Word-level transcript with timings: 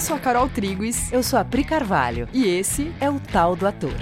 Eu 0.00 0.02
sou 0.02 0.16
a 0.16 0.18
Carol 0.18 0.48
Triguis. 0.48 1.12
Eu 1.12 1.22
sou 1.22 1.38
a 1.38 1.44
Pri 1.44 1.62
Carvalho. 1.62 2.26
E 2.32 2.46
esse 2.46 2.90
é 3.02 3.10
o 3.10 3.20
Tal 3.20 3.54
do 3.54 3.66
Ator. 3.66 3.92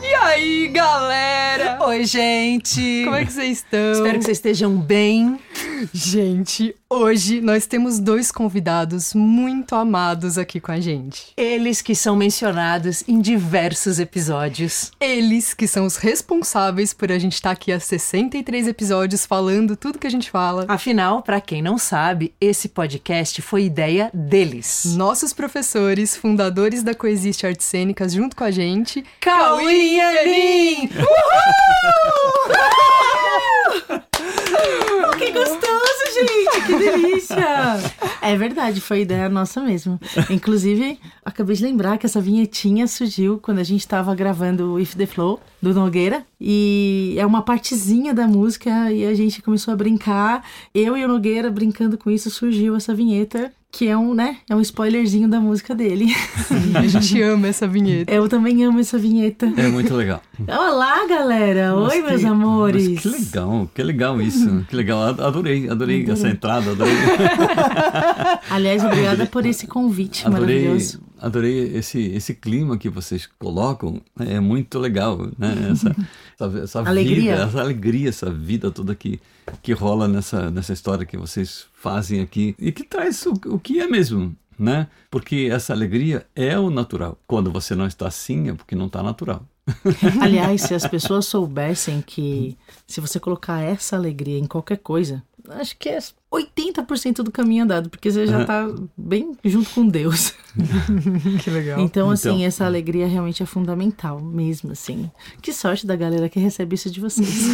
E 0.00 0.14
aí, 0.14 0.68
galera? 0.68 1.84
Oi, 1.84 2.04
gente! 2.04 3.02
Como 3.02 3.16
é 3.16 3.24
que 3.24 3.32
vocês 3.32 3.58
estão? 3.58 3.90
Espero 3.90 4.18
que 4.20 4.24
vocês 4.24 4.38
estejam 4.38 4.76
bem. 4.76 5.36
Gente, 5.92 6.74
hoje 6.88 7.40
nós 7.40 7.66
temos 7.66 7.98
dois 7.98 8.30
convidados 8.30 9.14
muito 9.14 9.74
amados 9.74 10.38
aqui 10.38 10.60
com 10.60 10.70
a 10.72 10.80
gente. 10.80 11.32
Eles 11.36 11.82
que 11.82 11.94
são 11.94 12.14
mencionados 12.16 13.02
em 13.08 13.20
diversos 13.20 13.98
episódios. 13.98 14.92
Eles 15.00 15.54
que 15.54 15.66
são 15.66 15.84
os 15.84 15.96
responsáveis 15.96 16.92
por 16.94 17.10
a 17.10 17.18
gente 17.18 17.34
estar 17.34 17.50
tá 17.50 17.54
aqui 17.54 17.72
há 17.72 17.80
63 17.80 18.68
episódios 18.68 19.26
falando 19.26 19.76
tudo 19.76 19.98
que 19.98 20.06
a 20.06 20.10
gente 20.10 20.30
fala. 20.30 20.64
Afinal, 20.68 21.22
para 21.22 21.40
quem 21.40 21.62
não 21.62 21.78
sabe, 21.78 22.32
esse 22.40 22.68
podcast 22.68 23.42
foi 23.42 23.64
ideia 23.64 24.10
deles. 24.14 24.94
Nossos 24.96 25.32
professores, 25.32 26.16
fundadores 26.16 26.82
da 26.82 26.94
Coexiste 26.94 27.46
Artes 27.46 27.66
Cênicas 27.66 28.12
junto 28.12 28.36
com 28.36 28.44
a 28.44 28.50
gente, 28.50 29.04
Cauê 29.20 29.72
e 29.72 30.00
Anin! 30.00 30.90
Uhul! 30.96 31.22
que 35.18 35.30
gostoso, 35.32 36.02
gente! 36.14 36.66
Que 36.66 36.76
delícia! 36.76 37.78
É 38.20 38.36
verdade, 38.36 38.80
foi 38.80 39.02
ideia 39.02 39.28
nossa 39.28 39.60
mesmo. 39.60 40.00
Inclusive, 40.30 40.98
acabei 41.24 41.56
de 41.56 41.64
lembrar 41.64 41.98
que 41.98 42.06
essa 42.06 42.20
vinhetinha 42.20 42.86
surgiu 42.86 43.38
quando 43.38 43.58
a 43.58 43.64
gente 43.64 43.80
estava 43.80 44.14
gravando 44.14 44.74
o 44.74 44.80
If 44.80 44.94
the 44.94 45.06
Flow 45.06 45.40
do 45.60 45.74
Nogueira. 45.74 46.24
E 46.40 47.14
é 47.18 47.26
uma 47.26 47.42
partezinha 47.42 48.14
da 48.14 48.26
música 48.26 48.92
e 48.92 49.04
a 49.04 49.14
gente 49.14 49.42
começou 49.42 49.74
a 49.74 49.76
brincar. 49.76 50.44
Eu 50.74 50.96
e 50.96 51.04
o 51.04 51.08
Nogueira 51.08 51.50
brincando 51.50 51.98
com 51.98 52.10
isso, 52.10 52.30
surgiu 52.30 52.76
essa 52.76 52.94
vinheta 52.94 53.52
que 53.72 53.88
é 53.88 53.96
um, 53.96 54.12
né, 54.12 54.36
é 54.50 54.54
um 54.54 54.60
spoilerzinho 54.60 55.26
da 55.26 55.40
música 55.40 55.74
dele. 55.74 56.14
Sim, 56.46 56.76
a 56.76 56.86
gente 56.86 57.20
ama 57.22 57.48
essa 57.48 57.66
vinheta. 57.66 58.12
Eu 58.12 58.28
também 58.28 58.62
amo 58.62 58.78
essa 58.78 58.98
vinheta. 58.98 59.50
É 59.56 59.66
muito 59.66 59.94
legal. 59.94 60.20
Olá, 60.46 61.06
galera! 61.08 61.70
Nossa, 61.70 61.96
Oi, 61.96 62.02
que, 62.02 62.08
meus 62.08 62.24
amores! 62.24 63.00
que 63.00 63.08
legal, 63.08 63.70
que 63.74 63.82
legal 63.82 64.20
isso. 64.20 64.66
Que 64.68 64.76
legal, 64.76 65.02
adorei, 65.02 65.70
adorei, 65.70 66.04
essa 66.10 66.28
entrada, 66.28 66.72
adorei. 66.72 66.92
Aliás, 68.50 68.84
obrigada 68.84 69.24
por 69.24 69.46
esse 69.46 69.66
convite 69.66 70.26
adorei, 70.26 70.64
maravilhoso. 70.64 71.00
Adorei 71.22 71.76
esse, 71.76 72.00
esse 72.00 72.34
clima 72.34 72.76
que 72.76 72.88
vocês 72.88 73.28
colocam, 73.38 74.02
é 74.18 74.40
muito 74.40 74.76
legal, 74.80 75.18
né? 75.38 75.70
Essa, 75.70 75.96
essa, 76.34 76.58
essa 76.58 76.78
alegria. 76.80 77.36
vida, 77.36 77.44
essa 77.44 77.60
alegria, 77.60 78.08
essa 78.08 78.30
vida 78.30 78.72
toda 78.72 78.92
que, 78.92 79.20
que 79.62 79.72
rola 79.72 80.08
nessa, 80.08 80.50
nessa 80.50 80.72
história 80.72 81.06
que 81.06 81.16
vocês 81.16 81.66
fazem 81.74 82.20
aqui 82.20 82.56
e 82.58 82.72
que 82.72 82.82
traz 82.82 83.24
o, 83.24 83.34
o 83.46 83.58
que 83.60 83.78
é 83.78 83.86
mesmo, 83.86 84.34
né? 84.58 84.88
Porque 85.08 85.48
essa 85.52 85.72
alegria 85.72 86.26
é 86.34 86.58
o 86.58 86.70
natural. 86.70 87.16
Quando 87.24 87.52
você 87.52 87.76
não 87.76 87.86
está 87.86 88.08
assim, 88.08 88.50
é 88.50 88.54
porque 88.54 88.74
não 88.74 88.86
está 88.86 89.00
natural. 89.00 89.46
Aliás, 90.20 90.62
se 90.62 90.74
as 90.74 90.86
pessoas 90.88 91.26
soubessem 91.26 92.02
que 92.02 92.58
se 92.86 93.00
você 93.00 93.20
colocar 93.20 93.60
essa 93.60 93.94
alegria 93.94 94.38
em 94.38 94.46
qualquer 94.46 94.78
coisa, 94.78 95.22
acho 95.50 95.76
que 95.76 95.88
é 95.88 95.98
80% 96.30 97.22
do 97.22 97.30
caminho 97.30 97.64
andado, 97.64 97.90
porque 97.90 98.10
você 98.10 98.26
já 98.26 98.42
está 98.42 98.66
bem 98.96 99.36
junto 99.44 99.70
com 99.70 99.86
Deus. 99.86 100.34
que 101.42 101.50
legal. 101.50 101.80
Então, 101.80 102.10
assim, 102.10 102.30
então, 102.30 102.46
essa 102.46 102.64
alegria 102.64 103.06
realmente 103.06 103.42
é 103.42 103.46
fundamental, 103.46 104.20
mesmo 104.20 104.72
assim. 104.72 105.10
Que 105.40 105.52
sorte 105.52 105.86
da 105.86 105.96
galera 105.96 106.28
que 106.28 106.38
recebe 106.38 106.74
isso 106.74 106.90
de 106.90 107.00
vocês. 107.00 107.46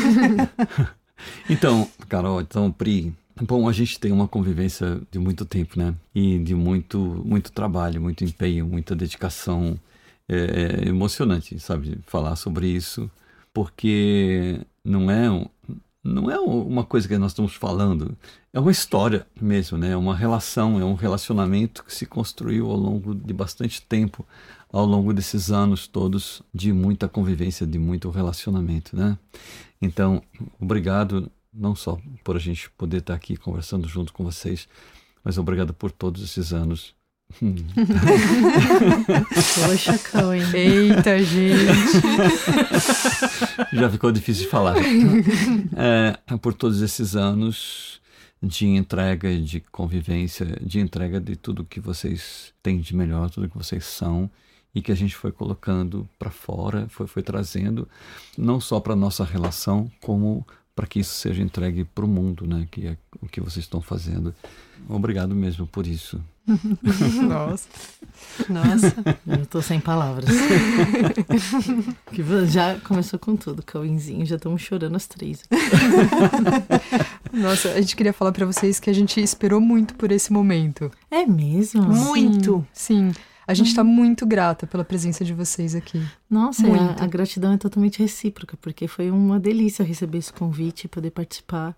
então, 1.49 1.89
Carol, 2.09 2.41
então, 2.41 2.71
Pri, 2.71 3.15
Bom, 3.41 3.69
a 3.69 3.73
gente 3.73 4.01
tem 4.01 4.11
uma 4.11 4.27
convivência 4.27 5.01
de 5.11 5.19
muito 5.19 5.45
tempo, 5.45 5.79
né? 5.79 5.95
E 6.15 6.39
de 6.39 6.55
muito, 6.55 6.99
muito 7.25 7.53
trabalho, 7.53 8.01
muito 8.01 8.25
empenho, 8.25 8.67
muita 8.67 8.97
dedicação. 8.97 9.79
É, 10.29 10.83
é 10.85 10.89
emocionante, 10.89 11.59
sabe, 11.59 11.99
falar 12.07 12.37
sobre 12.37 12.67
isso, 12.67 13.11
porque 13.53 14.61
não 14.85 15.11
é, 15.11 15.27
não 16.03 16.31
é 16.31 16.39
uma 16.39 16.85
coisa 16.85 17.09
que 17.09 17.19
nós 17.19 17.33
estamos 17.33 17.55
falando, 17.55 18.17
é 18.53 18.61
uma 18.61 18.71
história 18.71 19.27
mesmo, 19.41 19.77
né? 19.77 19.91
É 19.91 19.97
uma 19.97 20.17
relação, 20.17 20.81
é 20.81 20.85
um 20.85 20.95
relacionamento 20.95 21.85
que 21.85 21.95
se 21.95 22.07
construiu 22.07 22.71
ao 22.71 22.77
longo 22.77 23.15
de 23.15 23.33
bastante 23.35 23.83
tempo, 23.83 24.27
ao 24.73 24.85
longo 24.85 25.13
desses 25.13 25.51
anos 25.51 25.87
todos 25.87 26.43
de 26.55 26.73
muita 26.73 27.09
convivência, 27.09 27.67
de 27.67 27.79
muito 27.79 28.11
relacionamento, 28.11 28.97
né? 28.97 29.19
Então, 29.81 30.23
obrigado 30.61 31.31
não 31.53 31.75
só 31.75 31.99
por 32.23 32.37
a 32.37 32.39
gente 32.39 32.71
poder 32.71 32.99
estar 32.99 33.15
aqui 33.15 33.37
conversando 33.37 33.89
junto 33.89 34.13
com 34.13 34.25
vocês, 34.25 34.69
mas 35.25 35.39
obrigado 35.39 35.75
por 35.75 35.91
todos 35.91 36.23
esses 36.23 36.53
anos. 36.53 36.95
Poxa, 39.55 39.99
Cauê. 39.99 40.41
Eita, 40.55 41.23
gente. 41.23 41.73
Já 43.73 43.91
ficou 43.91 44.11
difícil 44.11 44.45
de 44.45 44.51
falar. 44.51 44.77
É, 45.77 46.19
por 46.39 46.55
todos 46.55 46.81
esses 46.83 47.15
anos 47.15 48.01
de 48.43 48.67
entrega, 48.67 49.37
de 49.41 49.61
convivência, 49.61 50.47
de 50.61 50.81
entrega 50.81 51.21
de 51.21 51.37
tudo 51.37 51.65
que 51.65 51.81
vocês 51.81 52.53
têm 52.63 52.81
de 52.81 52.97
melhor, 52.97 53.31
tudo 53.31 53.49
que 53.49 53.59
vocês 53.59 53.85
são 53.85 54.31
e 54.75 54.81
que 54.81 54.93
a 54.93 54.95
gente 54.95 55.15
foi 55.17 55.33
colocando 55.33 56.09
para 56.19 56.31
fora, 56.31 56.87
foi, 56.89 57.07
foi 57.07 57.23
trazendo 57.23 57.89
não 58.37 58.61
só 58.61 58.81
para 58.81 58.95
nossa 58.95 59.25
relação, 59.25 59.91
como 60.01 60.47
para 60.75 60.87
que 60.87 61.01
isso 61.01 61.15
seja 61.15 61.43
entregue 61.43 61.85
para 61.85 62.05
o 62.05 62.09
mundo, 62.09 62.47
né? 62.47 62.69
Que 62.71 62.87
é 62.87 62.97
o 63.21 63.27
que 63.27 63.41
vocês 63.41 63.65
estão 63.65 63.81
fazendo. 63.81 64.33
Obrigado 64.89 65.35
mesmo 65.35 65.67
por 65.67 65.87
isso. 65.87 66.23
Nossa. 67.29 67.69
Nossa, 68.49 68.95
eu 69.27 69.43
estou 69.43 69.63
sem 69.63 69.81
palavras. 69.81 70.29
já 72.49 72.79
começou 72.81 73.19
com 73.19 73.37
tudo, 73.37 73.63
Cauinzinho, 73.63 74.25
já 74.25 74.37
estamos 74.37 74.63
chorando 74.63 74.97
as 74.97 75.07
três. 75.07 75.43
Nossa, 77.33 77.71
a 77.71 77.81
gente 77.81 77.97
queria 77.97 78.13
falar 78.13 78.33
para 78.33 78.47
vocês 78.47 78.81
que 78.81 78.89
a 78.89 78.93
gente 78.93 79.21
esperou 79.21 79.61
muito 79.61 79.95
por 79.95 80.11
esse 80.13 80.33
momento. 80.33 80.91
É 81.11 81.27
mesmo? 81.27 81.83
Muito. 81.83 82.67
Sim. 82.73 83.13
sim. 83.13 83.21
A 83.47 83.55
gente 83.55 83.69
está 83.69 83.83
muito 83.83 84.27
grata 84.27 84.67
pela 84.67 84.85
presença 84.85 85.25
de 85.25 85.33
vocês 85.33 85.75
aqui. 85.75 86.07
Nossa, 86.29 86.67
a, 86.67 87.05
a, 87.05 87.07
gratidão 87.07 87.55
é 87.55 87.57
totalmente 87.57 87.99
recíproca, 87.99 88.59
porque 88.61 88.87
foi 88.87 89.11
uma 89.11 89.41
delícia 89.41 89.83
receber 89.83 90.19
esse 90.19 90.31
convite 90.31 90.85
e 90.85 90.89
poder 90.89 91.11
participar 91.11 91.75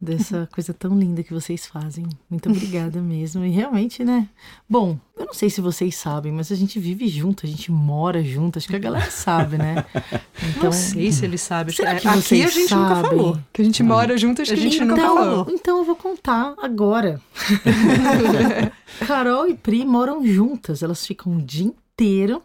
dessa 0.00 0.48
coisa 0.52 0.74
tão 0.74 0.98
linda 0.98 1.22
que 1.22 1.32
vocês 1.32 1.66
fazem. 1.66 2.06
Muito 2.28 2.48
obrigada 2.48 3.00
mesmo. 3.00 3.44
E 3.44 3.50
realmente, 3.50 4.04
né? 4.04 4.28
Bom, 4.68 4.98
eu 5.16 5.26
não 5.26 5.34
sei 5.34 5.48
se 5.48 5.60
vocês 5.60 5.96
sabem, 5.96 6.32
mas 6.32 6.52
a 6.52 6.54
gente 6.54 6.78
vive 6.78 7.08
junto, 7.08 7.46
a 7.46 7.48
gente 7.48 7.70
mora 7.72 8.22
junto. 8.22 8.58
Acho 8.58 8.68
que 8.68 8.76
a 8.76 8.80
galera 8.80 9.10
sabe, 9.10 9.58
né? 9.58 9.84
Então, 10.50 10.64
não 10.64 10.72
sei 10.72 11.10
se 11.10 11.24
eles 11.24 11.40
sabem. 11.40 11.74
Será 11.74 11.96
que 11.96 12.06
aqui 12.06 12.42
a 12.42 12.46
gente 12.48 12.68
sabem? 12.68 12.96
nunca 12.96 13.08
falou. 13.08 13.38
Que 13.52 13.62
a 13.62 13.64
gente 13.64 13.82
mora 13.82 14.16
junto, 14.16 14.42
acho 14.42 14.52
que 14.52 14.58
a 14.58 14.62
gente 14.62 14.76
então, 14.76 14.88
nunca 14.88 15.02
falou. 15.02 15.46
Então 15.50 15.78
eu 15.78 15.84
vou 15.84 15.96
contar 15.96 16.54
agora. 16.62 17.20
Carol 19.06 19.48
e 19.48 19.54
Pri 19.54 19.84
moram 19.84 20.24
juntas, 20.26 20.82
elas 20.82 21.04
ficam 21.06 21.36
o 21.36 21.42
dia 21.42 21.66
inteiro 21.66 22.42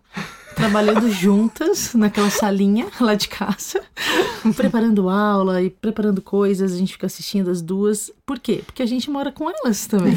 trabalhando 0.55 1.09
juntas 1.11 1.93
naquela 1.93 2.29
salinha 2.29 2.87
lá 2.99 3.15
de 3.15 3.27
casa, 3.27 3.81
preparando 4.55 5.09
aula 5.09 5.61
e 5.61 5.69
preparando 5.69 6.21
coisas, 6.21 6.73
a 6.73 6.77
gente 6.77 6.93
fica 6.93 7.07
assistindo 7.07 7.49
as 7.49 7.61
duas. 7.61 8.11
Por 8.25 8.39
quê? 8.39 8.61
Porque 8.65 8.81
a 8.81 8.85
gente 8.85 9.09
mora 9.09 9.31
com 9.31 9.49
elas 9.49 9.85
também. 9.85 10.15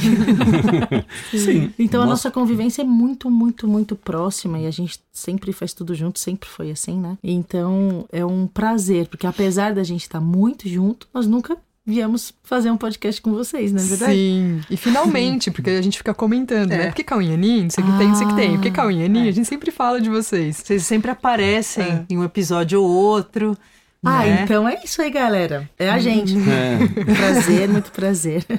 Sim. 1.33 1.73
Então 1.78 2.03
a 2.03 2.06
nossa 2.06 2.31
convivência 2.31 2.83
é 2.83 2.84
muito, 2.84 3.31
muito, 3.31 3.67
muito 3.67 3.97
próxima 3.97 4.59
e 4.59 4.67
a 4.67 4.71
gente 4.71 5.00
sempre 5.12 5.53
faz 5.53 5.73
tudo 5.73 5.94
junto, 5.94 6.19
sempre 6.19 6.49
foi 6.49 6.71
assim, 6.71 6.99
né? 6.99 7.19
Então 7.23 8.06
é 8.11 8.25
um 8.25 8.47
prazer, 8.47 9.09
porque 9.09 9.26
apesar 9.26 9.75
da 9.75 9.82
gente 9.82 10.03
estar 10.03 10.20
muito 10.20 10.69
junto, 10.69 11.09
nós 11.12 11.26
nunca 11.26 11.56
viemos 11.87 12.33
fazer 12.43 12.71
um 12.71 12.77
podcast 12.77 13.21
com 13.21 13.33
vocês, 13.33 13.73
não 13.73 13.83
é 13.83 13.85
verdade? 13.85 14.13
Sim, 14.13 14.61
e 14.71 14.77
finalmente, 14.77 15.51
porque 15.51 15.71
a 15.71 15.83
gente 15.83 15.99
fica 15.99 16.15
comentando, 16.15 16.71
né? 16.71 16.75
é. 16.75 16.79
né? 16.79 16.87
Porque 16.87 17.05
Cauinhaninho, 17.05 17.65
não 17.65 17.71
sei 17.71 17.85
o 17.85 17.87
que 17.87 17.99
tem, 17.99 18.09
não 18.09 18.15
sei 18.15 18.27
o 18.27 18.31
que 18.31 18.37
tem. 18.37 18.53
Porque 18.53 18.71
Cauinhaninho, 18.71 19.27
é. 19.27 19.29
a 19.29 19.33
gente 19.33 19.47
sempre 19.47 19.71
fala 19.71 20.01
de 20.01 20.09
vocês. 20.09 20.57
Vocês 20.57 20.85
sempre 20.85 21.11
aparecem 21.11 21.85
é. 21.85 22.07
em 22.09 22.19
um 22.19 22.25
episódio 22.25 22.83
ou 22.83 22.91
outro. 22.91 23.57
Ah, 24.03 24.25
né? 24.25 24.43
então 24.45 24.69
é 24.69 24.83
isso 24.85 25.01
aí, 25.01 25.11
galera. 25.11 25.69
É 25.79 25.91
a 25.91 25.99
gente. 25.99 26.35
É. 26.37 27.05
prazer, 27.17 27.69
muito 27.69 27.91
prazer. 27.91 28.45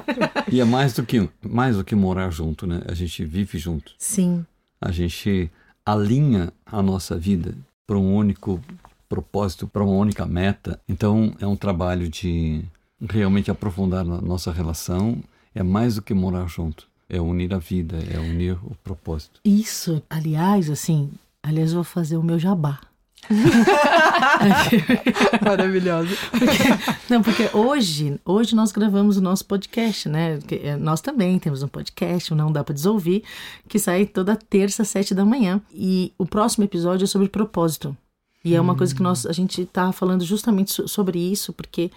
E 0.52 0.62
é 0.62 0.66
mais 0.66 0.94
do 0.94 1.04
que 1.04 1.28
mais 1.42 1.76
do 1.76 1.84
que 1.84 1.96
morar 1.96 2.30
junto, 2.30 2.68
né? 2.68 2.82
A 2.88 2.94
gente 2.94 3.26
vive 3.26 3.58
junto. 3.58 3.94
Sim. 3.98 4.46
A 4.80 4.92
gente 4.92 5.52
alinha 5.86 6.54
a 6.66 6.82
nossa 6.82 7.18
vida 7.18 7.56
para 7.86 7.98
um 7.98 8.16
único 8.16 8.62
propósito, 9.10 9.68
para 9.68 9.84
uma 9.84 9.96
única 9.96 10.26
meta. 10.26 10.80
Então 10.88 11.34
é 11.40 11.48
um 11.48 11.56
trabalho 11.56 12.08
de 12.08 12.64
realmente 13.02 13.52
aprofundar 13.52 14.06
na 14.06 14.22
nossa 14.22 14.52
relação 14.52 15.22
é 15.54 15.64
mais 15.64 15.96
do 15.96 16.02
que 16.02 16.14
morar 16.14 16.48
junto. 16.48 16.88
É 17.08 17.22
unir 17.22 17.54
a 17.54 17.60
vida, 17.60 17.98
é 18.12 18.20
unir 18.20 18.58
o 18.64 18.76
propósito. 18.84 19.40
Isso, 19.46 20.02
aliás, 20.10 20.70
assim, 20.70 21.12
aliás, 21.44 21.72
eu 21.72 21.76
vou 21.76 21.84
fazer 21.84 22.18
o 22.18 22.24
meu 22.24 22.40
jabá. 22.40 22.80
Maravilhosa. 25.44 26.16
Porque, 26.32 26.64
não, 27.10 27.22
porque 27.22 27.50
hoje, 27.54 28.20
hoje 28.26 28.56
nós 28.56 28.72
gravamos 28.72 29.18
o 29.18 29.22
nosso 29.22 29.46
podcast, 29.46 30.10
né? 30.10 30.40
É, 30.64 30.76
nós 30.76 31.02
também 31.02 31.38
temos 31.40 31.64
um 31.64 31.68
podcast, 31.68 32.34
Não 32.34 32.52
Dá 32.52 32.64
Pra 32.64 32.74
Desouvir, 32.74 33.24
que 33.68 33.80
sai 33.80 34.06
toda 34.06 34.36
terça, 34.36 34.84
sete 34.84 35.16
da 35.16 35.26
manhã. 35.26 35.62
E 35.72 36.14
o 36.18 36.26
próximo 36.26 36.64
episódio 36.64 37.06
é 37.06 37.08
sobre 37.08 37.30
propósito. 37.30 37.96
E 38.44 38.54
é 38.54 38.62
uma 38.62 38.74
hum. 38.74 38.78
coisa 38.78 38.94
que 38.94 39.02
nós, 39.02 39.26
a 39.26 39.32
gente 39.32 39.66
tá 39.66 39.92
falando 39.92 40.24
justamente 40.24 40.88
sobre 40.88 41.18
isso, 41.20 41.52
porque 41.52 41.90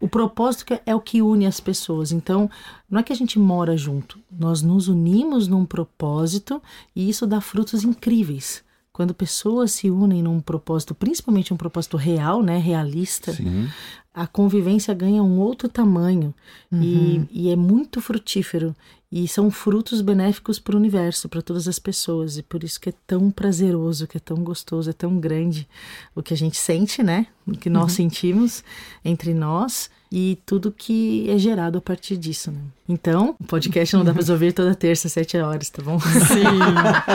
o 0.00 0.08
propósito 0.08 0.80
é 0.86 0.94
o 0.94 1.00
que 1.00 1.20
une 1.20 1.46
as 1.46 1.60
pessoas. 1.60 2.10
Então, 2.10 2.50
não 2.88 2.98
é 2.98 3.02
que 3.02 3.12
a 3.12 3.16
gente 3.16 3.38
mora 3.38 3.76
junto, 3.76 4.18
nós 4.30 4.62
nos 4.62 4.88
unimos 4.88 5.46
num 5.46 5.66
propósito 5.66 6.60
e 6.96 7.08
isso 7.08 7.26
dá 7.26 7.40
frutos 7.40 7.84
incríveis. 7.84 8.64
Quando 8.92 9.14
pessoas 9.14 9.72
se 9.72 9.90
unem 9.90 10.22
num 10.22 10.40
propósito, 10.40 10.94
principalmente 10.94 11.54
um 11.54 11.56
propósito 11.56 11.96
real, 11.96 12.42
né, 12.42 12.58
realista, 12.58 13.32
Sim. 13.32 13.68
a 14.12 14.26
convivência 14.26 14.92
ganha 14.92 15.22
um 15.22 15.38
outro 15.38 15.68
tamanho 15.68 16.34
uhum. 16.72 16.82
e, 16.82 17.28
e 17.30 17.50
é 17.50 17.56
muito 17.56 18.00
frutífero. 18.00 18.74
E 19.12 19.26
são 19.26 19.50
frutos 19.50 20.00
benéficos 20.00 20.60
para 20.60 20.76
o 20.76 20.78
universo, 20.78 21.28
para 21.28 21.42
todas 21.42 21.66
as 21.66 21.80
pessoas. 21.80 22.38
E 22.38 22.42
por 22.42 22.62
isso 22.62 22.80
que 22.80 22.90
é 22.90 22.94
tão 23.06 23.30
prazeroso, 23.30 24.06
que 24.06 24.16
é 24.16 24.20
tão 24.20 24.36
gostoso, 24.44 24.88
é 24.88 24.92
tão 24.92 25.18
grande 25.18 25.68
o 26.14 26.22
que 26.22 26.32
a 26.32 26.36
gente 26.36 26.56
sente, 26.56 27.02
né? 27.02 27.26
O 27.44 27.52
que 27.52 27.68
nós 27.68 27.90
uhum. 27.90 27.96
sentimos 27.96 28.62
entre 29.04 29.34
nós 29.34 29.90
e 30.12 30.38
tudo 30.44 30.72
que 30.72 31.28
é 31.30 31.38
gerado 31.38 31.78
a 31.78 31.80
partir 31.80 32.16
disso, 32.16 32.50
né? 32.50 32.58
Então, 32.88 33.36
o 33.38 33.44
podcast 33.44 33.94
não 33.94 34.04
dá 34.04 34.12
para 34.12 34.24
ouvir 34.32 34.52
toda 34.52 34.74
terça, 34.74 35.08
sete 35.08 35.36
horas, 35.38 35.70
tá 35.70 35.80
bom? 35.82 36.00
Sim. 36.00 36.58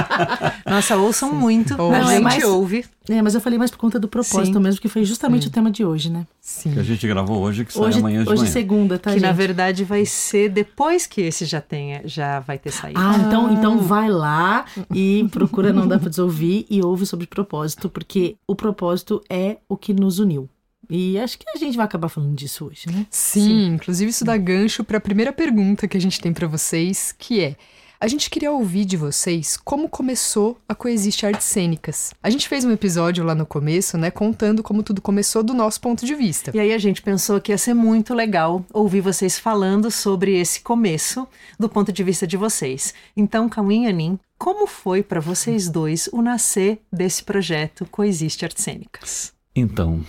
Nossa, 0.65 0.95
ouçam 0.95 1.31
Sim. 1.31 1.35
muito. 1.35 1.77
Não, 1.77 1.91
a 1.91 2.01
gente 2.03 2.13
é 2.13 2.19
mais, 2.21 2.43
ouve. 2.45 2.85
É, 3.09 3.21
mas 3.21 3.35
eu 3.35 3.41
falei 3.41 3.59
mais 3.59 3.69
por 3.69 3.77
conta 3.77 3.99
do 3.99 4.07
propósito 4.07 4.53
Sim. 4.57 4.63
mesmo, 4.63 4.79
que 4.79 4.87
foi 4.87 5.03
justamente 5.03 5.43
Sim. 5.43 5.49
o 5.49 5.51
tema 5.51 5.69
de 5.69 5.83
hoje, 5.83 6.09
né? 6.09 6.25
Sim. 6.39 6.71
Que 6.71 6.79
a 6.79 6.83
gente 6.83 7.05
gravou 7.05 7.41
hoje, 7.41 7.65
que 7.65 7.73
sai 7.73 7.83
hoje, 7.83 7.99
amanhã 7.99 8.23
de 8.23 8.29
hoje 8.29 8.39
manhã. 8.39 8.43
Hoje 8.43 8.51
segunda, 8.51 8.97
tá, 8.97 9.11
Que 9.11 9.19
gente? 9.19 9.27
na 9.27 9.33
verdade 9.33 9.83
vai 9.83 10.05
ser 10.05 10.49
depois 10.49 11.05
que 11.05 11.21
esse 11.21 11.43
já 11.43 11.59
tenha, 11.59 12.01
já 12.05 12.39
vai 12.39 12.57
ter 12.57 12.71
saído. 12.71 12.99
Ah, 12.99 13.17
então, 13.27 13.51
então 13.51 13.77
vai 13.79 14.09
lá 14.09 14.65
e 14.93 15.27
procura 15.31 15.73
Não 15.73 15.85
Dá 15.85 15.99
Pra 15.99 16.09
Desouvir 16.09 16.65
e 16.69 16.81
ouve 16.81 17.05
sobre 17.05 17.27
propósito, 17.27 17.89
porque 17.89 18.37
o 18.47 18.55
propósito 18.55 19.21
é 19.29 19.57
o 19.67 19.75
que 19.75 19.93
nos 19.93 20.19
uniu. 20.19 20.49
E 20.89 21.17
acho 21.19 21.37
que 21.37 21.45
a 21.53 21.57
gente 21.57 21.75
vai 21.75 21.85
acabar 21.85 22.09
falando 22.09 22.35
disso 22.35 22.65
hoje, 22.65 22.87
né? 22.91 23.05
Sim, 23.09 23.41
Sim. 23.41 23.65
inclusive 23.73 24.11
isso 24.11 24.25
dá 24.25 24.37
gancho 24.37 24.83
para 24.83 24.97
a 24.97 25.01
primeira 25.01 25.33
pergunta 25.33 25.87
que 25.87 25.97
a 25.97 26.01
gente 26.01 26.19
tem 26.19 26.33
para 26.33 26.47
vocês, 26.47 27.13
que 27.17 27.41
é: 27.41 27.55
a 27.99 28.07
gente 28.07 28.29
queria 28.29 28.51
ouvir 28.51 28.85
de 28.85 28.97
vocês 28.97 29.57
como 29.57 29.87
começou 29.89 30.59
a 30.67 30.75
Coexiste 30.75 31.25
Artes 31.25 31.47
Cênicas. 31.47 32.13
A 32.21 32.29
gente 32.29 32.47
fez 32.47 32.65
um 32.65 32.71
episódio 32.71 33.23
lá 33.23 33.33
no 33.33 33.45
começo, 33.45 33.97
né, 33.97 34.11
contando 34.11 34.61
como 34.61 34.83
tudo 34.83 35.01
começou 35.01 35.41
do 35.41 35.53
nosso 35.53 35.79
ponto 35.79 36.05
de 36.05 36.13
vista. 36.13 36.51
E 36.53 36.59
aí 36.59 36.73
a 36.73 36.77
gente 36.77 37.01
pensou 37.01 37.39
que 37.39 37.51
ia 37.51 37.57
ser 37.57 37.73
muito 37.73 38.13
legal 38.13 38.63
ouvir 38.73 39.01
vocês 39.01 39.39
falando 39.39 39.89
sobre 39.89 40.37
esse 40.37 40.61
começo 40.61 41.27
do 41.57 41.69
ponto 41.69 41.91
de 41.91 42.03
vista 42.03 42.27
de 42.27 42.37
vocês. 42.37 42.93
Então, 43.15 43.47
Cauim 43.47 43.85
e 43.85 43.87
Anin, 43.87 44.19
como 44.37 44.67
foi 44.67 45.01
para 45.01 45.21
vocês 45.21 45.69
dois 45.69 46.09
o 46.11 46.21
nascer 46.21 46.79
desse 46.91 47.23
projeto 47.23 47.87
Coexiste 47.89 48.43
Artes 48.43 48.63
Cênicas? 48.63 49.33
Então, 49.55 50.03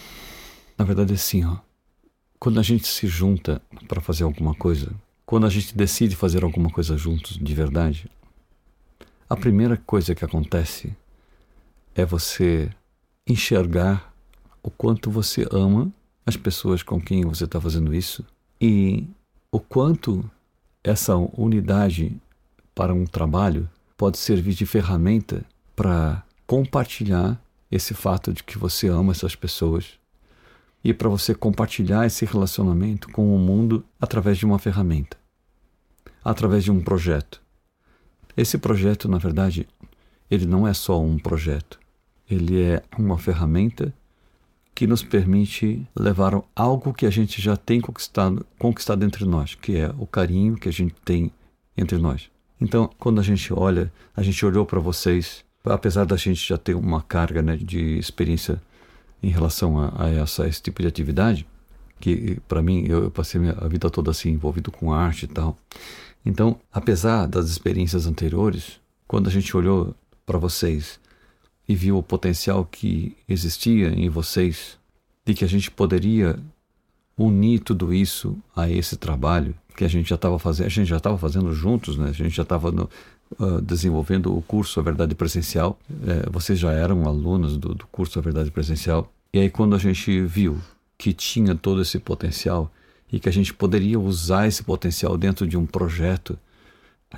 na 0.79 0.85
verdade, 0.85 1.13
é 1.13 1.15
assim, 1.15 1.45
ó. 1.45 1.57
Quando 2.39 2.61
a 2.61 2.63
gente 2.63 2.87
se 2.87 3.07
junta 3.07 3.63
para 3.89 4.01
fazer 4.01 4.25
alguma 4.25 4.55
coisa, 4.55 4.93
quando 5.25 5.47
a 5.47 5.51
gente 5.51 5.77
decide 5.77 6.15
fazer 6.15 6.45
alguma 6.45 6.71
coisa 6.71 6.97
juntos 6.97 7.39
de 7.39 7.55
verdade, 7.55 8.11
a 9.29 9.37
primeira 9.37 9.77
coisa 9.77 10.15
que 10.15 10.25
acontece 10.25 10.95
é 11.95 12.05
você 12.05 12.71
enxergar 13.27 14.15
o 14.63 14.71
quanto 14.71 15.11
você 15.11 15.47
ama 15.51 15.91
as 16.25 16.37
pessoas 16.37 16.83
com 16.83 17.01
quem 17.01 17.25
você 17.25 17.45
está 17.45 17.61
fazendo 17.61 17.95
isso 17.95 18.25
e 18.61 19.07
o 19.51 19.59
quanto 19.59 20.29
essa 20.85 21.17
unidade 21.17 22.17
para 22.75 22.95
um 22.95 23.05
trabalho 23.05 23.69
pode 23.97 24.19
servir 24.19 24.55
de 24.55 24.67
ferramenta 24.67 25.45
para 25.75 26.23
compartilhar 26.47 27.41
esse 27.71 27.95
fato 27.95 28.33
de 28.33 28.45
que 28.45 28.59
você 28.59 28.89
ama 28.89 29.13
essas 29.13 29.35
pessoas 29.35 29.99
e 30.87 30.95
para 30.95 31.09
você 31.09 31.35
compartilhar 31.35 32.07
esse 32.07 32.25
relacionamento 32.25 33.09
com 33.09 33.35
o 33.35 33.39
mundo 33.41 33.85
através 34.01 34.39
de 34.39 34.47
uma 34.47 34.57
ferramenta, 34.57 35.17
através 36.25 36.63
de 36.63 36.71
um 36.71 36.81
projeto. 36.81 37.43
Esse 38.37 38.57
projeto, 38.57 39.09
na 39.09 39.19
verdade, 39.19 39.67
ele 40.31 40.47
não 40.47 40.65
é 40.65 40.73
só 40.73 41.03
um 41.03 41.19
projeto, 41.19 41.81
ele 42.31 42.63
é 42.63 42.85
uma 42.97 43.19
ferramenta 43.19 43.93
que 44.77 44.87
nos 44.87 45.03
permite 45.03 45.85
levar 45.99 46.41
algo 46.55 46.95
que 46.95 47.05
a 47.05 47.11
gente 47.11 47.43
já 47.43 47.57
tem 47.57 47.81
conquistado, 47.81 48.47
conquistado 48.57 49.05
entre 49.05 49.25
nós, 49.25 49.57
que 49.57 49.77
é 49.77 49.93
o 49.99 50.07
carinho 50.07 50.55
que 50.55 50.69
a 50.69 50.73
gente 50.73 50.95
tem 51.05 51.33
entre 51.77 51.99
nós. 51.99 52.31
Então, 52.61 52.89
quando 52.97 53.19
a 53.19 53.25
gente 53.25 53.53
olha, 53.53 53.93
a 54.17 54.23
gente 54.23 54.47
olhou 54.47 54.65
para 54.65 54.79
vocês, 54.79 55.45
apesar 55.65 56.05
da 56.05 56.17
gente 56.17 56.49
já 56.49 56.57
ter 56.57 56.77
uma 56.77 57.03
carga 57.03 57.43
né, 57.43 57.57
de 57.57 57.99
experiência 57.99 58.63
em 59.23 59.31
relação 59.31 59.79
a, 59.79 60.05
a, 60.05 60.09
essa, 60.11 60.45
a 60.45 60.49
esse 60.49 60.63
tipo 60.63 60.83
de 60.83 60.89
atividade, 60.89 61.47
que 61.99 62.39
para 62.47 62.63
mim 62.63 62.85
eu, 62.87 63.11
passei 63.11 63.41
a 63.57 63.69
vida 63.69 63.91
toda 63.91 64.11
assim 64.11 64.31
envolvido 64.31 64.71
com 64.71 64.93
arte 64.93 65.25
e 65.25 65.29
tal. 65.29 65.57
Então, 66.25 66.59
apesar 66.73 67.27
das 67.27 67.49
experiências 67.49 68.07
anteriores, 68.07 68.81
quando 69.07 69.29
a 69.29 69.33
gente 69.33 69.57
olhou 69.57 69.95
para 70.25 70.39
vocês 70.39 70.99
e 71.69 71.75
viu 71.75 71.99
o 71.99 72.03
potencial 72.03 72.65
que 72.65 73.17
existia 73.29 73.89
em 73.89 74.09
vocês, 74.09 74.79
de 75.25 75.35
que 75.35 75.45
a 75.45 75.49
gente 75.49 75.71
poderia 75.71 76.39
unir 77.17 77.61
tudo 77.61 77.95
isso 77.95 78.37
a 78.55 78.69
esse 78.71 78.97
trabalho 78.97 79.55
que 79.77 79.85
a 79.85 79.89
gente 79.89 80.09
já 80.09 80.15
estava 80.17 80.39
fazendo, 80.39 80.67
a 80.67 80.71
gente 80.71 80.89
já 80.89 80.97
estava 80.97 81.19
fazendo 81.19 81.53
juntos, 81.53 81.97
né? 81.97 82.09
A 82.09 82.13
gente 82.13 82.35
já 82.35 82.43
estava 82.43 82.71
uh, 83.39 83.61
desenvolvendo 83.61 84.37
o 84.37 84.43
curso 84.43 84.81
A 84.81 84.83
Verdade 84.83 85.15
Presencial. 85.15 85.79
É, 86.07 86.29
vocês 86.31 86.59
já 86.59 86.73
eram 86.73 87.07
alunos 87.07 87.57
do, 87.57 87.75
do 87.75 87.87
curso 87.87 88.19
A 88.19 88.23
Verdade 88.23 88.51
Presencial. 88.51 89.13
E 89.33 89.39
aí, 89.39 89.51
quando 89.51 89.75
a 89.75 89.79
gente 89.79 90.21
viu 90.23 90.59
que 90.99 91.13
tinha 91.13 91.55
todo 91.55 91.83
esse 91.83 91.99
potencial 91.99 92.71
e 93.13 93.21
que 93.21 93.29
a 93.29 93.33
gente 93.33 93.53
poderia 93.53 93.99
usar 94.01 94.47
esse 94.47 94.63
potencial 94.63 95.17
dentro 95.17 95.47
de 95.47 95.57
um 95.57 95.67
projeto 95.67 96.39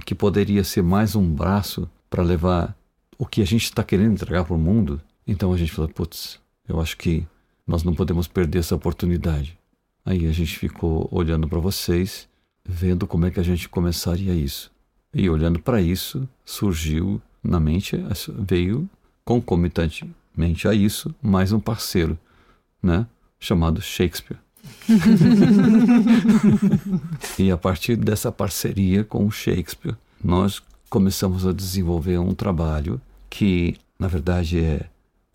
que 0.04 0.14
poderia 0.14 0.62
ser 0.64 0.82
mais 0.82 1.16
um 1.16 1.26
braço 1.26 1.88
para 2.10 2.22
levar 2.22 2.76
o 3.18 3.26
que 3.26 3.42
a 3.42 3.46
gente 3.46 3.64
está 3.64 3.82
querendo 3.82 4.12
entregar 4.12 4.44
para 4.44 4.54
o 4.54 4.58
mundo, 4.58 5.00
então 5.26 5.52
a 5.52 5.56
gente 5.56 5.72
falou: 5.72 5.90
putz, 5.90 6.38
eu 6.68 6.80
acho 6.80 6.96
que 6.96 7.26
nós 7.66 7.82
não 7.82 7.94
podemos 7.94 8.28
perder 8.28 8.60
essa 8.60 8.76
oportunidade. 8.76 9.58
Aí 10.04 10.26
a 10.26 10.32
gente 10.32 10.56
ficou 10.58 11.08
olhando 11.10 11.48
para 11.48 11.58
vocês, 11.58 12.28
vendo 12.64 13.06
como 13.06 13.26
é 13.26 13.30
que 13.30 13.40
a 13.40 13.42
gente 13.42 13.68
começaria 13.68 14.32
isso. 14.34 14.70
E 15.12 15.28
olhando 15.30 15.58
para 15.58 15.80
isso, 15.80 16.28
surgiu 16.44 17.20
na 17.42 17.58
mente, 17.58 17.96
veio 18.38 18.88
concomitantemente 19.24 20.68
a 20.68 20.74
isso, 20.74 21.14
mais 21.22 21.52
um 21.52 21.60
parceiro, 21.60 22.18
né? 22.82 23.06
Chamado 23.40 23.80
Shakespeare. 23.80 24.38
e 27.38 27.50
a 27.50 27.56
partir 27.56 27.96
dessa 27.96 28.30
parceria 28.30 29.04
com 29.04 29.26
o 29.26 29.30
Shakespeare, 29.30 29.96
nós 30.22 30.62
começamos 30.90 31.46
a 31.46 31.52
desenvolver 31.52 32.18
um 32.18 32.34
trabalho 32.34 33.00
que, 33.30 33.76
na 33.98 34.08
verdade, 34.08 34.58
é 34.58 34.82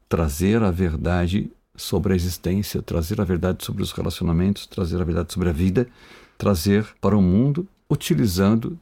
trazer 0.09 0.61
a 0.61 0.69
verdade 0.69 1.49
sobre 1.75 2.13
a 2.13 2.15
existência, 2.15 2.81
trazer 2.81 3.19
a 3.19 3.23
verdade 3.23 3.63
sobre 3.63 3.81
os 3.81 3.91
relacionamentos, 3.91 4.67
trazer 4.67 5.01
a 5.01 5.03
verdade 5.03 5.33
sobre 5.33 5.49
a 5.49 5.53
vida, 5.53 5.87
trazer 6.37 6.85
para 7.01 7.17
o 7.17 7.21
mundo 7.21 7.67
utilizando 7.89 8.77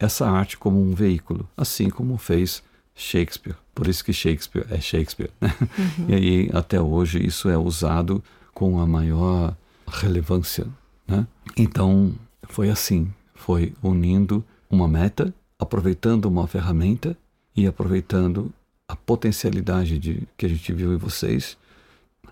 essa 0.00 0.28
arte 0.28 0.56
como 0.56 0.80
um 0.80 0.94
veículo, 0.94 1.46
assim 1.54 1.90
como 1.90 2.16
fez 2.16 2.62
Shakespeare. 2.94 3.56
Por 3.74 3.86
isso 3.86 4.02
que 4.02 4.12
Shakespeare 4.12 4.66
é 4.70 4.80
Shakespeare. 4.80 5.30
Né? 5.40 5.54
Uhum. 5.60 6.06
E 6.08 6.14
aí, 6.14 6.50
até 6.52 6.80
hoje, 6.80 7.24
isso 7.24 7.48
é 7.48 7.58
usado 7.58 8.24
com 8.54 8.80
a 8.80 8.86
maior 8.86 9.54
relevância. 9.86 10.66
Né? 11.06 11.26
Então, 11.56 12.14
foi 12.44 12.70
assim: 12.70 13.12
foi 13.34 13.74
unindo 13.82 14.42
uma 14.70 14.88
meta, 14.88 15.34
aproveitando 15.58 16.24
uma 16.24 16.46
ferramenta 16.46 17.16
e 17.54 17.66
aproveitando 17.66 18.52
a 18.88 18.96
potencialidade 18.96 19.98
de, 19.98 20.26
que 20.36 20.46
a 20.46 20.48
gente 20.48 20.72
viu 20.72 20.94
em 20.94 20.96
vocês 20.96 21.56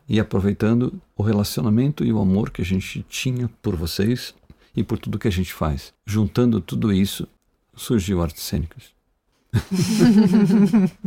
e 0.09 0.19
aproveitando 0.19 1.01
o 1.15 1.23
relacionamento 1.23 2.05
e 2.05 2.13
o 2.13 2.19
amor 2.19 2.51
que 2.51 2.63
a 2.63 2.65
gente 2.65 3.05
tinha 3.09 3.49
por 3.61 3.77
vocês 3.77 4.35
e 4.75 4.83
por 4.83 4.99
tudo 4.99 5.19
que 5.19 5.29
a 5.29 5.33
gente 5.33 5.53
faz. 5.53 5.93
Juntando 6.07 6.61
tudo 6.61 6.93
isso, 6.93 7.29
surgiu 7.79 8.21
Artes 8.23 8.43
Cênicas. 8.43 8.85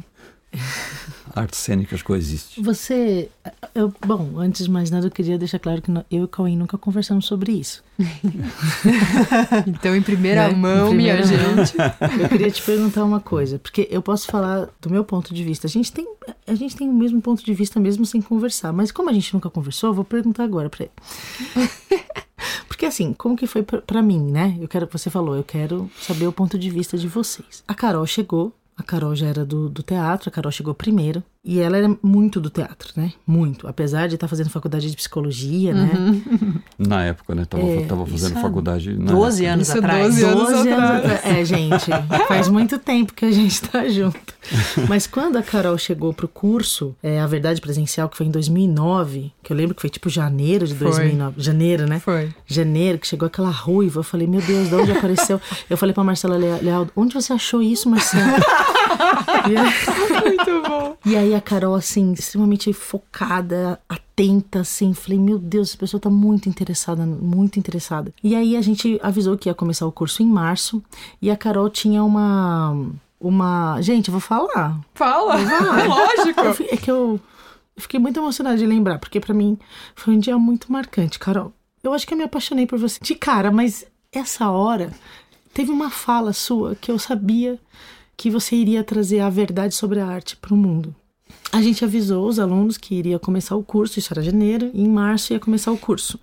Artes 1.34 1.60
cênicas 1.60 2.02
coexistem. 2.02 2.62
Você. 2.62 3.30
Eu, 3.74 3.94
bom, 4.06 4.38
antes 4.38 4.66
de 4.66 4.72
mais 4.72 4.92
nada, 4.92 5.08
eu 5.08 5.12
queria 5.12 5.38
deixar 5.38 5.60
claro 5.60 5.82
que 5.82 5.90
eu 5.90 6.04
e 6.12 6.22
o 6.24 6.28
Cauim 6.28 6.58
nunca 6.58 6.78
conversamos 6.78 7.26
sobre 7.26 7.54
isso. 7.54 7.82
então, 9.66 9.96
em 9.96 10.02
primeira 10.02 10.50
Né? 10.50 10.54
mão, 10.54 10.92
Em 10.92 10.98
minha 10.98 11.16
primeira 11.18 11.56
mão. 11.56 11.66
gente. 11.66 11.78
Eu 12.22 12.28
queria 12.28 12.52
te 12.52 12.62
perguntar 12.62 13.06
uma 13.06 13.22
coisa, 13.22 13.60
porque 13.60 13.88
eu 13.90 14.02
posso 14.02 14.28
falar 14.28 14.68
do 14.82 14.90
meu 14.90 15.06
ponto 15.06 15.34
de 15.34 15.42
vista. 15.42 15.68
A 15.68 15.70
gente 15.70 15.90
tem, 15.94 16.06
a 16.46 16.54
gente 16.56 16.76
tem 16.76 16.90
o 16.90 16.94
mesmo 16.94 17.22
ponto 17.22 17.46
de 17.46 17.54
vista 17.54 17.80
mesmo 17.80 18.06
sem 18.06 18.22
conversar, 18.22 18.74
mas 18.74 18.92
como 18.92 19.10
a 19.10 19.14
gente 19.14 19.34
nunca 19.34 19.50
conversou, 19.50 19.92
eu 19.92 19.94
vou 19.94 20.04
perguntar 20.04 20.44
agora 20.44 20.70
pra 20.70 20.84
ele. 20.86 20.92
Porque 22.82 22.90
assim, 22.90 23.14
como 23.14 23.36
que 23.36 23.46
foi 23.46 23.62
pra 23.62 24.02
mim, 24.02 24.20
né? 24.20 24.58
Eu 24.60 24.68
quero, 24.68 24.90
você 24.92 25.08
falou, 25.08 25.36
eu 25.36 25.44
quero 25.44 25.88
saber 26.02 26.26
o 26.26 26.32
ponto 26.32 26.58
de 26.58 26.68
vista 26.72 26.98
de 26.98 27.08
vocês. 27.08 27.64
A 27.68 27.76
Carol 27.76 28.08
chegou, 28.08 28.52
a 28.76 28.82
Carol 28.82 29.16
já 29.16 29.28
era 29.28 29.46
do, 29.46 29.70
do 29.70 29.84
teatro, 29.84 30.30
a 30.30 30.32
Carol 30.32 30.52
chegou 30.52 30.74
primeiro, 30.74 31.24
e 31.44 31.60
ela 31.60 31.76
era 31.78 31.96
muito 32.04 32.40
do 32.40 32.50
teatro, 32.50 32.94
né? 32.96 33.12
Muito. 33.26 33.68
Apesar 33.68 34.08
de 34.08 34.16
estar 34.16 34.28
fazendo 34.28 34.50
faculdade 34.50 34.90
de 34.90 34.96
psicologia, 34.96 35.74
né? 35.74 35.90
Na 36.78 37.04
época, 37.04 37.34
né? 37.34 37.46
Tava, 37.46 37.64
É, 37.64 37.86
tava 37.86 38.06
fazendo 38.06 38.40
faculdade. 38.40 38.94
Na 38.98 39.12
12 39.12 39.44
época. 39.46 39.54
anos 39.54 39.68
Isso, 39.68 39.78
atrás. 39.78 40.04
12 40.16 40.24
anos 40.24 40.40
12 40.42 40.54
anos 40.70 40.72
atrás. 40.74 41.06
atrás. 41.06 41.26
É, 41.38 41.46
gente, 41.46 41.92
faz 42.28 42.48
muito 42.48 42.78
tempo 42.78 43.14
que 43.14 43.26
a 43.26 43.32
gente 43.32 43.62
tá 43.64 43.88
junto. 43.88 44.34
Mas 44.88 45.08
quando 45.08 45.38
a 45.38 45.42
Carol 45.44 45.78
chegou 45.78 46.14
pro 46.14 46.28
curso, 46.28 46.96
é, 47.02 47.20
a 47.20 47.28
Verdade 47.28 47.60
Presencial, 47.62 48.08
que 48.10 48.18
foi 48.18 48.26
em 48.28 48.32
2009, 48.32 49.32
que 49.44 49.52
eu 49.52 49.58
lembro 49.58 49.74
que 49.76 49.82
foi 49.82 49.90
tipo 49.90 50.10
janeiro 50.10 50.68
de 50.68 50.76
Foi. 50.76 50.88
2009. 50.88 51.42
Janeiro, 51.42 51.86
né? 51.88 52.00
Foi. 52.00 52.30
Janeiro, 52.46 52.98
que 53.00 53.08
chegou 53.08 53.26
aquela 53.28 53.50
ruiva. 53.50 54.00
Eu 54.00 54.04
falei, 54.04 54.28
meu 54.28 54.42
Deus, 54.42 54.70
de 54.70 54.76
onde 54.76 54.92
apareceu? 54.92 55.40
Eu 55.70 55.78
falei 55.78 55.94
pra 55.94 56.04
Marcela 56.04 56.38
Le- 56.38 56.62
Leal, 56.62 56.88
onde 56.96 57.14
você 57.14 57.34
achou 57.34 57.62
isso, 57.62 57.90
Marcela? 57.90 58.38
Muito 60.24 60.70
bom. 60.70 60.98
e 61.06 61.16
aí 61.16 61.34
a 61.34 61.42
Carol, 61.42 61.76
assim, 61.76 62.14
extremamente 62.14 62.72
focada, 62.74 63.80
atenta, 63.88 64.60
assim. 64.62 64.94
Falei, 64.94 65.20
meu 65.20 65.38
Deus, 65.38 65.70
essa 65.70 65.78
pessoa 65.78 66.00
tá 66.00 66.10
muito 66.10 66.48
interessada, 66.50 67.06
muito 67.06 67.58
interessada. 67.60 68.14
E 68.24 68.36
aí 68.36 68.56
a 68.56 68.62
gente 68.62 69.00
avisou 69.02 69.38
que 69.38 69.50
ia 69.50 69.54
começar 69.56 69.86
o 69.86 69.92
curso 69.92 70.22
em 70.22 70.28
março. 70.28 70.84
E 71.22 71.30
a 71.32 71.38
Carol 71.38 71.70
tinha 71.70 72.04
uma. 72.04 72.76
Uma. 73.20 73.80
Gente, 73.82 74.08
eu 74.08 74.14
vou 74.14 74.22
falar. 74.22 74.80
Fala. 74.96 75.36
Lógico. 75.86 76.64
É 76.72 76.78
que 76.78 76.90
eu, 76.90 77.20
eu 77.76 77.82
fiquei 77.82 78.00
muito 78.00 78.20
emocionada 78.20 78.58
de 78.58 78.66
lembrar, 78.66 78.98
porque 79.00 79.20
pra 79.20 79.34
mim 79.34 79.58
foi 79.96 80.16
um 80.16 80.20
dia 80.20 80.38
muito 80.38 80.72
marcante, 80.72 81.20
Carol. 81.20 81.54
Eu 81.84 81.94
acho 81.94 82.06
que 82.06 82.14
eu 82.14 82.18
me 82.18 82.24
apaixonei 82.24 82.66
por 82.68 82.78
você 82.80 83.00
de 83.02 83.16
cara, 83.16 83.52
mas 83.52 83.86
essa 84.12 84.50
hora 84.50 84.92
teve 85.54 85.72
uma 85.72 85.90
fala 85.90 86.34
sua 86.34 86.76
que 86.76 86.92
eu 86.92 87.00
sabia 87.00 87.60
que 88.22 88.30
você 88.30 88.56
iria 88.56 88.84
trazer 88.84 89.20
a 89.20 89.32
verdade 89.32 89.74
sobre 89.74 90.00
a 90.00 90.06
arte 90.06 90.38
pro 90.38 90.56
mundo. 90.56 90.96
A 91.52 91.60
gente 91.60 91.84
avisou 91.84 92.28
os 92.28 92.38
alunos 92.38 92.78
que 92.78 92.94
iria 92.94 93.18
começar 93.18 93.56
o 93.56 93.64
curso, 93.64 93.98
isso 93.98 94.14
era 94.14 94.22
janeiro, 94.22 94.70
e 94.76 94.84
em 94.84 94.88
março 94.88 95.34
ia 95.34 95.40
começar 95.40 95.72
o 95.72 95.78
curso. 95.78 96.20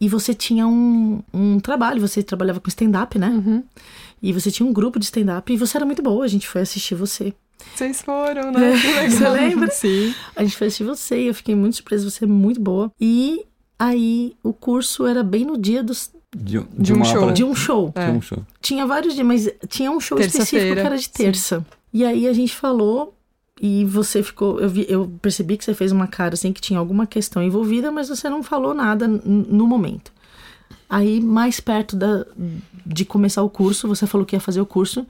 E 0.00 0.08
você 0.08 0.34
tinha 0.34 0.66
um, 0.66 1.22
um 1.32 1.60
trabalho, 1.60 2.00
você 2.00 2.20
trabalhava 2.20 2.58
com 2.58 2.68
stand-up, 2.68 3.16
né? 3.16 3.30
E 4.20 4.32
você 4.32 4.50
tinha 4.50 4.68
um 4.68 4.72
grupo 4.72 4.98
de 4.98 5.04
stand-up 5.04 5.52
e 5.52 5.56
você 5.56 5.76
era 5.76 5.86
muito 5.86 6.02
boa, 6.02 6.24
a 6.24 6.28
gente 6.28 6.48
foi 6.48 6.62
assistir 6.62 6.96
você. 6.96 7.32
Vocês 7.76 8.02
foram, 8.02 8.50
né? 8.50 8.72
Legal. 8.72 9.10
Você 9.10 9.28
lembra? 9.28 9.70
Sim. 9.72 10.12
A 10.34 10.42
gente 10.42 10.56
foi 10.56 10.66
assistir 10.66 10.82
você 10.82 11.22
e 11.22 11.26
eu 11.28 11.34
fiquei 11.34 11.54
muito 11.54 11.76
surpresa, 11.76 12.10
você 12.10 12.24
é 12.24 12.26
muito 12.26 12.60
boa. 12.60 12.90
E 13.00 13.46
aí 13.78 14.34
o 14.42 14.52
curso 14.52 15.06
era 15.06 15.22
bem 15.22 15.44
no 15.44 15.56
dia 15.56 15.80
dos, 15.80 16.10
De, 16.34 16.58
de, 16.58 16.66
De 16.78 16.92
um 16.92 16.96
de 16.96 17.00
um 17.02 17.04
show. 17.04 17.30
de 17.32 17.44
um 17.44 17.54
show. 17.54 17.92
Tinha 18.60 18.86
vários 18.86 19.14
dias, 19.14 19.26
mas 19.26 19.48
tinha 19.68 19.90
um 19.90 20.00
show 20.00 20.16
específico 20.38 20.74
que 20.74 20.80
era 20.86 20.96
de 20.98 21.08
terça. 21.08 21.66
E 21.92 22.04
aí 22.04 22.26
a 22.26 22.32
gente 22.32 22.54
falou 22.54 23.14
e 23.60 23.84
você 23.84 24.22
ficou. 24.22 24.58
Eu, 24.60 24.68
vi- 24.68 24.86
eu 24.88 25.08
percebi 25.22 25.56
que 25.56 25.64
você 25.64 25.72
fez 25.74 25.92
uma 25.92 26.06
cara 26.08 26.34
assim 26.34 26.52
que 26.52 26.60
tinha 26.60 26.78
alguma 26.78 27.06
questão 27.06 27.42
envolvida, 27.42 27.92
mas 27.92 28.08
você 28.08 28.28
não 28.28 28.42
falou 28.42 28.74
nada 28.74 29.06
no 29.06 29.66
momento. 29.66 30.12
Aí, 30.88 31.20
mais 31.20 31.60
perto 31.60 31.96
da, 31.96 32.26
de 32.84 33.04
começar 33.04 33.42
o 33.42 33.50
curso, 33.50 33.88
você 33.88 34.06
falou 34.06 34.26
que 34.26 34.36
ia 34.36 34.40
fazer 34.40 34.60
o 34.60 34.66
curso. 34.66 35.06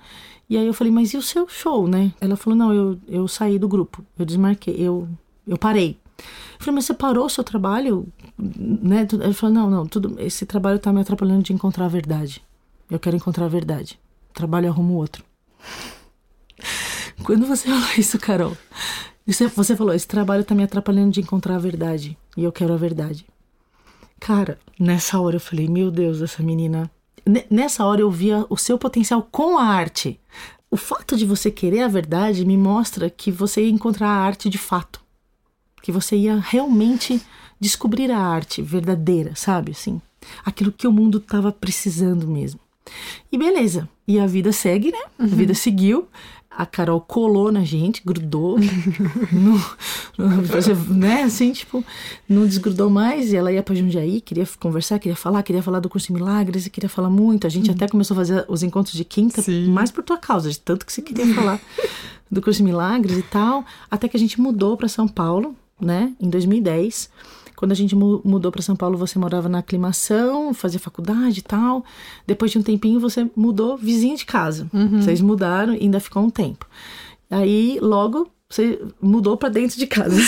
E 0.49 0.57
aí 0.59 0.67
eu 0.67 0.75
falei, 0.75 0.93
mas 0.93 1.13
e 1.15 1.17
o 1.17 1.23
seu 1.23 1.49
show, 1.49 1.89
né? 1.89 2.13
Ela 2.21 2.37
falou, 2.37 2.57
não, 2.59 2.73
eu, 2.73 2.99
eu 3.09 3.27
saí 3.27 3.59
do 3.59 3.67
grupo. 3.67 4.05
Eu 4.19 4.25
desmarquei, 4.27 4.75
eu, 4.79 5.09
eu 5.49 5.57
parei. 5.59 5.99
Eu 6.19 6.25
falei, 6.61 6.75
mas 6.77 6.85
você 6.85 6.95
parou 6.95 7.27
o 7.27 7.31
seu 7.31 7.43
trabalho? 7.43 8.07
Né? 8.39 9.07
Ela 9.23 9.33
falou, 9.35 9.55
não, 9.55 9.71
não, 9.71 9.87
tudo, 9.87 10.17
esse 10.19 10.45
trabalho 10.45 10.79
tá 10.79 10.93
me 10.93 11.01
atrapalhando 11.01 11.43
de 11.43 11.53
encontrar 11.53 11.87
a 11.87 11.89
verdade. 11.89 12.43
Eu 12.91 12.99
quero 12.99 13.17
encontrar 13.17 13.47
a 13.47 13.49
verdade. 13.49 13.99
Trabalho 14.33 14.69
arrumo 14.69 14.95
outro. 14.95 15.25
Quando 17.23 17.47
você 17.47 17.69
falou 17.69 17.89
isso, 17.97 18.19
Carol, 18.19 18.57
você, 19.27 19.47
você 19.47 19.77
falou, 19.77 19.95
esse 19.95 20.07
trabalho 20.07 20.45
tá 20.45 20.55
me 20.55 20.63
atrapalhando 20.65 21.13
de 21.13 21.21
encontrar 21.21 21.57
a 21.57 21.59
verdade. 21.61 22.17
E 22.37 22.45
eu 22.45 22.53
quero 22.53 22.75
a 22.75 22.77
verdade. 22.77 23.25
Cara, 24.21 24.59
nessa 24.79 25.19
hora 25.21 25.37
eu 25.37 25.41
falei, 25.41 25.69
meu 25.69 25.91
Deus, 25.91 26.21
essa 26.21 26.43
menina. 26.43 26.91
Ne- 27.27 27.47
Nessa 27.51 27.85
hora 27.85 28.01
eu 28.01 28.11
via 28.11 28.45
o 28.51 28.57
seu 28.57 28.79
potencial 28.79 29.27
com 29.31 29.57
a 29.59 29.65
arte. 29.65 30.21
O 30.71 30.77
fato 30.77 31.17
de 31.17 31.25
você 31.25 31.51
querer 31.51 31.83
a 31.83 31.89
verdade 31.89 32.45
me 32.45 32.57
mostra 32.57 33.09
que 33.09 33.31
você 33.31 33.63
ia 33.63 33.71
encontrar 33.71 34.09
a 34.09 34.19
arte 34.19 34.49
de 34.51 34.59
fato. 34.59 35.01
Que 35.83 35.93
você 35.93 36.17
ia 36.17 36.39
realmente 36.39 37.21
descobrir 37.65 38.11
a 38.11 38.19
arte 38.19 38.61
verdadeira, 38.61 39.33
sabe? 39.35 39.73
Assim, 39.73 40.01
aquilo 40.45 40.71
que 40.71 40.87
o 40.87 40.93
mundo 40.93 41.19
tava 41.19 41.51
precisando 41.51 42.29
mesmo. 42.29 42.61
E 43.33 43.39
beleza. 43.39 43.89
E 44.07 44.19
a 44.21 44.27
vida 44.27 44.53
segue, 44.53 44.93
né? 44.93 44.99
A 45.19 45.25
vida 45.27 45.55
seguiu. 45.55 46.07
A 46.57 46.65
Carol 46.67 47.01
colou 47.01 47.51
na 47.51 47.65
gente, 47.65 48.03
grudou. 48.05 48.59
no, 49.33 49.59
no- 50.19 50.95
né? 50.95 51.23
Assim, 51.23 51.53
tipo, 51.53 51.83
não 52.29 52.47
desgrudou 52.47 52.89
mais. 52.91 53.33
E 53.33 53.37
ela 53.37 53.51
ia 53.51 53.63
pra 53.63 53.75
Jundiaí, 53.75 54.21
queria 54.21 54.47
conversar, 54.61 54.99
queria 54.99 55.17
falar, 55.17 55.43
queria 55.43 55.63
falar 55.63 55.81
do 55.81 55.89
curso 55.89 56.07
de 56.09 56.13
milagres, 56.13 56.67
e 56.67 56.71
queria 56.71 56.89
falar 56.91 57.11
muito. 57.11 57.47
A 57.47 57.51
gente 57.51 57.71
até 57.71 57.89
começou 57.89 58.15
a 58.15 58.19
fazer 58.19 58.45
os 58.47 58.63
encontros 58.63 58.95
de 58.95 59.05
quinta, 59.05 59.41
Sim. 59.43 59.69
mais 59.71 59.91
por 59.91 60.05
tua 60.05 60.19
causa, 60.19 60.49
de 60.51 60.61
tanto 60.61 60.85
que 60.87 60.93
você 60.93 61.01
queria 61.03 61.27
falar 61.35 61.59
do 62.31 62.41
curso 62.43 62.59
de 62.59 62.65
milagres 62.65 63.17
e 63.19 63.23
tal. 63.23 63.65
Até 63.91 64.07
que 64.07 64.17
a 64.17 64.21
gente 64.21 64.39
mudou 64.41 64.77
pra 64.77 64.87
São 64.87 65.09
Paulo, 65.09 65.57
né? 65.81 66.13
Em 66.21 66.29
2010. 66.29 67.09
Quando 67.57 67.73
a 67.73 67.75
gente 67.75 67.95
mu- 67.95 68.21
mudou 68.25 68.51
para 68.53 68.63
São 68.63 68.75
Paulo, 68.77 68.97
você 68.99 69.19
morava 69.19 69.49
na 69.49 69.59
aclimação, 69.59 70.53
fazia 70.55 70.81
faculdade 70.81 71.39
e 71.39 71.43
tal. 71.43 71.85
Depois 72.27 72.51
de 72.51 72.59
um 72.59 72.63
tempinho, 72.63 72.99
você 73.01 73.29
mudou 73.37 73.77
vizinho 73.77 74.17
de 74.17 74.25
casa. 74.27 74.69
Vocês 75.03 75.21
mudaram 75.21 75.75
e 75.75 75.79
ainda 75.83 76.01
ficou 76.01 76.23
um 76.23 76.31
tempo. 76.31 76.67
Aí, 77.31 77.79
logo, 77.81 78.29
você 78.49 78.81
mudou 79.01 79.37
para 79.37 79.49
dentro 79.49 79.79
de 79.79 79.87
casa. 79.87 80.15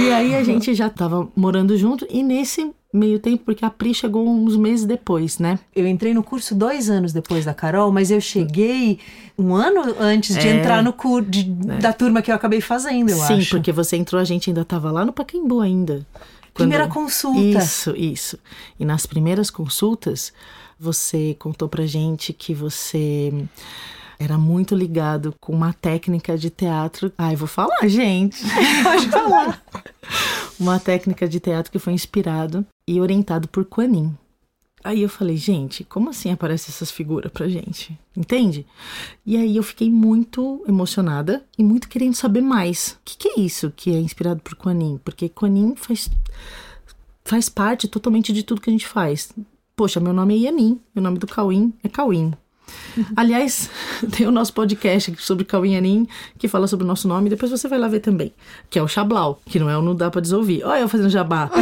e 0.00 0.12
aí 0.12 0.34
a 0.34 0.42
gente 0.44 0.74
já 0.74 0.88
tava 0.88 1.28
morando 1.36 1.76
junto 1.76 2.06
e 2.10 2.22
nesse 2.22 2.70
meio 2.92 3.18
tempo, 3.20 3.44
porque 3.44 3.64
a 3.64 3.70
Pri 3.70 3.94
chegou 3.94 4.28
uns 4.28 4.56
meses 4.56 4.84
depois, 4.84 5.38
né? 5.38 5.58
Eu 5.76 5.86
entrei 5.86 6.12
no 6.12 6.22
curso 6.24 6.54
dois 6.54 6.90
anos 6.90 7.12
depois 7.12 7.44
da 7.44 7.54
Carol, 7.54 7.92
mas 7.92 8.10
eu 8.10 8.20
cheguei 8.20 8.98
um 9.38 9.54
ano 9.54 9.94
antes 10.00 10.36
de 10.36 10.48
É. 10.48 10.56
entrar 10.58 10.82
no 10.82 10.92
curso 10.92 11.28
da 11.80 11.92
turma 11.92 12.20
que 12.20 12.30
eu 12.30 12.34
acabei 12.34 12.60
fazendo, 12.60 13.10
eu 13.10 13.16
Sim, 13.18 13.38
acho. 13.38 13.50
porque 13.50 13.70
você 13.70 13.96
entrou, 13.96 14.20
a 14.20 14.24
gente 14.24 14.50
ainda 14.50 14.64
tava 14.64 14.90
lá 14.90 15.04
no 15.04 15.12
Pacaembu 15.12 15.60
ainda. 15.60 16.04
Primeira 16.52 16.88
Quando- 16.88 17.04
consulta. 17.04 17.40
Isso, 17.58 17.94
isso. 17.96 18.38
E 18.78 18.84
nas 18.84 19.06
primeiras 19.06 19.50
consultas, 19.50 20.32
você 20.78 21.36
contou 21.38 21.68
pra 21.68 21.86
gente 21.86 22.32
que 22.32 22.52
você 22.52 23.32
era 24.20 24.36
muito 24.36 24.74
ligado 24.74 25.34
com 25.40 25.50
uma 25.50 25.72
técnica 25.72 26.36
de 26.36 26.50
teatro. 26.50 27.10
Ai, 27.16 27.34
vou 27.34 27.48
falar, 27.48 27.88
gente. 27.88 28.44
Pode 28.84 29.08
falar. 29.08 29.62
Uma 30.60 30.78
técnica 30.78 31.26
de 31.26 31.40
teatro 31.40 31.72
que 31.72 31.78
foi 31.78 31.94
inspirado 31.94 32.64
e 32.86 33.00
orientado 33.00 33.48
por 33.48 33.64
Quanin. 33.64 34.14
Aí 34.84 35.00
eu 35.00 35.08
falei, 35.08 35.38
gente, 35.38 35.84
como 35.84 36.10
assim 36.10 36.30
aparecem 36.30 36.70
essas 36.70 36.90
figuras 36.90 37.32
pra 37.32 37.48
gente? 37.48 37.98
Entende? 38.14 38.66
E 39.24 39.38
aí 39.38 39.56
eu 39.56 39.62
fiquei 39.62 39.90
muito 39.90 40.62
emocionada 40.68 41.42
e 41.56 41.64
muito 41.64 41.88
querendo 41.88 42.14
saber 42.14 42.42
mais. 42.42 42.98
O 43.00 43.04
que, 43.06 43.16
que 43.16 43.28
é 43.28 43.40
isso 43.40 43.72
que 43.74 43.90
é 43.90 43.98
inspirado 43.98 44.42
por 44.42 44.54
Quanin? 44.54 45.00
Porque 45.02 45.30
Quanin 45.30 45.74
faz, 45.76 46.10
faz 47.24 47.48
parte 47.48 47.88
totalmente 47.88 48.34
de 48.34 48.42
tudo 48.42 48.60
que 48.60 48.68
a 48.68 48.72
gente 48.72 48.86
faz. 48.86 49.32
Poxa, 49.74 49.98
meu 49.98 50.12
nome 50.12 50.34
é 50.34 50.38
Yanin, 50.46 50.78
o 50.94 51.00
nome 51.00 51.18
do 51.18 51.26
Cauim 51.26 51.72
é 51.82 51.88
Cauim. 51.88 52.34
Aliás, 53.16 53.70
tem 54.16 54.26
o 54.26 54.30
nosso 54.32 54.52
podcast 54.52 55.14
sobre 55.18 55.44
Cauim 55.44 55.72
Yanin, 55.74 56.06
que 56.38 56.48
fala 56.48 56.66
sobre 56.66 56.84
o 56.84 56.86
nosso 56.86 57.06
nome, 57.06 57.28
depois 57.30 57.50
você 57.50 57.68
vai 57.68 57.78
lá 57.78 57.88
ver 57.88 58.00
também, 58.00 58.32
que 58.68 58.78
é 58.78 58.82
o 58.82 58.88
Chablau, 58.88 59.40
que 59.46 59.58
não 59.58 59.70
é 59.70 59.76
o 59.78 59.82
Não 59.82 59.94
Dá 59.94 60.10
Pra 60.10 60.20
Desouvir. 60.20 60.62
Olha 60.64 60.80
eu 60.80 60.88
fazendo 60.88 61.10
jabá. 61.10 61.50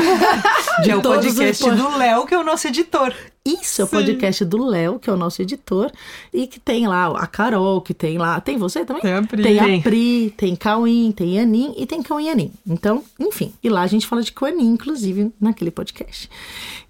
Que 0.84 0.92
é 0.92 0.94
o 0.94 0.98
os 0.98 1.02
podcast 1.02 1.64
pod- 1.64 1.76
do 1.76 1.96
Léo, 1.98 2.24
que 2.24 2.32
é 2.32 2.38
o 2.38 2.44
nosso 2.44 2.68
editor. 2.68 3.12
Isso, 3.44 3.82
é 3.82 3.84
o 3.84 3.88
podcast 3.88 4.44
do 4.44 4.64
Léo, 4.64 5.00
que 5.00 5.10
é 5.10 5.12
o 5.12 5.16
nosso 5.16 5.42
editor, 5.42 5.90
e 6.32 6.46
que 6.46 6.60
tem 6.60 6.86
lá 6.86 7.08
a 7.18 7.26
Carol, 7.26 7.80
que 7.80 7.92
tem 7.92 8.16
lá. 8.16 8.40
Tem 8.40 8.56
você 8.56 8.84
também? 8.84 9.02
Tem 9.02 9.14
a 9.14 9.22
Pri. 9.22 9.42
Tem 9.42 9.58
Tem. 9.58 9.78
a 9.80 9.82
Pri, 9.82 10.34
tem 10.36 10.54
Cauim, 10.56 11.10
tem 11.10 11.34
Yanin 11.36 11.74
e 11.76 11.84
tem 11.84 12.00
Cauim 12.00 12.26
Yanin. 12.26 12.52
Então, 12.64 13.02
enfim. 13.18 13.52
E 13.60 13.68
lá 13.68 13.82
a 13.82 13.86
gente 13.88 14.06
fala 14.06 14.22
de 14.22 14.30
Coanin, 14.30 14.68
inclusive, 14.68 15.32
naquele 15.40 15.72
podcast. 15.72 16.30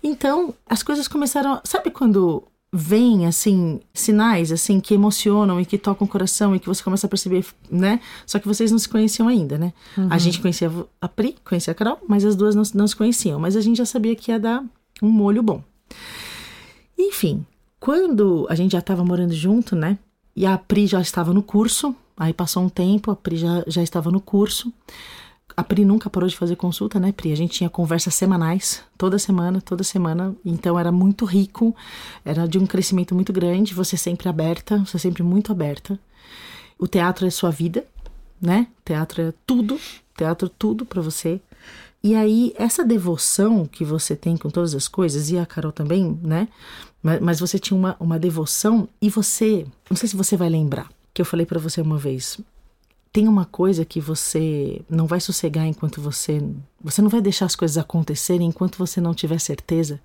Então, 0.02 0.52
as 0.68 0.82
coisas 0.82 1.08
começaram. 1.08 1.58
Sabe 1.64 1.90
quando 1.90 2.42
vem 2.72 3.26
assim 3.26 3.80
sinais 3.94 4.52
assim 4.52 4.78
que 4.78 4.92
emocionam 4.92 5.60
e 5.60 5.64
que 5.64 5.78
tocam 5.78 6.06
o 6.06 6.10
coração 6.10 6.54
e 6.54 6.60
que 6.60 6.66
você 6.66 6.82
começa 6.82 7.06
a 7.06 7.10
perceber, 7.10 7.44
né? 7.70 8.00
Só 8.26 8.38
que 8.38 8.46
vocês 8.46 8.70
não 8.70 8.78
se 8.78 8.88
conheciam 8.88 9.26
ainda, 9.26 9.56
né? 9.56 9.72
A 10.10 10.18
gente 10.18 10.40
conhecia 10.40 10.70
a 11.00 11.08
Pri, 11.08 11.37
conhecia 11.44 11.70
a 11.70 11.75
Carol, 11.75 11.98
mas 12.06 12.25
as 12.25 12.37
duas 12.37 12.54
não, 12.54 12.62
não 12.75 12.87
se 12.87 12.94
conheciam, 12.94 13.40
mas 13.40 13.56
a 13.56 13.60
gente 13.60 13.78
já 13.78 13.87
sabia 13.87 14.14
que 14.14 14.30
ia 14.30 14.38
dar 14.38 14.62
um 15.02 15.08
molho 15.08 15.42
bom. 15.42 15.62
Enfim, 16.98 17.46
quando 17.80 18.46
a 18.50 18.54
gente 18.54 18.72
já 18.72 18.80
estava 18.80 19.04
morando 19.04 19.32
junto, 19.32 19.75
né? 19.75 19.98
E 20.37 20.44
a 20.44 20.58
Pri 20.58 20.87
já 20.87 21.00
estava 21.00 21.32
no 21.32 21.42
curso, 21.42 21.94
aí 22.16 22.32
passou 22.32 22.62
um 22.62 22.68
tempo, 22.68 23.10
a 23.10 23.16
Pri 23.16 23.37
já, 23.37 23.64
já 23.66 23.82
estava 23.82 24.10
no 24.10 24.20
curso. 24.20 24.72
A 25.57 25.64
Pri 25.64 25.85
nunca 25.85 26.09
parou 26.09 26.28
de 26.28 26.37
fazer 26.37 26.57
consulta, 26.57 27.00
né, 27.00 27.11
Pri? 27.11 27.33
A 27.33 27.37
gente 27.37 27.52
tinha 27.52 27.71
conversas 27.71 28.14
semanais, 28.14 28.83
toda 28.97 29.19
semana, 29.19 29.61
toda 29.61 29.83
semana. 29.83 30.35
Então 30.45 30.78
era 30.78 30.93
muito 30.93 31.25
rico, 31.25 31.75
era 32.25 32.47
de 32.47 32.59
um 32.59 32.67
crescimento 32.67 33.14
muito 33.14 33.33
grande. 33.33 33.75
Você 33.75 33.97
sempre 33.97 34.28
aberta, 34.28 34.78
você 34.78 34.99
sempre 34.99 35.23
muito 35.23 35.50
aberta. 35.50 35.99
O 36.78 36.87
teatro 36.87 37.26
é 37.26 37.31
sua 37.31 37.50
vida, 37.50 37.85
né? 38.40 38.69
Teatro 38.85 39.21
é 39.23 39.35
tudo, 39.45 39.81
teatro 40.17 40.47
é 40.47 40.50
tudo 40.59 40.87
para 40.87 41.02
você. 41.02 41.40
E 42.02 42.14
aí, 42.14 42.55
essa 42.57 42.85
devoção 42.85 43.67
que 43.67 43.85
você 43.85 44.14
tem 44.14 44.37
com 44.37 44.49
todas 44.49 44.75
as 44.75 44.87
coisas, 44.87 45.31
e 45.31 45.38
a 45.38 45.45
Carol 45.45 45.73
também, 45.73 46.17
né? 46.23 46.47
Mas, 47.02 47.21
mas 47.21 47.40
você 47.40 47.59
tinha 47.59 47.76
uma, 47.76 47.97
uma 47.99 48.19
devoção 48.19 48.88
e 49.02 49.11
você. 49.11 49.67
Não 49.90 49.97
sei 49.97 50.09
se 50.09 50.17
você 50.17 50.37
vai 50.37 50.49
lembrar, 50.49 50.88
que 51.12 51.21
eu 51.21 51.26
falei 51.26 51.45
para 51.45 51.59
você 51.59 51.81
uma 51.81 51.99
vez. 51.99 52.38
Tem 53.12 53.27
uma 53.27 53.45
coisa 53.45 53.85
que 53.85 54.00
você 54.00 54.83
não 54.88 55.07
vai 55.07 55.21
sossegar 55.21 55.67
enquanto 55.67 56.00
você. 56.00 56.43
Você 56.83 57.00
não 57.00 57.09
vai 57.09 57.21
deixar 57.21 57.47
as 57.47 57.57
coisas 57.57 57.79
acontecerem 57.79 58.49
enquanto 58.49 58.77
você 58.77 59.00
não 59.00 59.15
tiver 59.15 59.38
certeza 59.41 60.00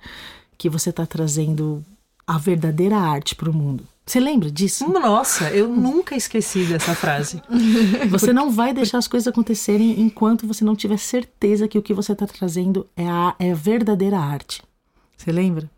que 0.58 0.70
você 0.70 0.90
está 0.90 1.06
trazendo 1.06 1.84
a 2.26 2.38
verdadeira 2.38 2.98
arte 2.98 3.36
para 3.36 3.50
o 3.50 3.54
mundo. 3.54 3.86
Você 4.06 4.20
lembra 4.20 4.52
disso? 4.52 4.90
Nossa, 4.90 5.50
eu 5.52 5.68
nunca 5.68 6.16
esqueci 6.16 6.66
dessa 6.66 6.94
frase. 6.94 7.42
Você 8.10 8.34
não 8.34 8.52
vai 8.52 8.74
deixar 8.74 8.98
as 8.98 9.08
coisas 9.08 9.28
acontecerem 9.28 10.02
enquanto 10.02 10.46
você 10.46 10.66
não 10.66 10.76
tiver 10.76 10.98
certeza 10.98 11.70
que 11.70 11.78
o 11.78 11.82
que 11.82 11.94
você 11.94 12.12
está 12.12 12.28
trazendo 12.28 12.86
é 12.98 13.08
a, 13.08 13.34
é 13.40 13.52
a 13.52 13.56
verdadeira 13.56 14.20
arte. 14.20 14.62
Você 15.16 15.32
lembra? 15.32 15.70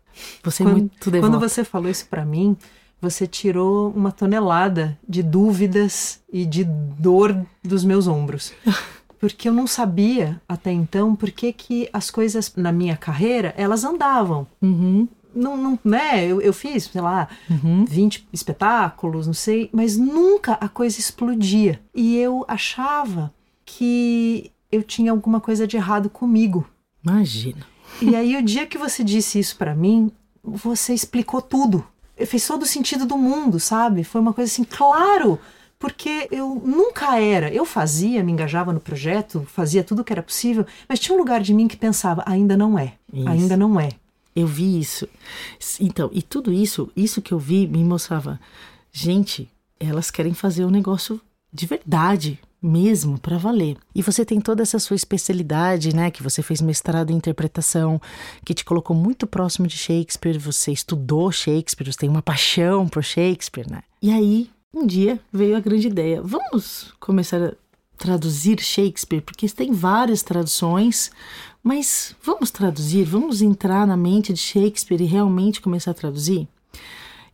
Você 0.42 0.62
é 0.62 0.66
quando, 0.66 0.76
muito 0.76 1.10
devota. 1.10 1.30
quando 1.30 1.40
você 1.40 1.62
falou 1.62 1.88
isso 1.88 2.06
para 2.06 2.24
mim, 2.24 2.56
você 3.00 3.26
tirou 3.26 3.90
uma 3.90 4.10
tonelada 4.12 4.98
de 5.08 5.22
dúvidas 5.22 6.20
e 6.32 6.44
de 6.46 6.64
dor 6.64 7.36
dos 7.62 7.84
meus 7.84 8.06
ombros. 8.06 8.52
Porque 9.18 9.48
eu 9.48 9.52
não 9.52 9.66
sabia 9.66 10.40
até 10.48 10.70
então 10.70 11.16
por 11.16 11.30
que, 11.30 11.52
que 11.52 11.88
as 11.92 12.10
coisas 12.10 12.52
na 12.54 12.70
minha 12.70 12.96
carreira, 12.96 13.54
elas 13.56 13.82
andavam. 13.82 14.46
Uhum, 14.60 15.08
Não, 15.34 15.56
não, 15.56 15.78
né? 15.82 16.26
Eu, 16.26 16.40
eu 16.42 16.52
fiz, 16.52 16.84
sei 16.84 17.00
lá, 17.00 17.26
20 17.48 18.28
espetáculos, 18.32 19.26
não 19.26 19.32
sei, 19.34 19.70
mas 19.72 19.96
nunca 19.96 20.52
a 20.54 20.68
coisa 20.68 20.98
explodia. 21.00 21.80
E 21.94 22.16
eu 22.16 22.44
achava 22.46 23.32
que 23.64 24.50
eu 24.70 24.82
tinha 24.82 25.10
alguma 25.10 25.40
coisa 25.40 25.66
de 25.66 25.76
errado 25.76 26.10
comigo. 26.10 26.66
imagina. 27.04 27.66
E 28.02 28.14
aí, 28.14 28.36
o 28.36 28.42
dia 28.42 28.66
que 28.66 28.76
você 28.76 29.02
disse 29.02 29.38
isso 29.38 29.56
pra 29.56 29.74
mim, 29.74 30.10
você 30.44 30.92
explicou 30.92 31.40
tudo. 31.40 31.82
Fez 32.24 32.46
todo 32.46 32.62
o 32.62 32.66
sentido 32.66 33.04
do 33.04 33.18
mundo, 33.18 33.60
sabe? 33.60 34.04
Foi 34.04 34.20
uma 34.20 34.32
coisa 34.32 34.50
assim, 34.50 34.64
claro, 34.64 35.38
porque 35.78 36.28
eu 36.30 36.60
nunca 36.64 37.20
era. 37.20 37.52
Eu 37.52 37.64
fazia, 37.64 38.24
me 38.24 38.32
engajava 38.32 38.72
no 38.72 38.80
projeto, 38.80 39.46
fazia 39.46 39.84
tudo 39.84 40.00
o 40.00 40.04
que 40.04 40.12
era 40.12 40.22
possível, 40.22 40.64
mas 40.88 40.98
tinha 40.98 41.14
um 41.14 41.18
lugar 41.18 41.42
de 41.42 41.52
mim 41.52 41.68
que 41.68 41.76
pensava, 41.76 42.22
ainda 42.26 42.56
não 42.56 42.78
é. 42.78 42.94
Isso. 43.12 43.28
Ainda 43.28 43.56
não 43.56 43.78
é. 43.78 43.90
Eu 44.34 44.46
vi 44.46 44.78
isso. 44.78 45.08
Então, 45.80 46.10
e 46.12 46.22
tudo 46.22 46.52
isso, 46.52 46.90
isso 46.96 47.22
que 47.22 47.32
eu 47.32 47.38
vi 47.38 47.66
me 47.66 47.82
mostrava, 47.82 48.38
gente, 48.92 49.50
elas 49.78 50.10
querem 50.10 50.34
fazer 50.34 50.64
um 50.64 50.70
negócio 50.70 51.20
de 51.52 51.66
verdade 51.66 52.38
mesmo 52.62 53.18
para 53.18 53.38
valer. 53.38 53.76
E 53.94 54.02
você 54.02 54.24
tem 54.24 54.40
toda 54.40 54.62
essa 54.62 54.78
sua 54.78 54.96
especialidade, 54.96 55.94
né, 55.94 56.10
que 56.10 56.22
você 56.22 56.42
fez 56.42 56.60
mestrado 56.60 57.10
em 57.10 57.16
interpretação, 57.16 58.00
que 58.44 58.54
te 58.54 58.64
colocou 58.64 58.96
muito 58.96 59.26
próximo 59.26 59.66
de 59.66 59.76
Shakespeare, 59.76 60.38
você 60.38 60.72
estudou 60.72 61.30
Shakespeare, 61.30 61.92
você 61.92 61.98
tem 61.98 62.08
uma 62.08 62.22
paixão 62.22 62.88
por 62.88 63.04
Shakespeare, 63.04 63.70
né? 63.70 63.82
E 64.02 64.10
aí, 64.10 64.50
um 64.74 64.86
dia 64.86 65.20
veio 65.32 65.56
a 65.56 65.60
grande 65.60 65.86
ideia, 65.86 66.20
vamos 66.22 66.92
começar 67.00 67.42
a 67.42 67.52
traduzir 67.96 68.60
Shakespeare, 68.60 69.22
porque 69.22 69.48
tem 69.48 69.72
várias 69.72 70.22
traduções, 70.22 71.10
mas 71.62 72.14
vamos 72.22 72.50
traduzir, 72.50 73.04
vamos 73.04 73.40
entrar 73.42 73.86
na 73.86 73.96
mente 73.96 74.32
de 74.32 74.38
Shakespeare 74.38 75.00
e 75.00 75.06
realmente 75.06 75.60
começar 75.60 75.92
a 75.92 75.94
traduzir? 75.94 76.46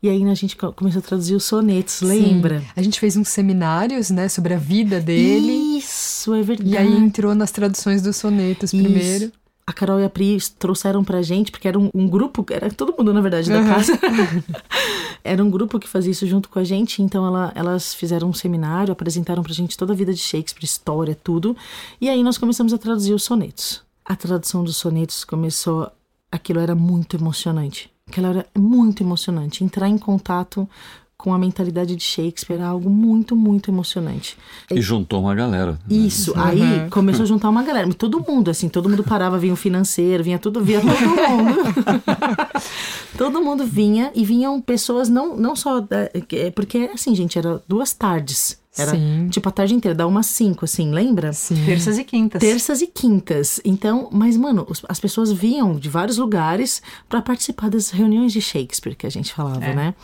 E 0.03 0.09
aí 0.09 0.25
a 0.29 0.35
gente 0.35 0.57
co- 0.57 0.73
começou 0.73 0.99
a 0.99 1.03
traduzir 1.03 1.35
os 1.37 1.45
sonetos, 1.45 2.01
lembra? 2.03 2.61
Sim. 2.61 2.67
A 2.75 2.83
gente 2.83 2.99
fez 2.99 3.17
uns 3.17 3.29
seminários, 3.29 4.11
né, 4.11 4.29
sobre 4.29 4.53
a 4.55 4.59
vida 4.59 5.01
dele. 5.01 5.79
Isso, 5.79 6.35
é 6.35 6.43
verdade. 6.43 6.71
E 6.71 6.77
aí 6.77 6.93
entrou 6.97 7.35
nas 7.37 7.53
traduções 7.53 8.03
dos 8.03 8.17
sonetos 8.17 8.73
Isso. 8.73 8.83
primeiro. 8.83 9.33
A 9.65 9.73
Carol 9.73 10.01
e 10.01 10.05
a 10.05 10.11
Pri 10.11 10.37
trouxeram 10.59 11.05
pra 11.05 11.23
gente, 11.23 11.53
porque 11.53 11.69
era 11.69 11.79
um, 11.79 11.89
um 11.95 12.09
grupo, 12.09 12.45
era 12.51 12.69
todo 12.69 12.93
mundo, 12.99 13.15
na 13.15 13.21
verdade, 13.21 13.49
da 13.49 13.61
Uhum. 13.61 13.67
casa. 13.69 13.93
era 15.23 15.43
um 15.43 15.49
grupo 15.49 15.79
que 15.79 15.89
fazia 15.89 16.11
isso 16.11 16.27
junto 16.27 16.49
com 16.49 16.59
a 16.59 16.65
gente, 16.65 17.01
então 17.01 17.25
ela- 17.25 17.53
elas 17.55 17.95
fizeram 17.95 18.29
um 18.29 18.35
seminário, 18.35 18.91
apresentaram 18.93 19.41
pra 19.43 19.53
gente 19.53 19.77
toda 19.77 19.93
a 19.93 19.97
vida 19.97 20.13
de 20.13 20.19
Shakespeare, 20.21 20.65
história, 20.65 21.15
tudo. 21.23 21.57
E 22.01 22.09
aí 22.09 22.25
nós 22.25 22.37
começamos 22.39 22.73
a 22.73 22.79
traduzir 22.79 23.13
os 23.15 23.23
sonetos. 23.23 23.83
A 24.05 24.17
tradução 24.17 24.65
dos 24.65 24.77
sonetos 24.77 25.23
começou. 25.25 25.89
Aquilo 26.31 26.59
era 26.59 26.75
muito 26.75 27.15
emocionante. 27.17 27.89
Aquilo 28.09 28.27
era 28.29 28.47
muito 28.57 29.03
emocionante. 29.03 29.63
Entrar 29.65 29.89
em 29.89 29.97
contato 29.99 30.69
com 31.17 31.33
a 31.33 31.39
mentalidade 31.39 31.95
de 31.95 32.03
Shakespeare 32.03 32.61
algo 32.61 32.91
muito, 32.91 33.37
muito 33.37 33.71
emocionante. 33.71 34.37
E 34.69 34.81
juntou 34.81 35.21
uma 35.21 35.33
galera. 35.37 35.73
né? 35.73 35.79
Isso, 35.89 36.33
aí 36.37 36.91
começou 36.91 37.23
a 37.23 37.27
juntar 37.27 37.49
uma 37.49 37.63
galera, 37.63 37.89
todo 37.95 38.19
mundo, 38.27 38.51
assim, 38.51 38.69
todo 38.69 38.89
mundo 38.89 39.05
parava, 39.05 39.39
vinha 39.39 39.53
o 39.53 39.57
financeiro, 39.57 40.25
vinha 40.25 40.37
tudo, 40.39 40.61
vinha 40.65 40.81
todo 40.81 40.91
mundo. 40.99 41.55
todo 43.17 43.41
mundo 43.43 43.65
vinha 43.65 44.11
e 44.17 44.25
vinham 44.25 44.61
pessoas 44.61 45.09
não, 45.09 45.37
não 45.37 45.55
só 45.55 45.81
da, 45.81 46.09
que- 46.27 46.51
porque 46.51 46.91
assim, 46.93 47.15
gente, 47.15 47.39
era 47.39 47.63
duas 47.69 47.93
tardes. 47.93 48.61
Era 48.77 48.93
Sim. 48.93 49.29
tipo 49.31 49.47
a 49.49 49.53
tarde 49.53 49.75
inteira, 49.75 49.95
dá 49.95 50.07
umas 50.07 50.25
cinco, 50.27 50.65
assim, 50.65 50.91
lembra? 50.93 51.33
Sim. 51.35 51.63
Terças 51.67 51.99
e 51.99 52.05
quintas. 52.05 52.41
Terças 52.41 52.81
e 52.81 52.87
quintas. 52.87 53.61
Então, 53.67 54.09
mas, 54.11 54.35
mano, 54.37 54.65
os- 54.69 54.83
as 54.89 54.99
pessoas 54.99 55.31
vinham 55.31 55.75
de 55.79 55.91
vários 55.91 56.17
lugares 56.17 56.81
para 57.07 57.21
participar 57.21 57.69
das 57.69 57.91
reuniões 57.91 58.33
de 58.33 58.41
Shakespeare 58.41 58.95
que 58.97 59.07
a 59.07 59.11
gente 59.11 59.33
falava, 59.35 59.61
né? 59.61 59.95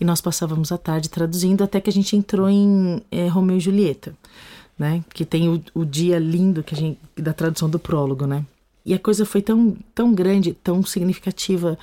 E 0.00 0.04
nós 0.06 0.22
passávamos 0.22 0.72
a 0.72 0.78
tarde 0.78 1.10
traduzindo 1.10 1.62
até 1.62 1.80
que 1.82 1.90
a 1.90 1.92
gente 1.92 2.16
entrou 2.16 2.48
em 2.48 3.02
eh, 3.12 3.28
Romeu 3.28 3.58
e 3.58 3.60
Julieta, 3.60 4.14
né? 4.78 5.04
Que 5.12 5.26
tem 5.26 5.50
o, 5.50 5.62
o 5.74 5.84
dia 5.84 6.18
lindo 6.18 6.62
que 6.62 6.74
a 6.74 6.78
gente, 6.78 6.98
da 7.16 7.34
tradução 7.34 7.68
do 7.68 7.78
prólogo, 7.78 8.26
né? 8.26 8.42
E 8.86 8.94
a 8.94 8.98
coisa 8.98 9.26
foi 9.26 9.42
tão, 9.42 9.76
tão 9.94 10.14
grande, 10.14 10.54
tão 10.54 10.82
significativa, 10.82 11.78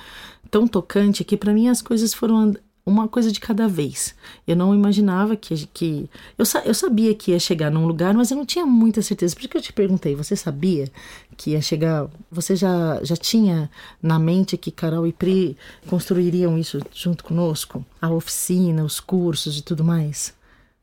tão 0.50 0.66
tocante, 0.66 1.22
que 1.22 1.36
para 1.36 1.52
mim 1.52 1.68
as 1.68 1.80
coisas 1.80 2.12
foram 2.12 2.52
uma 2.84 3.06
coisa 3.08 3.30
de 3.30 3.38
cada 3.40 3.68
vez. 3.68 4.14
Eu 4.46 4.56
não 4.56 4.74
imaginava 4.74 5.36
que. 5.36 5.66
que 5.72 6.10
eu, 6.36 6.44
sa- 6.44 6.62
eu 6.64 6.74
sabia 6.74 7.14
que 7.14 7.30
ia 7.30 7.38
chegar 7.38 7.70
num 7.70 7.86
lugar, 7.86 8.12
mas 8.14 8.30
eu 8.30 8.36
não 8.36 8.46
tinha 8.46 8.66
muita 8.66 9.00
certeza. 9.02 9.34
Por 9.34 9.40
isso 9.40 9.48
que 9.48 9.56
eu 9.56 9.62
te 9.62 9.72
perguntei: 9.72 10.14
você 10.16 10.34
sabia 10.36 10.90
que 11.36 11.50
ia 11.50 11.62
chegar? 11.62 12.08
Você 12.30 12.56
já, 12.56 12.98
já 13.02 13.16
tinha 13.16 13.70
na 14.02 14.18
mente 14.18 14.56
que 14.56 14.70
Carol 14.70 15.06
e 15.06 15.12
Pri 15.12 15.56
construiriam 15.88 16.58
isso 16.58 16.80
junto 16.92 17.22
conosco? 17.24 17.84
A 18.00 18.10
oficina, 18.10 18.84
os 18.84 18.98
cursos 19.00 19.56
e 19.58 19.62
tudo 19.62 19.84
mais? 19.84 20.34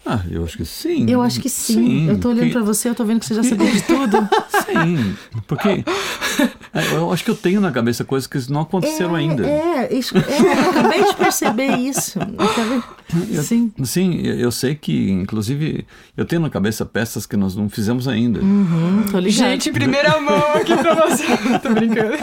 Ah, 0.05 0.21
eu 0.31 0.45
acho 0.45 0.57
que 0.57 0.65
sim. 0.65 1.05
Eu 1.09 1.21
acho 1.21 1.41
que 1.41 1.49
sim. 1.49 2.07
eu 2.09 2.17
tô 2.19 2.29
olhando 2.29 2.51
pra 2.51 2.63
você, 2.63 2.89
eu 2.89 2.95
tô 2.95 3.03
vendo 3.03 3.19
que 3.19 3.25
você 3.25 3.35
já 3.35 3.43
sabia 3.43 3.69
de 3.69 3.81
tudo. 3.83 4.17
Sim, 4.65 5.15
porque 5.45 5.67
é, 6.73 6.95
eu 6.95 7.11
acho 7.11 7.23
que 7.23 7.31
eu 7.31 7.35
tenho 7.35 7.59
na 7.59 7.71
cabeça 7.71 8.03
coisas 8.05 8.25
que 8.25 8.51
não 8.51 8.61
aconteceram 8.61 9.13
ainda. 9.15 9.45
É, 9.45 9.93
isso, 9.93 10.17
é, 10.17 10.21
eu 10.21 10.69
acabei 10.69 11.03
de 11.03 11.15
perceber 11.15 11.75
isso. 11.77 12.17
Eu 13.29 13.43
Sim. 13.43 13.73
Sim, 13.83 14.21
eu 14.21 14.51
sei 14.51 14.75
que, 14.75 15.11
inclusive, 15.11 15.85
eu 16.15 16.25
tenho 16.25 16.41
na 16.41 16.49
cabeça 16.49 16.85
peças 16.85 17.25
que 17.25 17.35
nós 17.35 17.55
não 17.55 17.69
fizemos 17.69 18.07
ainda. 18.07 18.39
Hum, 18.39 19.03
tô 19.11 19.19
ligado. 19.19 19.49
Gente, 19.49 19.69
em 19.69 19.73
primeira 19.73 20.19
mão 20.21 20.53
aqui 20.53 20.75
pra 20.77 20.95
você. 20.95 21.25
Tô 21.61 21.73
brincando. 21.73 22.17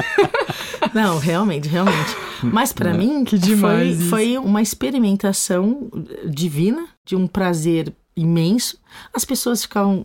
Não, 0.97 1.19
realmente, 1.19 1.69
realmente. 1.69 2.17
Mas 2.43 2.73
pra 2.73 2.93
mim, 2.97 3.25
Que 3.25 3.39
demais 3.39 3.97
foi, 3.97 4.09
foi 4.09 4.39
uma 4.39 4.63
experimentação 4.63 5.89
divina, 6.29 6.87
de 7.05 7.15
um 7.15 7.27
prazer 7.27 7.93
imenso. 8.17 8.79
As 9.15 9.25
pessoas 9.25 9.63
ficavam 9.63 10.05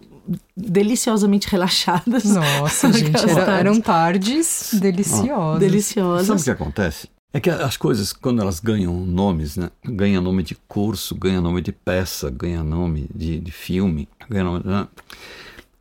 deliciosamente 0.56 1.47
relaxadas. 1.47 2.23
Nossa, 2.25 2.91
gente, 2.93 3.15
era- 3.15 3.45
tardes. 3.45 3.47
eram 3.60 3.82
tardes 3.82 4.69
deliciosas. 4.73 5.60
Deliciosas. 5.60 6.27
Sabe 6.27 6.41
o 6.41 6.43
que 6.43 6.49
acontece? 6.51 7.10
É 7.34 7.39
que 7.39 7.49
as 7.49 7.77
coisas, 7.77 8.12
quando 8.12 8.41
elas 8.41 8.60
ganham 8.60 8.93
nomes, 9.06 9.56
né? 9.56 9.69
Ganha 9.86 10.19
nome 10.19 10.43
de 10.43 10.54
curso, 10.67 11.15
ganha 11.15 11.39
nome 11.39 11.62
de 11.62 11.71
peça, 11.71 12.30
ganha 12.30 12.62
nome 12.62 13.08
de, 13.15 13.39
de 13.39 13.51
filme, 13.51 14.08
ganha 14.30 14.43
nome. 14.43 14.62
né? 14.65 14.86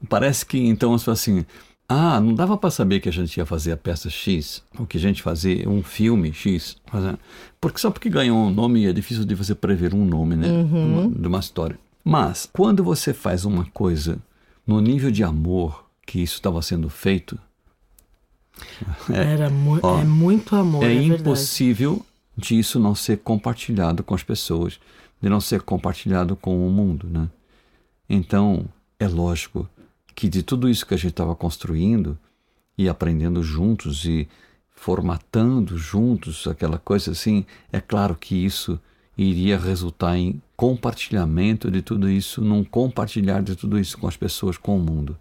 Parece 0.08 0.46
que 0.46 0.58
então 0.58 0.94
as 0.94 1.02
pessoas 1.02 1.18
assim. 1.20 1.44
Ah, 1.92 2.20
não 2.20 2.34
dava 2.34 2.56
para 2.56 2.70
saber 2.70 3.00
que 3.00 3.08
a 3.08 3.12
gente 3.12 3.36
ia 3.36 3.44
fazer 3.44 3.72
a 3.72 3.76
peça 3.76 4.08
X, 4.08 4.62
ou 4.78 4.86
que 4.86 4.96
a 4.96 5.00
gente 5.00 5.20
fazia 5.20 5.68
um 5.68 5.82
filme 5.82 6.32
X. 6.32 6.76
Porque 7.60 7.80
só 7.80 7.90
porque 7.90 8.08
ganhou 8.08 8.38
um 8.38 8.48
nome 8.48 8.86
é 8.86 8.92
difícil 8.92 9.24
de 9.24 9.34
você 9.34 9.56
prever 9.56 9.92
um 9.92 10.04
nome, 10.04 10.36
né? 10.36 10.46
Uhum. 10.46 11.10
De 11.10 11.26
uma 11.26 11.40
história. 11.40 11.76
Mas, 12.04 12.48
quando 12.52 12.84
você 12.84 13.12
faz 13.12 13.44
uma 13.44 13.64
coisa 13.74 14.18
no 14.64 14.80
nível 14.80 15.10
de 15.10 15.24
amor 15.24 15.84
que 16.06 16.20
isso 16.20 16.34
estava 16.34 16.62
sendo 16.62 16.88
feito. 16.88 17.36
É, 19.12 19.32
Era 19.32 19.50
mu 19.50 19.80
ó, 19.82 20.00
é 20.00 20.04
muito 20.04 20.54
amor. 20.54 20.84
É, 20.84 20.94
é 20.94 21.02
impossível 21.02 22.06
disso 22.36 22.78
não 22.78 22.94
ser 22.94 23.18
compartilhado 23.18 24.04
com 24.04 24.14
as 24.14 24.22
pessoas, 24.22 24.78
de 25.20 25.28
não 25.28 25.40
ser 25.40 25.62
compartilhado 25.62 26.36
com 26.36 26.64
o 26.64 26.70
mundo, 26.70 27.08
né? 27.08 27.28
Então, 28.08 28.66
é 28.98 29.08
lógico 29.08 29.68
que 30.20 30.28
de 30.28 30.42
tudo 30.42 30.68
isso 30.68 30.84
que 30.84 30.92
a 30.92 30.98
gente 30.98 31.12
estava 31.12 31.34
construindo 31.34 32.18
e 32.76 32.90
aprendendo 32.90 33.42
juntos 33.42 34.04
e 34.04 34.28
formatando 34.68 35.78
juntos 35.78 36.46
aquela 36.46 36.76
coisa 36.76 37.12
assim, 37.12 37.46
é 37.72 37.80
claro 37.80 38.14
que 38.14 38.34
isso 38.34 38.78
iria 39.16 39.58
resultar 39.58 40.18
em 40.18 40.42
compartilhamento 40.54 41.70
de 41.70 41.80
tudo 41.80 42.06
isso, 42.06 42.42
num 42.42 42.62
compartilhar 42.62 43.42
de 43.42 43.56
tudo 43.56 43.78
isso 43.78 43.96
com 43.96 44.06
as 44.06 44.14
pessoas, 44.14 44.58
com 44.58 44.76
o 44.76 44.78
mundo. 44.78 45.16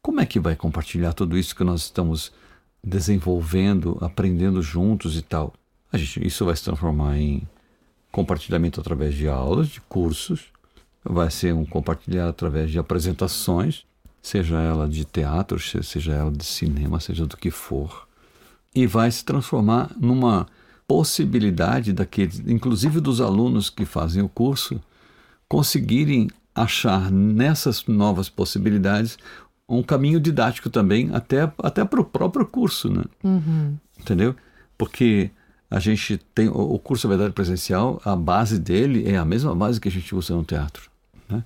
Como 0.00 0.20
é 0.20 0.26
que 0.26 0.38
vai 0.38 0.54
compartilhar 0.54 1.12
tudo 1.12 1.36
isso 1.36 1.56
que 1.56 1.64
nós 1.64 1.80
estamos 1.80 2.30
desenvolvendo, 2.84 3.98
aprendendo 4.00 4.62
juntos 4.62 5.16
e 5.16 5.22
tal? 5.22 5.52
A 5.92 5.98
gente, 5.98 6.24
isso 6.24 6.44
vai 6.44 6.54
se 6.54 6.62
transformar 6.62 7.18
em 7.18 7.42
compartilhamento 8.12 8.80
através 8.80 9.12
de 9.12 9.26
aulas, 9.26 9.70
de 9.70 9.80
cursos, 9.80 10.52
vai 11.04 11.32
ser 11.32 11.52
um 11.52 11.64
compartilhar 11.64 12.28
através 12.28 12.70
de 12.70 12.78
apresentações, 12.78 13.89
seja 14.22 14.60
ela 14.60 14.88
de 14.88 15.04
teatro, 15.04 15.58
seja 15.58 16.12
ela 16.12 16.30
de 16.30 16.44
cinema, 16.44 17.00
seja 17.00 17.26
do 17.26 17.36
que 17.36 17.50
for, 17.50 18.06
e 18.74 18.86
vai 18.86 19.10
se 19.10 19.24
transformar 19.24 19.90
numa 19.98 20.46
possibilidade 20.86 21.92
daqueles, 21.92 22.40
inclusive 22.46 23.00
dos 23.00 23.20
alunos 23.20 23.70
que 23.70 23.84
fazem 23.84 24.22
o 24.22 24.28
curso, 24.28 24.80
conseguirem 25.48 26.28
achar 26.54 27.10
nessas 27.10 27.86
novas 27.86 28.28
possibilidades 28.28 29.16
um 29.68 29.82
caminho 29.82 30.18
didático 30.18 30.68
também 30.68 31.10
até, 31.12 31.50
até 31.62 31.84
para 31.84 32.00
o 32.00 32.04
próprio 32.04 32.44
curso, 32.44 32.90
né? 32.90 33.04
Uhum. 33.22 33.76
Entendeu? 33.98 34.34
Porque 34.76 35.30
a 35.70 35.78
gente 35.78 36.18
tem 36.34 36.48
o 36.48 36.76
curso 36.80 37.08
Verdade 37.08 37.32
Presencial, 37.32 38.02
a 38.04 38.16
base 38.16 38.58
dele 38.58 39.08
é 39.08 39.16
a 39.16 39.24
mesma 39.24 39.54
base 39.54 39.80
que 39.80 39.88
a 39.88 39.92
gente 39.92 40.12
usa 40.12 40.34
no 40.34 40.42
teatro. 40.42 40.90
Né? 41.28 41.44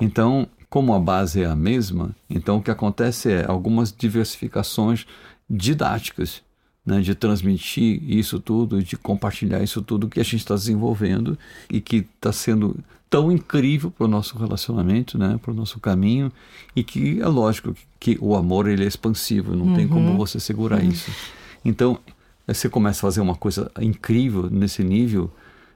Então, 0.00 0.48
como 0.68 0.94
a 0.94 0.98
base 0.98 1.42
é 1.42 1.46
a 1.46 1.56
mesma, 1.56 2.14
então 2.28 2.58
o 2.58 2.62
que 2.62 2.70
acontece 2.70 3.30
é 3.30 3.46
algumas 3.46 3.92
diversificações 3.92 5.06
didáticas 5.48 6.42
né, 6.84 7.00
de 7.00 7.14
transmitir 7.14 8.02
isso 8.08 8.40
tudo, 8.40 8.82
de 8.82 8.96
compartilhar 8.96 9.62
isso 9.62 9.82
tudo 9.82 10.08
que 10.08 10.20
a 10.20 10.24
gente 10.24 10.36
está 10.36 10.54
desenvolvendo 10.54 11.38
e 11.70 11.80
que 11.80 12.06
está 12.16 12.32
sendo 12.32 12.76
tão 13.10 13.32
incrível 13.32 13.90
para 13.90 14.04
o 14.04 14.08
nosso 14.08 14.38
relacionamento, 14.38 15.18
né, 15.18 15.38
para 15.40 15.50
o 15.50 15.54
nosso 15.54 15.80
caminho 15.80 16.30
e 16.74 16.82
que 16.82 17.20
é 17.20 17.26
lógico 17.26 17.74
que, 17.98 18.18
o 18.20 18.34
amor 18.34 18.68
ele 18.68 18.84
é 18.84 18.86
expansivo, 18.86 19.54
não 19.54 19.66
uhum. 19.66 19.74
tem 19.74 19.88
como 19.88 20.10
uhum. 20.10 20.16
você 20.16 20.40
segurar 20.40 20.80
uhum. 20.80 20.88
isso. 20.88 21.10
Então 21.64 21.98
você 22.46 22.68
começa 22.68 23.00
a 23.00 23.02
fazer 23.02 23.20
uma 23.20 23.34
coisa 23.34 23.70
incrível 23.80 24.48
nesse 24.50 24.82
nível, 24.82 25.30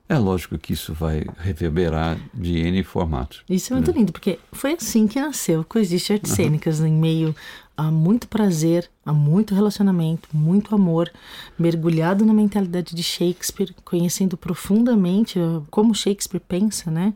é 0.09 0.19
lógico 0.19 0.59
que 0.59 0.73
isso 0.73 0.93
vai 0.93 1.25
reverberar 1.39 2.19
de 2.35 2.59
N 2.59 2.83
formatos. 2.83 3.43
Isso 3.49 3.73
é 3.73 3.77
muito 3.77 3.93
né? 3.93 3.99
lindo, 3.99 4.13
porque 4.13 4.39
foi 4.53 4.75
assim 4.75 5.07
que 5.07 5.21
nasceu 5.21 5.65
Coexiste 5.65 6.13
Artes 6.13 6.31
uhum. 6.31 6.37
Cênicas, 6.37 6.81
em 6.81 6.93
meio 6.93 7.35
a 7.77 7.91
muito 7.91 8.29
prazer, 8.29 8.89
a 9.05 9.13
muito 9.13 9.55
relacionamento, 9.55 10.29
muito 10.33 10.75
amor, 10.75 11.11
mergulhado 11.59 12.25
na 12.25 12.35
mentalidade 12.35 12.95
de 12.95 13.03
Shakespeare, 13.03 13.75
conhecendo 13.85 14.37
profundamente 14.37 15.39
como 15.71 15.95
Shakespeare 15.95 16.43
pensa, 16.47 16.91
né? 16.91 17.15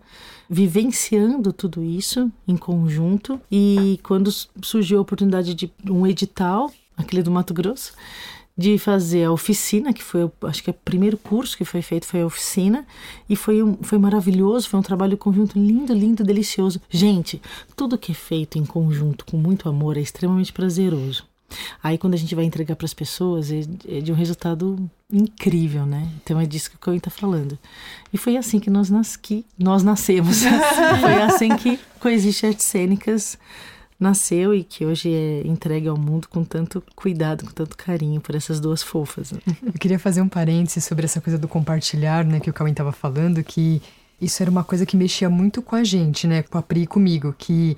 Vivenciando 0.48 1.52
tudo 1.52 1.84
isso 1.84 2.32
em 2.48 2.56
conjunto. 2.56 3.40
E 3.50 4.00
quando 4.02 4.30
surgiu 4.62 4.98
a 4.98 5.02
oportunidade 5.02 5.54
de 5.54 5.70
um 5.88 6.06
edital, 6.06 6.72
aquele 6.96 7.22
do 7.22 7.30
Mato 7.30 7.52
Grosso, 7.52 7.92
de 8.56 8.78
fazer 8.78 9.24
a 9.24 9.32
oficina, 9.32 9.92
que 9.92 10.02
foi, 10.02 10.30
acho 10.44 10.62
que 10.62 10.70
é 10.70 10.72
o 10.72 10.74
primeiro 10.74 11.18
curso 11.18 11.56
que 11.56 11.64
foi 11.64 11.82
feito 11.82 12.06
foi 12.06 12.22
a 12.22 12.26
oficina, 12.26 12.86
e 13.28 13.36
foi, 13.36 13.62
um, 13.62 13.76
foi 13.82 13.98
maravilhoso, 13.98 14.68
foi 14.68 14.80
um 14.80 14.82
trabalho 14.82 15.18
conjunto 15.18 15.58
lindo, 15.58 15.92
lindo, 15.92 16.24
delicioso. 16.24 16.80
Gente, 16.88 17.40
tudo 17.76 17.98
que 17.98 18.12
é 18.12 18.14
feito 18.14 18.58
em 18.58 18.64
conjunto, 18.64 19.26
com 19.26 19.36
muito 19.36 19.68
amor, 19.68 19.98
é 19.98 20.00
extremamente 20.00 20.52
prazeroso. 20.52 21.24
Aí 21.82 21.96
quando 21.96 22.14
a 22.14 22.16
gente 22.16 22.34
vai 22.34 22.44
entregar 22.44 22.74
para 22.76 22.86
as 22.86 22.94
pessoas, 22.94 23.50
é, 23.50 23.60
é, 23.88 24.00
de 24.00 24.10
um 24.10 24.14
resultado 24.14 24.90
incrível, 25.12 25.86
né? 25.86 26.08
Então 26.22 26.40
é 26.40 26.46
disso 26.46 26.70
que 26.70 26.76
o 26.76 26.78
Cauê 26.78 26.96
está 26.96 27.10
falando. 27.10 27.58
E 28.12 28.18
foi 28.18 28.36
assim 28.36 28.58
que 28.58 28.70
nós, 28.70 28.90
nas, 28.90 29.16
que 29.16 29.44
nós 29.58 29.82
nascemos. 29.82 30.42
foi 31.00 31.22
assim 31.22 31.56
que 31.56 31.78
Coexiste 32.00 32.46
Artes 32.46 32.64
Cênicas 32.64 33.38
nasceu 33.98 34.54
e 34.54 34.62
que 34.62 34.84
hoje 34.84 35.12
é 35.12 35.42
entregue 35.46 35.88
ao 35.88 35.96
mundo 35.96 36.28
com 36.28 36.44
tanto 36.44 36.82
cuidado, 36.94 37.44
com 37.44 37.50
tanto 37.50 37.76
carinho 37.76 38.20
por 38.20 38.34
essas 38.34 38.60
duas 38.60 38.82
fofas. 38.82 39.32
Né? 39.32 39.40
Eu 39.64 39.72
queria 39.72 39.98
fazer 39.98 40.20
um 40.20 40.28
parêntese 40.28 40.80
sobre 40.80 41.04
essa 41.04 41.20
coisa 41.20 41.38
do 41.38 41.48
compartilhar, 41.48 42.24
né, 42.24 42.40
que 42.40 42.50
o 42.50 42.52
Cauê 42.52 42.70
estava 42.70 42.92
falando, 42.92 43.42
que 43.42 43.80
isso 44.20 44.42
era 44.42 44.50
uma 44.50 44.64
coisa 44.64 44.84
que 44.84 44.96
mexia 44.96 45.30
muito 45.30 45.62
com 45.62 45.74
a 45.76 45.84
gente, 45.84 46.26
né, 46.26 46.42
com 46.42 46.58
a 46.58 46.62
Pri 46.62 46.82
e 46.82 46.86
comigo, 46.86 47.34
que 47.36 47.76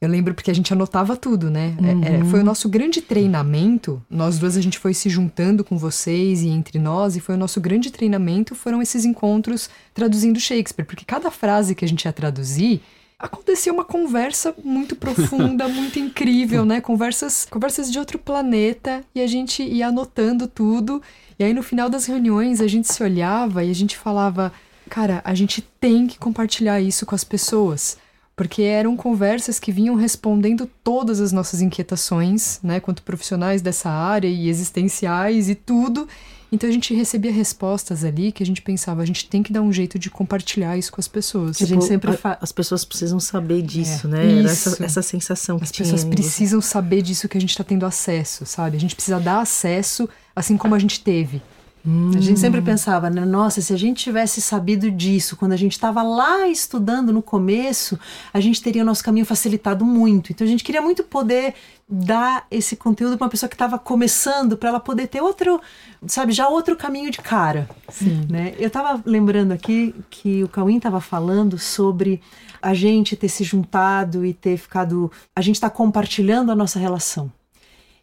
eu 0.00 0.08
lembro 0.08 0.32
porque 0.32 0.50
a 0.50 0.54
gente 0.54 0.72
anotava 0.72 1.14
tudo, 1.14 1.50
né? 1.50 1.76
É, 1.82 1.90
é, 1.90 1.94
uhum. 1.94 2.04
É, 2.04 2.24
foi 2.24 2.40
o 2.40 2.44
nosso 2.44 2.70
grande 2.70 3.02
treinamento. 3.02 4.02
Nós 4.08 4.38
duas 4.38 4.56
a 4.56 4.60
gente 4.62 4.78
foi 4.78 4.94
se 4.94 5.10
juntando 5.10 5.62
com 5.62 5.76
vocês 5.76 6.40
e 6.40 6.48
entre 6.48 6.78
nós, 6.78 7.16
e 7.16 7.20
foi 7.20 7.34
o 7.34 7.38
nosso 7.38 7.60
grande 7.60 7.90
treinamento. 7.90 8.54
Foram 8.54 8.80
esses 8.80 9.04
encontros 9.04 9.68
traduzindo 9.92 10.40
Shakespeare, 10.40 10.86
porque 10.86 11.04
cada 11.04 11.30
frase 11.30 11.74
que 11.74 11.84
a 11.84 11.88
gente 11.88 12.06
ia 12.06 12.12
traduzir, 12.14 12.80
acontecia 13.20 13.72
uma 13.72 13.84
conversa 13.84 14.54
muito 14.64 14.96
profunda, 14.96 15.68
muito 15.68 15.98
incrível, 15.98 16.64
né? 16.64 16.80
Conversas, 16.80 17.46
conversas 17.48 17.92
de 17.92 17.98
outro 17.98 18.18
planeta 18.18 19.04
e 19.14 19.20
a 19.20 19.26
gente 19.26 19.62
ia 19.62 19.88
anotando 19.88 20.48
tudo. 20.48 21.02
E 21.38 21.44
aí 21.44 21.52
no 21.52 21.62
final 21.62 21.90
das 21.90 22.06
reuniões 22.06 22.60
a 22.60 22.66
gente 22.66 22.92
se 22.92 23.02
olhava 23.02 23.62
e 23.62 23.70
a 23.70 23.74
gente 23.74 23.96
falava, 23.96 24.52
cara, 24.88 25.20
a 25.24 25.34
gente 25.34 25.60
tem 25.78 26.06
que 26.06 26.18
compartilhar 26.18 26.80
isso 26.80 27.04
com 27.04 27.14
as 27.14 27.22
pessoas. 27.22 27.98
Porque 28.34 28.62
eram 28.62 28.96
conversas 28.96 29.60
que 29.60 29.70
vinham 29.70 29.94
respondendo 29.94 30.68
todas 30.82 31.20
as 31.20 31.30
nossas 31.30 31.60
inquietações, 31.60 32.58
né, 32.62 32.80
quanto 32.80 33.02
profissionais 33.02 33.60
dessa 33.60 33.90
área 33.90 34.28
e 34.28 34.48
existenciais 34.48 35.50
e 35.50 35.54
tudo. 35.54 36.08
Então 36.52 36.68
a 36.68 36.72
gente 36.72 36.92
recebia 36.92 37.30
respostas 37.30 38.04
ali 38.04 38.32
que 38.32 38.42
a 38.42 38.46
gente 38.46 38.60
pensava, 38.60 39.02
a 39.02 39.06
gente 39.06 39.28
tem 39.28 39.42
que 39.42 39.52
dar 39.52 39.62
um 39.62 39.72
jeito 39.72 39.98
de 39.98 40.10
compartilhar 40.10 40.76
isso 40.76 40.90
com 40.90 41.00
as 41.00 41.06
pessoas. 41.06 41.56
Tipo, 41.56 41.70
a 41.70 41.74
gente 41.74 41.84
sempre 41.84 42.10
a, 42.10 42.38
as 42.40 42.50
pessoas 42.50 42.84
precisam 42.84 43.20
saber 43.20 43.62
disso, 43.62 44.08
é, 44.08 44.10
né? 44.10 44.42
Essa, 44.42 44.84
essa 44.84 45.02
sensação 45.02 45.58
que 45.58 45.64
As 45.64 45.72
pessoas 45.72 46.04
precisam 46.04 46.60
saber 46.60 47.02
disso 47.02 47.28
que 47.28 47.38
a 47.38 47.40
gente 47.40 47.50
está 47.50 47.62
tendo 47.62 47.86
acesso, 47.86 48.44
sabe? 48.44 48.76
A 48.76 48.80
gente 48.80 48.94
precisa 48.94 49.20
dar 49.20 49.40
acesso 49.40 50.08
assim 50.34 50.56
como 50.56 50.74
a 50.74 50.78
gente 50.78 51.00
teve. 51.00 51.40
Hum. 51.86 52.10
A 52.14 52.20
gente 52.20 52.38
sempre 52.38 52.60
pensava, 52.60 53.08
né? 53.08 53.24
Nossa, 53.24 53.60
se 53.60 53.72
a 53.72 53.76
gente 53.76 54.04
tivesse 54.04 54.40
sabido 54.40 54.90
disso 54.90 55.36
quando 55.36 55.52
a 55.52 55.56
gente 55.56 55.72
estava 55.72 56.02
lá 56.02 56.46
estudando 56.48 57.12
no 57.12 57.22
começo, 57.22 57.98
a 58.32 58.40
gente 58.40 58.62
teria 58.62 58.82
o 58.82 58.84
nosso 58.84 59.02
caminho 59.02 59.24
facilitado 59.24 59.84
muito. 59.84 60.32
Então 60.32 60.46
a 60.46 60.50
gente 60.50 60.62
queria 60.62 60.82
muito 60.82 61.02
poder 61.02 61.54
dar 61.88 62.46
esse 62.50 62.76
conteúdo 62.76 63.16
para 63.16 63.24
uma 63.24 63.30
pessoa 63.30 63.48
que 63.48 63.54
estava 63.54 63.78
começando, 63.78 64.56
para 64.56 64.68
ela 64.68 64.80
poder 64.80 65.08
ter 65.08 65.20
outro, 65.20 65.60
sabe, 66.06 66.32
já 66.32 66.48
outro 66.48 66.76
caminho 66.76 67.10
de 67.10 67.18
cara. 67.18 67.68
Sim. 67.88 68.26
Né? 68.28 68.54
Eu 68.58 68.68
estava 68.68 69.02
lembrando 69.04 69.52
aqui 69.52 69.94
que 70.08 70.44
o 70.44 70.48
Cauim 70.48 70.76
estava 70.76 71.00
falando 71.00 71.58
sobre 71.58 72.20
a 72.62 72.74
gente 72.74 73.16
ter 73.16 73.28
se 73.28 73.42
juntado 73.42 74.24
e 74.24 74.34
ter 74.34 74.56
ficado. 74.56 75.10
A 75.34 75.40
gente 75.40 75.56
está 75.56 75.70
compartilhando 75.70 76.52
a 76.52 76.54
nossa 76.54 76.78
relação. 76.78 77.32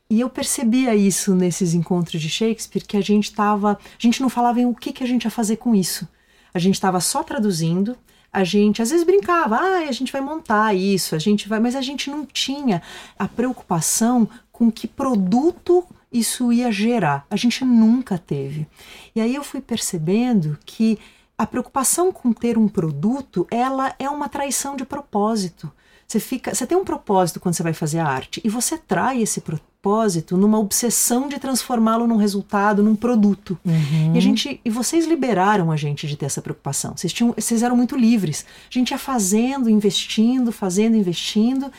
E 0.09 0.21
eu 0.21 0.29
percebia 0.29 0.95
isso 0.95 1.35
nesses 1.35 1.73
encontros 1.73 2.21
de 2.21 2.29
Shakespeare, 2.29 2.85
que 2.85 2.95
a 2.95 3.01
gente 3.01 3.25
estava. 3.25 3.71
A 3.73 4.01
gente 4.01 4.21
não 4.21 4.29
falava 4.29 4.61
em 4.61 4.65
o 4.65 4.73
que, 4.73 4.93
que 4.93 5.03
a 5.03 5.07
gente 5.07 5.25
ia 5.25 5.31
fazer 5.31 5.57
com 5.57 5.75
isso. 5.75 6.07
A 6.53 6.59
gente 6.59 6.75
estava 6.75 6.99
só 7.01 7.23
traduzindo, 7.23 7.97
a 8.31 8.43
gente 8.43 8.81
às 8.81 8.89
vezes 8.89 9.05
brincava, 9.05 9.57
ah, 9.57 9.87
a 9.87 9.91
gente 9.91 10.11
vai 10.11 10.21
montar 10.21 10.73
isso, 10.73 11.13
a 11.13 11.19
gente 11.19 11.47
vai, 11.47 11.59
mas 11.59 11.75
a 11.75 11.81
gente 11.81 12.09
não 12.09 12.25
tinha 12.25 12.81
a 13.17 13.27
preocupação 13.27 14.29
com 14.51 14.71
que 14.71 14.87
produto 14.87 15.85
isso 16.11 16.51
ia 16.53 16.71
gerar. 16.71 17.25
A 17.29 17.35
gente 17.35 17.65
nunca 17.65 18.17
teve. 18.17 18.65
E 19.13 19.21
aí 19.21 19.35
eu 19.35 19.43
fui 19.43 19.61
percebendo 19.61 20.57
que 20.65 20.97
a 21.37 21.45
preocupação 21.45 22.11
com 22.11 22.33
ter 22.33 22.57
um 22.57 22.67
produto, 22.67 23.45
ela 23.51 23.93
é 23.99 24.09
uma 24.09 24.27
traição 24.27 24.75
de 24.75 24.85
propósito. 24.85 25.71
Você 26.07 26.19
fica, 26.19 26.55
você 26.55 26.65
tem 26.65 26.77
um 26.77 26.85
propósito 26.85 27.39
quando 27.39 27.55
você 27.55 27.63
vai 27.63 27.73
fazer 27.73 27.99
a 27.99 28.07
arte 28.07 28.41
e 28.43 28.49
você 28.49 28.77
trai 28.77 29.21
esse 29.21 29.41
propósito 29.87 30.35
numa 30.35 30.59
obsessão 30.59 31.29
de 31.29 31.39
transformá-lo 31.39 32.05
num 32.05 32.17
resultado, 32.17 32.83
num 32.83 32.95
produto. 32.95 33.57
Uhum. 33.65 34.13
E 34.13 34.17
a 34.17 34.21
gente, 34.21 34.59
e 34.63 34.69
vocês 34.69 35.07
liberaram 35.07 35.71
a 35.71 35.77
gente 35.77 36.05
de 36.05 36.17
ter 36.17 36.25
essa 36.25 36.41
preocupação. 36.41 36.95
Vocês 36.95 37.13
tinham, 37.13 37.33
vocês 37.33 37.63
eram 37.63 37.75
muito 37.75 37.95
livres. 37.95 38.45
A 38.69 38.73
gente 38.73 38.91
ia 38.91 38.97
fazendo, 38.97 39.69
investindo, 39.69 40.51
fazendo, 40.51 40.97
investindo. 40.97 41.71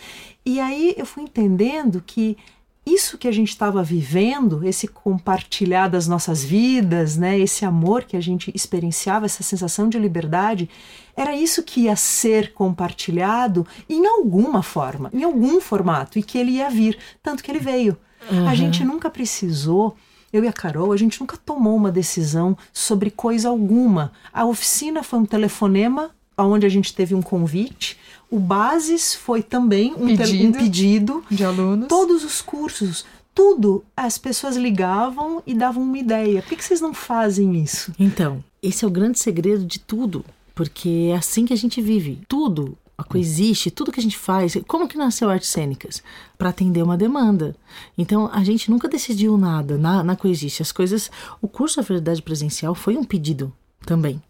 E 0.44 0.58
aí 0.58 0.94
eu 0.96 1.04
fui 1.04 1.24
entendendo 1.24 2.02
que 2.04 2.36
isso 2.94 3.18
que 3.18 3.28
a 3.28 3.32
gente 3.32 3.48
estava 3.50 3.82
vivendo, 3.82 4.66
esse 4.66 4.88
compartilhar 4.88 5.88
das 5.88 6.06
nossas 6.06 6.42
vidas, 6.42 7.16
né, 7.16 7.38
esse 7.38 7.64
amor 7.64 8.04
que 8.04 8.16
a 8.16 8.20
gente 8.20 8.52
experienciava, 8.54 9.26
essa 9.26 9.42
sensação 9.42 9.88
de 9.88 9.98
liberdade, 9.98 10.68
era 11.16 11.34
isso 11.34 11.62
que 11.62 11.82
ia 11.82 11.96
ser 11.96 12.52
compartilhado 12.52 13.66
em 13.88 14.06
alguma 14.06 14.62
forma, 14.62 15.10
em 15.12 15.24
algum 15.24 15.60
formato, 15.60 16.18
e 16.18 16.22
que 16.22 16.38
ele 16.38 16.52
ia 16.52 16.70
vir, 16.70 16.98
tanto 17.22 17.42
que 17.42 17.50
ele 17.50 17.58
veio. 17.58 17.96
Uhum. 18.30 18.48
A 18.48 18.54
gente 18.54 18.84
nunca 18.84 19.08
precisou 19.10 19.96
eu 20.32 20.44
e 20.44 20.48
a 20.48 20.52
Carol, 20.52 20.92
a 20.92 20.96
gente 20.96 21.20
nunca 21.20 21.36
tomou 21.36 21.74
uma 21.74 21.90
decisão 21.90 22.56
sobre 22.72 23.10
coisa 23.10 23.48
alguma. 23.48 24.12
A 24.32 24.44
oficina 24.44 25.02
foi 25.02 25.18
um 25.20 25.24
telefonema 25.24 26.10
onde 26.46 26.66
a 26.66 26.68
gente 26.68 26.94
teve 26.94 27.14
um 27.14 27.22
convite. 27.22 27.98
O 28.30 28.38
Bases 28.38 29.14
foi 29.14 29.42
também 29.42 29.94
um 29.94 30.16
pedido, 30.16 30.48
um 30.48 30.52
pedido 30.52 31.24
de 31.30 31.44
alunos. 31.44 31.88
Todos 31.88 32.24
os 32.24 32.42
cursos, 32.42 33.04
tudo, 33.34 33.84
as 33.96 34.18
pessoas 34.18 34.56
ligavam 34.56 35.42
e 35.46 35.54
davam 35.54 35.82
uma 35.82 35.98
ideia. 35.98 36.42
Por 36.42 36.50
que, 36.50 36.56
que 36.56 36.64
vocês 36.64 36.80
não 36.80 36.92
fazem 36.92 37.62
isso? 37.62 37.92
Então, 37.98 38.44
esse 38.62 38.84
é 38.84 38.88
o 38.88 38.90
grande 38.90 39.18
segredo 39.18 39.64
de 39.64 39.78
tudo, 39.78 40.24
porque 40.54 41.10
é 41.12 41.16
assim 41.16 41.46
que 41.46 41.52
a 41.52 41.56
gente 41.56 41.80
vive. 41.80 42.20
Tudo 42.28 42.76
a 42.98 43.04
coexiste, 43.04 43.70
tudo 43.70 43.92
que 43.92 44.00
a 44.00 44.02
gente 44.02 44.18
faz. 44.18 44.58
Como 44.66 44.88
que 44.88 44.98
nasceu 44.98 45.30
Artes 45.30 45.48
Cênicas? 45.48 46.02
Para 46.36 46.48
atender 46.48 46.82
uma 46.82 46.96
demanda. 46.96 47.54
Então, 47.96 48.28
a 48.32 48.42
gente 48.42 48.68
nunca 48.70 48.88
decidiu 48.88 49.38
nada 49.38 49.78
na, 49.78 50.02
na 50.02 50.16
Coexiste. 50.16 50.62
As 50.62 50.72
coisas. 50.72 51.08
O 51.40 51.46
curso 51.46 51.76
da 51.76 51.82
Verdade 51.82 52.20
Presencial 52.20 52.74
foi 52.74 52.96
um 52.96 53.04
pedido 53.04 53.52
também 53.86 54.20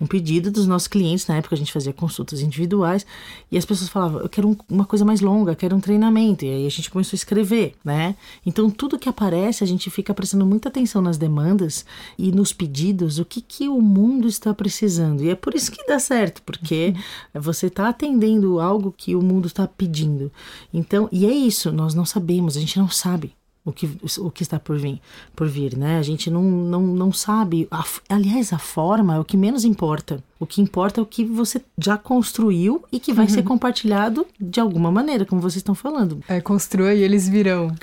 um 0.00 0.06
pedido 0.06 0.50
dos 0.50 0.66
nossos 0.66 0.88
clientes. 0.88 1.26
Na 1.26 1.36
época 1.36 1.54
a 1.54 1.58
gente 1.58 1.72
fazia 1.72 1.92
consultas 1.92 2.40
individuais 2.40 3.06
e 3.50 3.58
as 3.58 3.64
pessoas 3.64 3.88
falavam: 3.88 4.20
Eu 4.20 4.28
quero 4.28 4.48
um, 4.48 4.56
uma 4.68 4.84
coisa 4.84 5.04
mais 5.04 5.20
longa, 5.20 5.54
quero 5.54 5.76
um 5.76 5.80
treinamento. 5.80 6.44
E 6.44 6.50
aí 6.50 6.66
a 6.66 6.70
gente 6.70 6.90
começou 6.90 7.16
a 7.16 7.18
escrever, 7.18 7.74
né? 7.84 8.16
Então 8.44 8.70
tudo 8.70 8.98
que 8.98 9.08
aparece 9.08 9.64
a 9.64 9.66
gente 9.66 9.90
fica 9.90 10.14
prestando 10.14 10.46
muita 10.46 10.68
atenção 10.68 11.02
nas 11.02 11.18
demandas 11.18 11.84
e 12.18 12.30
nos 12.32 12.52
pedidos, 12.52 13.18
o 13.18 13.24
que, 13.24 13.40
que 13.40 13.68
o 13.68 13.80
mundo 13.80 14.28
está 14.28 14.52
precisando. 14.54 15.22
E 15.22 15.30
é 15.30 15.34
por 15.34 15.54
isso 15.54 15.70
que 15.70 15.86
dá 15.86 15.98
certo, 15.98 16.42
porque 16.42 16.94
uhum. 17.34 17.40
você 17.40 17.66
está 17.66 17.88
atendendo 17.88 18.60
algo 18.60 18.94
que 18.96 19.14
o 19.14 19.22
mundo 19.22 19.46
está 19.46 19.66
pedindo. 19.66 20.30
Então, 20.72 21.08
e 21.10 21.26
é 21.26 21.32
isso, 21.32 21.72
nós 21.72 21.94
não 21.94 22.04
sabemos, 22.04 22.56
a 22.56 22.60
gente 22.60 22.78
não 22.78 22.88
sabe 22.88 23.37
o 23.68 23.72
que, 23.72 23.90
o 24.18 24.30
que 24.30 24.42
está 24.42 24.58
por 24.58 24.78
vir, 24.78 25.00
por 25.36 25.46
vir, 25.46 25.76
né? 25.76 25.98
A 25.98 26.02
gente 26.02 26.30
não, 26.30 26.42
não, 26.42 26.80
não 26.82 27.12
sabe. 27.12 27.68
Aliás, 28.08 28.52
a 28.52 28.58
forma 28.58 29.16
é 29.16 29.18
o 29.18 29.24
que 29.24 29.36
menos 29.36 29.64
importa. 29.64 30.22
O 30.40 30.46
que 30.46 30.60
importa 30.60 31.00
é 31.00 31.02
o 31.02 31.06
que 31.06 31.24
você 31.24 31.60
já 31.76 31.98
construiu 31.98 32.84
e 32.92 33.00
que 33.00 33.12
vai 33.12 33.26
uhum. 33.26 33.32
ser 33.32 33.42
compartilhado 33.42 34.24
de 34.40 34.60
alguma 34.60 34.90
maneira, 34.92 35.24
como 35.24 35.40
vocês 35.40 35.56
estão 35.56 35.74
falando. 35.74 36.20
É, 36.28 36.40
construa 36.40 36.94
e 36.94 37.02
eles 37.02 37.28
virão. 37.28 37.74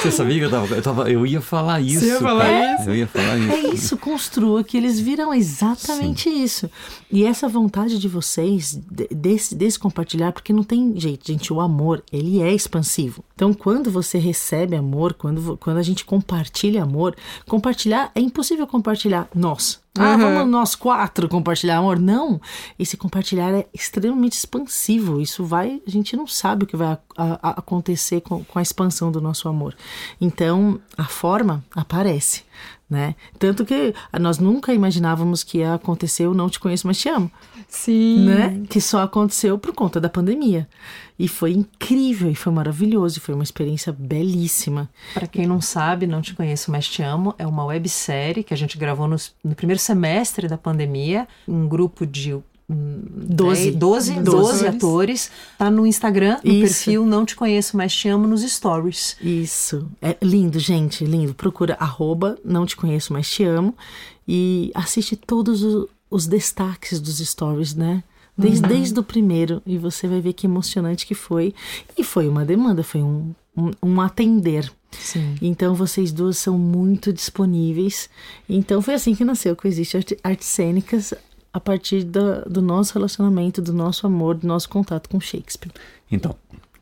Você 0.00 0.10
sabia 0.10 0.38
que 0.38 0.44
eu, 0.44 0.50
tava, 0.50 0.74
eu, 0.74 0.82
tava, 0.82 1.10
eu 1.10 1.26
ia 1.26 1.40
falar 1.40 1.80
isso. 1.80 2.00
Você 2.00 2.08
ia 2.08 2.20
falar 2.20 2.44
cara. 2.44 2.74
isso? 2.74 2.90
Eu 2.90 2.94
ia 2.94 3.06
falar 3.06 3.38
isso. 3.38 3.50
É 3.50 3.60
isso, 3.74 3.96
construa 3.96 4.62
que 4.62 4.76
eles 4.76 5.00
virão. 5.00 5.32
Exatamente 5.32 6.28
Sim. 6.30 6.44
isso. 6.44 6.70
E 7.10 7.24
essa 7.24 7.48
vontade 7.48 7.98
de 7.98 8.06
vocês, 8.06 8.78
desse, 9.10 9.54
desse 9.54 9.78
compartilhar, 9.78 10.32
porque 10.32 10.52
não 10.52 10.62
tem 10.62 10.92
jeito, 11.00 11.26
gente, 11.26 11.52
o 11.52 11.60
amor, 11.60 12.04
ele 12.12 12.42
é 12.42 12.52
expansivo. 12.52 13.24
Então, 13.34 13.54
quando 13.54 13.90
você 13.90 14.18
recebe 14.18 14.76
amor, 14.76 15.14
quando, 15.14 15.56
quando 15.56 15.78
a 15.78 15.82
gente 15.82 16.04
compartilha 16.04 16.82
amor, 16.82 17.16
compartilhar, 17.46 18.12
é 18.14 18.20
impossível 18.20 18.66
compartilhar 18.66 19.28
nós 19.34 19.83
ah, 19.96 20.12
uhum. 20.12 20.18
vamos 20.18 20.50
nós 20.50 20.74
quatro 20.74 21.28
compartilhar 21.28 21.78
amor. 21.78 22.00
Não, 22.00 22.40
esse 22.78 22.96
compartilhar 22.96 23.54
é 23.54 23.66
extremamente 23.72 24.32
expansivo. 24.32 25.20
Isso 25.20 25.44
vai, 25.44 25.80
a 25.86 25.90
gente 25.90 26.16
não 26.16 26.26
sabe 26.26 26.64
o 26.64 26.66
que 26.66 26.76
vai 26.76 26.88
a, 26.88 26.98
a, 27.16 27.50
acontecer 27.50 28.20
com, 28.20 28.42
com 28.44 28.58
a 28.58 28.62
expansão 28.62 29.12
do 29.12 29.20
nosso 29.20 29.48
amor. 29.48 29.76
Então, 30.20 30.80
a 30.98 31.04
forma 31.04 31.64
aparece, 31.74 32.42
né? 32.88 33.14
Tanto 33.38 33.64
que 33.64 33.94
nós 34.20 34.38
nunca 34.38 34.72
imaginávamos 34.72 35.42
que 35.42 35.58
ia 35.58 35.74
acontecer 35.74 36.26
o 36.26 36.34
Não 36.34 36.48
Te 36.48 36.60
Conheço, 36.60 36.86
Mas 36.86 36.98
Te 36.98 37.08
Amo. 37.08 37.30
Sim. 37.68 38.26
Né? 38.26 38.62
Que 38.68 38.80
só 38.80 39.02
aconteceu 39.02 39.58
por 39.58 39.72
conta 39.72 40.00
da 40.00 40.08
pandemia. 40.08 40.68
E 41.18 41.28
foi 41.28 41.52
incrível, 41.52 42.30
e 42.30 42.34
foi 42.34 42.52
maravilhoso, 42.52 43.18
e 43.18 43.20
foi 43.20 43.34
uma 43.34 43.44
experiência 43.44 43.92
belíssima. 43.92 44.90
Para 45.12 45.26
quem 45.26 45.46
não 45.46 45.60
sabe, 45.60 46.06
Não 46.06 46.20
Te 46.20 46.34
Conheço, 46.34 46.70
Mas 46.70 46.88
Te 46.88 47.02
Amo 47.02 47.34
é 47.38 47.46
uma 47.46 47.64
websérie 47.64 48.44
que 48.44 48.54
a 48.54 48.56
gente 48.56 48.76
gravou 48.76 49.08
no, 49.08 49.16
no 49.42 49.54
primeiro 49.54 49.80
semestre 49.80 50.48
da 50.48 50.58
pandemia, 50.58 51.26
um 51.46 51.68
grupo 51.68 52.06
de 52.06 52.36
12, 52.68 53.72
12, 53.72 54.14
12, 54.14 54.22
12 54.22 54.66
atores. 54.66 55.30
Tá 55.58 55.70
no 55.70 55.86
Instagram, 55.86 56.38
no 56.42 56.50
Isso. 56.50 56.60
perfil 56.60 57.06
Não 57.06 57.24
Te 57.24 57.36
Conheço, 57.36 57.76
Mas 57.76 57.94
Te 57.94 58.08
Amo, 58.08 58.26
nos 58.26 58.42
stories. 58.42 59.16
Isso. 59.20 59.86
É 60.00 60.16
lindo, 60.22 60.58
gente, 60.58 61.04
lindo. 61.04 61.34
Procura 61.34 61.76
arroba 61.78 62.38
Não 62.44 62.64
Te 62.64 62.76
Conheço, 62.76 63.12
Mas 63.12 63.30
Te 63.30 63.44
Amo 63.44 63.74
e 64.26 64.70
assiste 64.74 65.14
todos 65.16 65.62
os, 65.62 65.88
os 66.10 66.26
destaques 66.26 67.00
dos 67.00 67.18
stories, 67.18 67.74
né? 67.74 68.02
Desde, 68.36 68.62
uhum. 68.62 68.68
desde 68.68 68.98
o 68.98 69.02
primeiro, 69.02 69.62
e 69.64 69.78
você 69.78 70.08
vai 70.08 70.20
ver 70.20 70.32
que 70.32 70.46
emocionante 70.46 71.06
que 71.06 71.14
foi. 71.14 71.54
E 71.96 72.02
foi 72.02 72.26
uma 72.26 72.44
demanda, 72.44 72.82
foi 72.82 73.00
um, 73.00 73.32
um, 73.56 73.70
um 73.80 74.00
atender. 74.00 74.72
Sim. 74.90 75.36
Então 75.40 75.74
vocês 75.74 76.10
duas 76.10 76.38
são 76.38 76.58
muito 76.58 77.12
disponíveis. 77.12 78.08
Então 78.48 78.82
foi 78.82 78.94
assim 78.94 79.14
que 79.14 79.24
nasceu 79.24 79.54
que 79.54 79.68
existe 79.68 80.18
Artes 80.22 80.48
Cênicas 80.48 81.14
a 81.54 81.60
partir 81.60 82.02
do, 82.02 82.42
do 82.50 82.60
nosso 82.60 82.94
relacionamento, 82.94 83.62
do 83.62 83.72
nosso 83.72 84.08
amor, 84.08 84.34
do 84.34 84.44
nosso 84.44 84.68
contato 84.68 85.08
com 85.08 85.20
Shakespeare. 85.20 85.72
Então, 86.10 86.34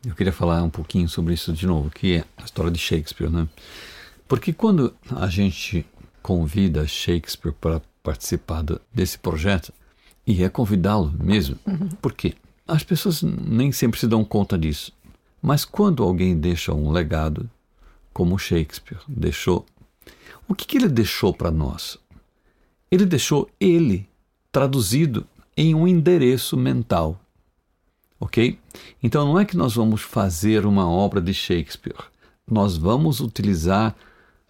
eu 0.03 0.15
queria 0.15 0.33
falar 0.33 0.63
um 0.63 0.69
pouquinho 0.69 1.07
sobre 1.07 1.35
isso 1.35 1.53
de 1.53 1.67
novo, 1.67 1.91
que 1.91 2.15
é 2.15 2.25
a 2.35 2.43
história 2.43 2.71
de 2.71 2.79
Shakespeare, 2.79 3.29
né? 3.29 3.47
Porque 4.27 4.51
quando 4.51 4.91
a 5.15 5.27
gente 5.27 5.85
convida 6.23 6.87
Shakespeare 6.87 7.53
para 7.53 7.83
participar 8.01 8.65
desse 8.91 9.19
projeto, 9.19 9.71
e 10.25 10.43
é 10.43 10.49
convidá-lo 10.49 11.13
mesmo. 11.21 11.57
Uhum. 11.67 11.89
Por 12.01 12.13
quê? 12.13 12.33
As 12.67 12.83
pessoas 12.83 13.21
nem 13.21 13.71
sempre 13.71 13.99
se 13.99 14.07
dão 14.07 14.25
conta 14.25 14.57
disso. 14.57 14.91
Mas 15.39 15.65
quando 15.65 16.01
alguém 16.01 16.35
deixa 16.35 16.73
um 16.73 16.91
legado, 16.91 17.47
como 18.11 18.39
Shakespeare 18.39 19.01
deixou, 19.07 19.65
o 20.47 20.55
que, 20.55 20.65
que 20.65 20.77
ele 20.77 20.87
deixou 20.87 21.31
para 21.31 21.51
nós? 21.51 21.97
Ele 22.89 23.05
deixou 23.05 23.49
ele 23.59 24.07
traduzido 24.53 25.25
em 25.57 25.73
um 25.73 25.87
endereço 25.87 26.55
mental. 26.55 27.19
Ok? 28.19 28.57
Então 29.01 29.25
não 29.25 29.39
é 29.39 29.43
que 29.43 29.57
nós 29.57 29.73
vamos 29.73 30.01
fazer 30.01 30.65
uma 30.65 30.87
obra 30.87 31.19
de 31.19 31.33
Shakespeare. 31.33 32.05
Nós 32.49 32.77
vamos 32.77 33.19
utilizar 33.19 33.95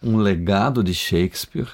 um 0.02 0.18
legado 0.18 0.84
de 0.84 0.92
Shakespeare 0.92 1.68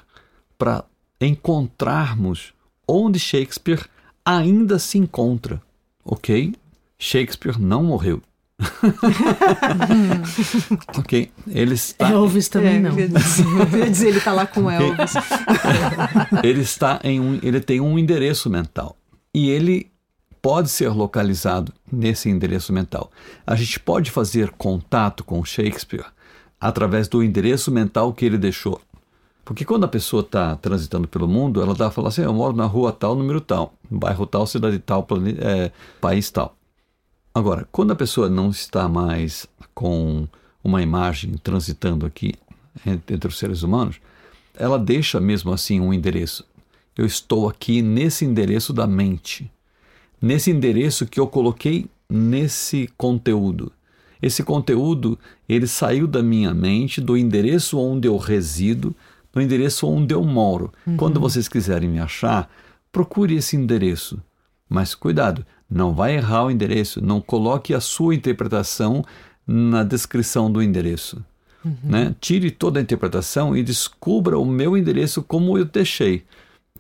para 0.57 0.85
encontrarmos 1.21 2.55
onde 2.87 3.19
Shakespeare 3.19 3.85
ainda 4.25 4.79
se 4.79 4.97
encontra, 4.97 5.61
ok? 6.05 6.55
Shakespeare 6.99 7.59
não 7.59 7.83
morreu. 7.83 8.23
ok, 10.99 11.31
ele 11.49 11.75
está. 11.75 12.11
Elvis 12.11 12.49
também 12.49 12.77
é, 12.77 12.81
não. 12.81 12.99
Eu 12.99 13.91
dizer, 13.91 14.09
ele 14.09 14.19
está 14.19 14.33
lá 14.33 14.47
com 14.47 14.67
okay. 14.67 14.91
Elvis. 14.91 15.15
ele 16.45 16.61
está 16.61 17.01
em 17.03 17.21
um, 17.21 17.39
ele 17.43 17.61
tem 17.61 17.81
um 17.81 17.99
endereço 17.99 18.51
mental 18.51 18.97
e 19.35 19.49
ele 19.49 19.91
pode 20.43 20.69
ser 20.69 20.89
localizado 20.89 21.73
nesse 21.91 22.29
endereço 22.29 22.73
mental. 22.73 23.11
A 23.47 23.55
gente 23.55 23.81
pode 23.81 24.11
fazer 24.11 24.51
contato 24.51 25.25
com 25.25 25.45
Shakespeare 25.45 26.05
através 26.61 27.09
do 27.09 27.23
endereço 27.23 27.71
mental 27.71 28.13
que 28.13 28.25
ele 28.25 28.39
deixou. 28.39 28.81
Porque 29.45 29.65
quando 29.65 29.85
a 29.85 29.89
pessoa 29.89 30.21
está 30.21 30.55
transitando 30.57 31.09
pelo 31.09 31.27
mundo, 31.27 31.61
ela 31.61 31.75
dá 31.75 31.91
falar 31.91 32.09
assim: 32.09 32.23
eu 32.23 32.33
moro 32.33 32.55
na 32.55 32.67
rua 32.67 32.93
tal, 32.93 33.17
número 33.17 33.41
tal, 33.41 33.75
bairro 33.91 34.27
tal, 34.27 34.47
cidade 34.47 34.79
tal, 34.79 35.07
é, 35.41 35.73
país 36.01 36.31
tal. 36.31 36.57
Agora, 37.35 37.67
quando 37.71 37.93
a 37.93 37.97
pessoa 37.97 38.29
não 38.29 38.51
está 38.51 38.89
mais 38.89 39.47
com 39.75 40.27
uma 40.63 40.83
imagem 40.83 41.35
transitando 41.43 42.05
aqui 42.05 42.35
entre 42.87 43.29
os 43.29 43.39
seres 43.39 43.63
humanos, 43.63 44.01
ela 44.55 44.79
deixa 44.79 45.21
mesmo 45.21 45.53
assim 45.53 45.81
um 45.81 45.93
endereço. 45.93 46.45
Eu 46.97 47.07
estou 47.07 47.49
aqui 47.49 47.83
nesse 47.83 48.25
endereço 48.25 48.73
da 48.73 48.87
mente, 48.87 49.51
nesse 50.21 50.51
endereço 50.51 51.07
que 51.07 51.21
eu 51.21 51.27
coloquei 51.27 51.87
nesse 52.09 52.91
conteúdo. 52.97 53.73
Esse 54.21 54.43
conteúdo, 54.43 55.19
ele 55.49 55.67
saiu 55.67 56.07
da 56.07 56.23
minha 56.23 56.53
mente, 56.53 57.01
do 57.01 57.17
endereço 57.17 57.79
onde 57.79 58.07
eu 58.07 58.17
resido, 58.19 58.95
no 59.35 59.41
endereço 59.41 59.87
onde 59.87 60.13
eu 60.13 60.23
moro. 60.23 60.73
Uhum. 60.87 60.97
Quando 60.97 61.21
vocês 61.21 61.49
quiserem 61.49 61.89
me 61.89 62.01
achar, 62.01 62.51
procure 62.93 63.37
esse 63.37 63.57
endereço. 63.57 64.21
Mas 64.69 64.95
cuidado, 64.95 65.45
não 65.71 65.95
vai 65.95 66.17
errar 66.17 66.47
o 66.47 66.51
endereço, 66.51 67.05
não 67.05 67.21
coloque 67.21 67.73
a 67.73 67.81
sua 67.81 68.15
interpretação 68.15 69.05
na 69.47 69.85
descrição 69.85 70.51
do 70.51 70.63
endereço. 70.63 71.25
Uhum. 71.65 71.77
Né? 71.85 72.17
Tire 72.21 72.51
toda 72.51 72.81
a 72.81 72.83
interpretação 72.83 73.57
e 73.57 73.63
descubra 73.63 74.39
o 74.39 74.47
meu 74.47 74.77
endereço 74.77 75.23
como 75.23 75.57
eu 75.57 75.65
deixei. 75.65 76.25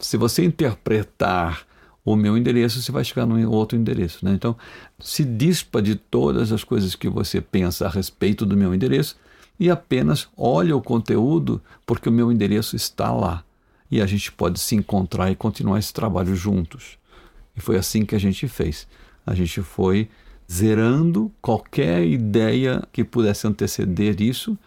Se 0.00 0.16
você 0.16 0.44
interpretar 0.44 1.66
o 2.05 2.16
meu 2.16 2.37
endereço, 2.37 2.83
você 2.83 2.90
vai 2.90 3.05
chegar 3.05 3.26
num 3.26 3.48
outro 3.48 3.79
endereço. 3.79 4.24
Né? 4.24 4.33
Então, 4.33 4.57
se 4.98 5.24
dispa 5.24 5.83
de 5.83 5.94
todas 5.94 6.50
as 6.50 6.64
coisas 6.64 6.94
que 6.94 7.09
você 7.09 7.40
pensa 7.40 7.87
a 7.87 7.90
respeito 7.90 8.46
do 8.46 8.57
meu 8.57 8.74
endereço 8.74 9.16
e 9.59 9.70
apenas 9.70 10.26
olha 10.37 10.74
o 10.74 10.81
conteúdo, 10.81 11.61
porque 11.85 12.09
o 12.09 12.12
meu 12.12 12.33
endereço 12.33 12.74
está 12.74 13.12
lá. 13.12 13.44
E 13.90 14.00
a 14.00 14.07
gente 14.07 14.33
pode 14.33 14.59
se 14.59 14.74
encontrar 14.74 15.31
e 15.31 15.37
continuar 15.37 15.79
esse 15.79 15.92
trabalho 15.92 16.35
juntos. 16.35 16.99
E 17.56 17.60
foi 17.60 17.76
assim 17.76 18.04
que 18.04 18.14
a 18.14 18.20
gente 18.20 18.46
fez. 18.48 18.86
A 19.26 19.34
gente 19.34 19.62
foi 19.62 20.08
zerando 20.50 21.30
qualquer 21.40 22.04
ideia 22.04 22.82
que 22.92 23.04
pudesse 23.04 23.46
anteceder 23.46 24.20
isso 24.20 24.58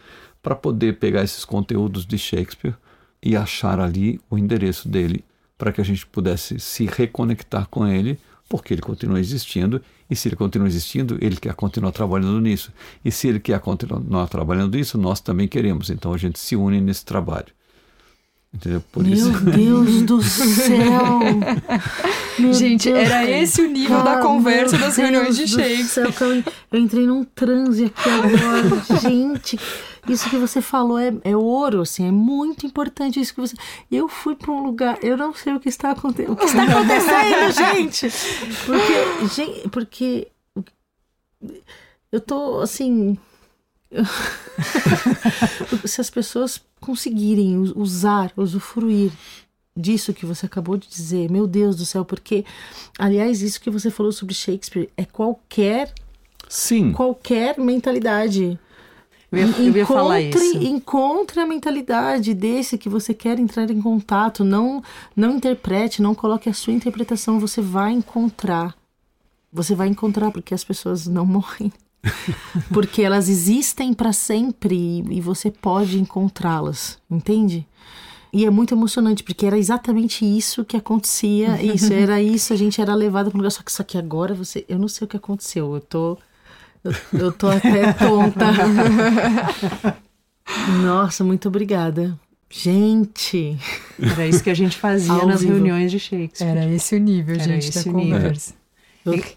para 0.42 0.56
poder 0.56 1.00
pegar 1.00 1.24
esses 1.24 1.44
conteúdos 1.44 2.06
de 2.06 2.18
Shakespeare 2.18 2.76
e 3.22 3.36
achar 3.36 3.80
ali 3.80 4.20
o 4.30 4.38
endereço 4.38 4.88
dele 4.88 5.24
para 5.58 5.72
que 5.72 5.80
a 5.80 5.84
gente 5.84 6.06
pudesse 6.06 6.60
se 6.60 6.86
reconectar 6.86 7.68
com 7.70 7.88
ele, 7.88 8.20
porque 8.50 8.74
ele 8.74 8.82
continua 8.82 9.20
existindo, 9.20 9.82
e 10.10 10.16
se 10.16 10.28
ele 10.28 10.36
continua 10.36 10.68
existindo, 10.68 11.18
ele 11.22 11.38
quer 11.38 11.54
continuar 11.54 11.92
trabalhando 11.92 12.40
nisso. 12.42 12.72
E 13.04 13.12
se 13.12 13.28
ele 13.28 13.40
quer 13.40 13.60
continuar 13.60 14.28
trabalhando 14.28 14.76
nisso, 14.76 14.98
nós 14.98 15.22
também 15.22 15.48
queremos. 15.48 15.90
Então 15.90 16.14
a 16.14 16.18
gente 16.18 16.38
se 16.38 16.56
une 16.56 16.82
nesse 16.82 17.06
trabalho. 17.06 17.48
Entendeu? 18.54 18.84
Por 18.92 19.04
Meu 19.04 19.14
isso... 19.14 19.32
Deus 19.46 20.02
do 20.04 20.22
céu! 20.24 21.20
Meu 22.38 22.54
Gente, 22.54 22.92
Deus 22.92 23.10
era 23.10 23.30
esse 23.30 23.62
o 23.62 23.68
nível 23.68 23.98
cara, 23.98 24.16
da 24.16 24.22
conversa 24.22 24.78
das 24.78 24.96
Deus 24.96 24.98
reuniões 24.98 25.36
de 25.36 25.48
Shakespeare. 25.48 26.14
Céu, 26.14 26.44
eu 26.72 26.80
entrei 26.80 27.08
num 27.08 27.24
transe 27.24 27.86
aqui 27.86 28.10
agora. 28.10 29.00
Gente, 29.02 29.60
isso 30.08 30.30
que 30.30 30.38
você 30.38 30.62
falou 30.62 31.00
é, 31.00 31.14
é 31.24 31.36
ouro, 31.36 31.82
assim, 31.82 32.08
é 32.08 32.12
muito 32.12 32.66
importante 32.66 33.20
isso 33.20 33.34
que 33.34 33.42
você. 33.42 33.56
Eu 33.92 34.08
fui 34.08 34.36
para 34.36 34.52
um 34.52 34.64
lugar, 34.64 35.00
eu 35.02 35.18
não 35.18 35.34
sei 35.34 35.54
o 35.54 35.60
que 35.60 35.70
está 35.70 35.92
acontecendo. 35.92 36.34
O 36.34 36.36
que 36.36 36.46
está 36.46 36.64
acontecendo, 36.64 37.52
gente? 37.74 38.08
Porque, 38.66 39.36
gente, 39.36 39.70
porque 39.70 40.28
eu 42.12 42.20
tô 42.20 42.60
assim. 42.60 43.18
Se 45.86 46.02
as 46.02 46.10
pessoas 46.10 46.62
conseguirem 46.80 47.58
usar, 47.76 48.32
usufruir 48.36 49.12
disso 49.76 50.14
que 50.14 50.26
você 50.26 50.46
acabou 50.46 50.78
de 50.78 50.88
dizer, 50.88 51.30
meu 51.32 51.48
Deus 51.48 51.76
do 51.76 51.86
céu, 51.86 52.06
porque, 52.06 52.46
aliás, 52.98 53.42
isso 53.42 53.60
que 53.60 53.70
você 53.70 53.90
falou 53.90 54.12
sobre 54.12 54.34
Shakespeare 54.34 54.90
é 54.96 55.06
qualquer. 55.06 55.94
Sim. 56.48 56.92
Qualquer 56.92 57.60
mentalidade. 57.60 58.60
Eu 59.32 59.40
ia, 59.40 59.46
eu 59.46 59.78
ia 59.78 59.86
falar 59.86 60.22
isso. 60.22 60.58
Encontre 60.58 61.40
a 61.40 61.46
mentalidade 61.46 62.36
desse 62.36 62.78
que 62.78 62.88
você 62.88 63.16
quer 63.16 63.40
entrar 63.40 63.70
em 63.72 63.82
contato. 63.82 64.44
Não, 64.44 64.84
não 65.16 65.38
interprete, 65.38 66.04
não 66.04 66.14
coloque 66.14 66.48
a 66.48 66.54
sua 66.54 66.74
interpretação. 66.74 67.40
Você 67.40 67.60
vai 67.60 67.92
encontrar. 67.92 68.76
Você 69.52 69.74
vai 69.74 69.88
encontrar 69.88 70.32
porque 70.32 70.54
as 70.54 70.64
pessoas 70.64 71.08
não 71.08 71.26
morrem. 71.26 71.74
porque 72.74 73.02
elas 73.02 73.30
existem 73.30 73.94
para 73.94 74.12
sempre 74.12 75.04
e 75.10 75.22
você 75.22 75.50
pode 75.50 76.00
encontrá-las, 76.00 76.98
entende? 77.10 77.66
E 78.32 78.46
é 78.46 78.50
muito 78.50 78.74
emocionante, 78.74 79.24
porque 79.24 79.46
era 79.46 79.58
exatamente 79.58 80.26
isso 80.26 80.66
que 80.66 80.76
acontecia. 80.76 81.62
Isso, 81.62 81.94
era 81.94 82.20
isso, 82.20 82.52
a 82.52 82.56
gente 82.56 82.82
era 82.82 82.96
levado 82.96 83.30
para 83.30 83.38
um 83.38 83.42
lugar. 83.42 83.52
Só 83.52 83.62
que, 83.62 83.72
só 83.72 83.84
que 83.84 83.96
agora 83.96 84.34
você. 84.34 84.66
Eu 84.68 84.80
não 84.80 84.88
sei 84.88 85.06
o 85.06 85.08
que 85.08 85.16
aconteceu. 85.16 85.76
Eu 85.76 85.80
tô 85.82 86.18
eu, 86.84 86.94
eu 87.14 87.32
tô 87.32 87.48
até 87.48 87.94
tonta. 87.94 88.46
Nossa, 90.84 91.24
muito 91.24 91.48
obrigada. 91.48 92.20
Gente! 92.50 93.58
Era 94.00 94.28
isso 94.28 94.44
que 94.44 94.50
a 94.50 94.54
gente 94.54 94.78
fazia 94.78 95.26
nas 95.26 95.42
vivo. 95.42 95.54
reuniões 95.54 95.92
de 95.92 96.00
Shakespeare. 96.00 96.48
Era 96.48 96.70
esse 96.70 96.96
o 96.96 97.00
nível, 97.00 97.36
Era 97.36 97.44
gente, 97.62 97.72
da 97.72 97.92
conversa. 97.92 98.54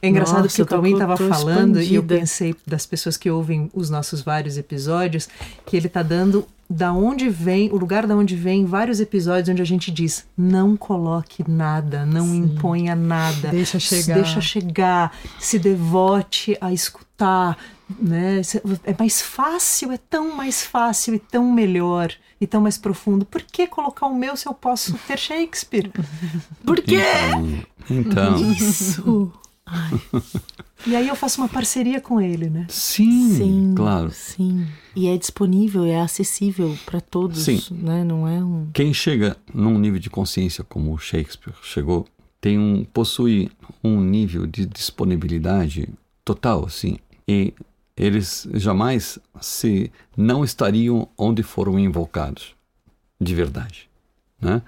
É 0.01 0.09
engraçado 0.09 0.45
nossa, 0.45 0.55
que 0.55 0.63
o 0.63 0.67
Cauê 0.67 0.93
estava 0.93 1.17
falando 1.17 1.81
expandida. 1.81 1.93
e 1.93 1.95
eu 1.95 2.03
pensei 2.03 2.55
das 2.67 2.87
pessoas 2.87 3.17
que 3.17 3.31
ouvem 3.31 3.71
os 3.75 3.91
nossos 3.91 4.23
vários 4.23 4.57
episódios 4.57 5.29
que 5.65 5.77
ele 5.77 5.89
está 5.89 6.03
dando 6.03 6.47
da 6.69 6.93
onde 6.93 7.29
vem, 7.29 7.71
o 7.71 7.77
lugar 7.77 8.07
da 8.07 8.17
onde 8.17 8.35
vem 8.35 8.65
vários 8.65 9.01
episódios 9.01 9.49
onde 9.49 9.63
a 9.63 9.67
gente 9.67 9.91
diz: 9.91 10.27
não 10.37 10.77
coloque 10.77 11.49
nada, 11.49 12.05
não 12.05 12.27
Sim. 12.27 12.39
imponha 12.39 12.95
nada, 12.95 13.49
deixa 13.49 13.79
chegar, 13.79 14.15
deixa 14.15 14.41
chegar, 14.41 15.17
se 15.39 15.59
devote 15.59 16.57
a 16.61 16.73
escutar, 16.73 17.57
né? 18.01 18.43
É 18.85 18.95
mais 18.99 19.23
fácil, 19.23 19.93
é 19.93 19.99
tão 19.99 20.35
mais 20.37 20.65
fácil 20.65 21.15
e 21.15 21.19
tão 21.19 21.53
melhor 21.53 22.13
e 22.41 22.47
tão 22.47 22.61
mais 22.61 22.77
profundo. 22.77 23.25
Por 23.25 23.43
que 23.43 23.67
colocar 23.67 24.07
o 24.07 24.15
meu 24.15 24.37
se 24.37 24.47
eu 24.49 24.55
posso 24.55 24.95
ter 25.07 25.19
Shakespeare? 25.19 25.91
Por 26.67 26.81
quê? 26.81 27.01
Então, 27.89 28.37
então. 28.37 28.53
isso. 28.53 29.33
Ai. 29.67 29.91
E 30.87 30.95
aí 30.95 31.09
eu 31.09 31.17
faço 31.17 31.41
uma 31.41 31.49
parceria 31.49 32.01
com 32.01 32.21
ele, 32.21 32.49
né? 32.49 32.67
Sim, 32.69 33.35
sim, 33.35 33.75
claro. 33.75 34.11
Sim. 34.13 34.67
E 34.95 35.09
é 35.09 35.17
disponível, 35.17 35.85
é 35.85 36.01
acessível 36.01 36.79
para 36.87 37.01
todos, 37.01 37.43
sim. 37.43 37.61
né? 37.71 38.05
Não 38.05 38.29
é 38.29 38.43
um. 38.43 38.69
Quem 38.73 38.95
chega 38.95 39.37
num 39.53 39.79
nível 39.79 39.99
de 39.99 40.09
consciência 40.09 40.63
como 40.63 40.95
o 40.95 40.99
Shakespeare 40.99 41.57
chegou, 41.63 42.07
tem 42.41 42.57
um 42.57 42.85
possui 42.85 43.51
um 43.83 44.01
nível 44.01 44.47
de 44.47 44.65
disponibilidade 44.65 45.89
total, 46.25 46.67
assim. 46.67 46.99
E 47.27 47.53
eles 47.97 48.47
jamais 48.55 49.19
se 49.41 49.91
não 50.17 50.45
estariam 50.45 51.09
onde 51.19 51.43
foram 51.43 51.79
invocados, 51.79 52.55
de 53.21 53.35
verdade, 53.35 53.91
né? 54.41 54.63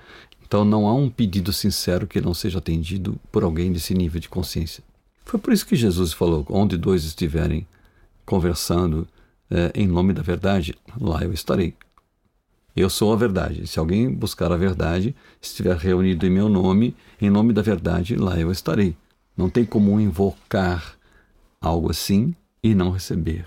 Então 0.44 0.64
não 0.64 0.88
há 0.88 0.94
um 0.94 1.11
pedido 1.11 1.52
sincero 1.52 2.06
que 2.06 2.20
não 2.20 2.32
seja 2.32 2.58
atendido 2.58 3.20
por 3.30 3.44
alguém 3.44 3.70
desse 3.70 3.94
nível 3.94 4.18
de 4.18 4.28
consciência. 4.28 4.82
Foi 5.28 5.38
por 5.38 5.52
isso 5.52 5.66
que 5.66 5.76
Jesus 5.76 6.14
falou: 6.14 6.44
onde 6.48 6.78
dois 6.78 7.04
estiverem 7.04 7.66
conversando 8.24 9.06
é, 9.50 9.70
em 9.74 9.86
nome 9.86 10.14
da 10.14 10.22
verdade, 10.22 10.74
lá 10.98 11.22
eu 11.22 11.32
estarei. 11.32 11.74
Eu 12.74 12.88
sou 12.88 13.12
a 13.12 13.16
verdade. 13.16 13.66
Se 13.66 13.78
alguém 13.78 14.10
buscar 14.10 14.50
a 14.50 14.56
verdade, 14.56 15.14
estiver 15.40 15.76
reunido 15.76 16.26
em 16.26 16.30
meu 16.30 16.48
nome, 16.48 16.96
em 17.20 17.28
nome 17.28 17.52
da 17.52 17.60
verdade, 17.60 18.16
lá 18.16 18.38
eu 18.38 18.50
estarei. 18.50 18.96
Não 19.36 19.50
tem 19.50 19.66
como 19.66 20.00
invocar 20.00 20.96
algo 21.60 21.90
assim 21.90 22.34
e 22.62 22.74
não 22.74 22.90
receber, 22.90 23.46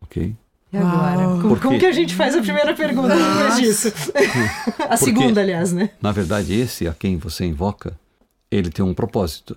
ok? 0.00 0.32
E 0.72 0.76
agora? 0.76 1.40
Como, 1.42 1.60
como, 1.60 1.78
que 1.78 1.86
a 1.86 1.92
gente 1.92 2.14
faz 2.14 2.36
a 2.36 2.42
primeira 2.42 2.72
pergunta 2.74 3.16
depois 3.16 3.56
disso? 3.56 3.88
a 4.78 4.88
Porque, 4.88 4.96
segunda, 4.98 5.40
aliás, 5.40 5.72
né? 5.72 5.90
Na 6.00 6.12
verdade, 6.12 6.54
esse 6.54 6.86
a 6.86 6.94
quem 6.94 7.16
você 7.16 7.44
invoca, 7.44 7.98
ele 8.48 8.70
tem 8.70 8.84
um 8.84 8.94
propósito. 8.94 9.56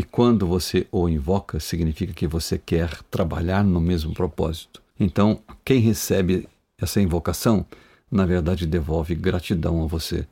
E 0.00 0.02
quando 0.02 0.46
você 0.46 0.86
o 0.90 1.06
invoca, 1.10 1.60
significa 1.60 2.14
que 2.14 2.26
você 2.26 2.56
quer 2.56 3.02
trabalhar 3.10 3.62
no 3.62 3.82
mesmo 3.82 4.14
propósito. 4.14 4.80
Então, 4.98 5.42
quem 5.62 5.78
recebe 5.78 6.48
essa 6.78 7.02
invocação, 7.02 7.66
na 8.10 8.24
verdade, 8.24 8.64
devolve 8.66 9.14
gratidão 9.14 9.84
a 9.84 9.86
você, 9.86 10.26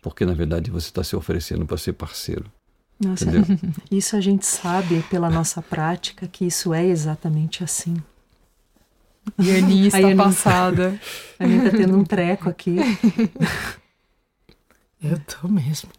porque 0.00 0.24
na 0.24 0.32
verdade 0.32 0.70
você 0.70 0.86
está 0.86 1.04
se 1.04 1.14
oferecendo 1.14 1.66
para 1.66 1.76
ser 1.76 1.92
parceiro. 1.92 2.46
Nossa, 2.98 3.26
isso 3.92 4.16
a 4.16 4.22
gente 4.22 4.46
sabe 4.46 5.04
pela 5.10 5.28
nossa 5.28 5.60
prática 5.60 6.26
que 6.26 6.46
isso 6.46 6.72
é 6.72 6.86
exatamente 6.86 7.62
assim. 7.62 7.98
E 9.38 9.50
a 9.50 9.58
Aninha 9.58 9.88
está 9.92 10.12
a 10.12 10.16
passada. 10.16 10.98
A 11.38 11.44
Aninha 11.44 11.66
está 11.66 11.76
tendo 11.76 11.94
um 11.94 12.04
treco 12.04 12.48
aqui. 12.48 12.76
Eu 14.98 15.20
tô 15.26 15.46
mesmo. 15.46 15.90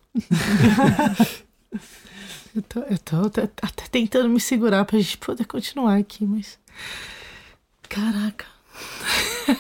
Eu 2.56 2.62
tô, 2.62 2.80
eu 2.82 2.98
tô 2.98 3.16
até, 3.28 3.44
até 3.62 3.84
tentando 3.90 4.30
me 4.30 4.40
segurar 4.40 4.84
pra 4.86 5.00
gente 5.00 5.18
poder 5.18 5.46
continuar 5.46 5.98
aqui, 5.98 6.26
mas. 6.26 6.60
Caraca. 7.88 8.46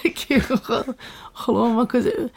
que 0.15 0.35
rolou 1.33 1.67
uma 1.67 1.87
coisa. 1.87 2.09
Eu, 2.09 2.29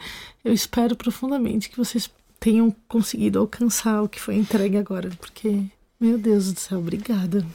eu 0.43 0.53
espero 0.53 0.95
profundamente 0.95 1.69
que 1.69 1.77
vocês 1.77 2.09
tenham 2.39 2.73
conseguido 2.87 3.39
alcançar 3.39 4.01
o 4.01 4.09
que 4.09 4.19
foi 4.19 4.35
entregue 4.35 4.77
agora, 4.77 5.09
porque, 5.19 5.63
meu 5.99 6.17
Deus 6.17 6.53
do 6.53 6.59
céu, 6.59 6.79
obrigada. 6.79 7.45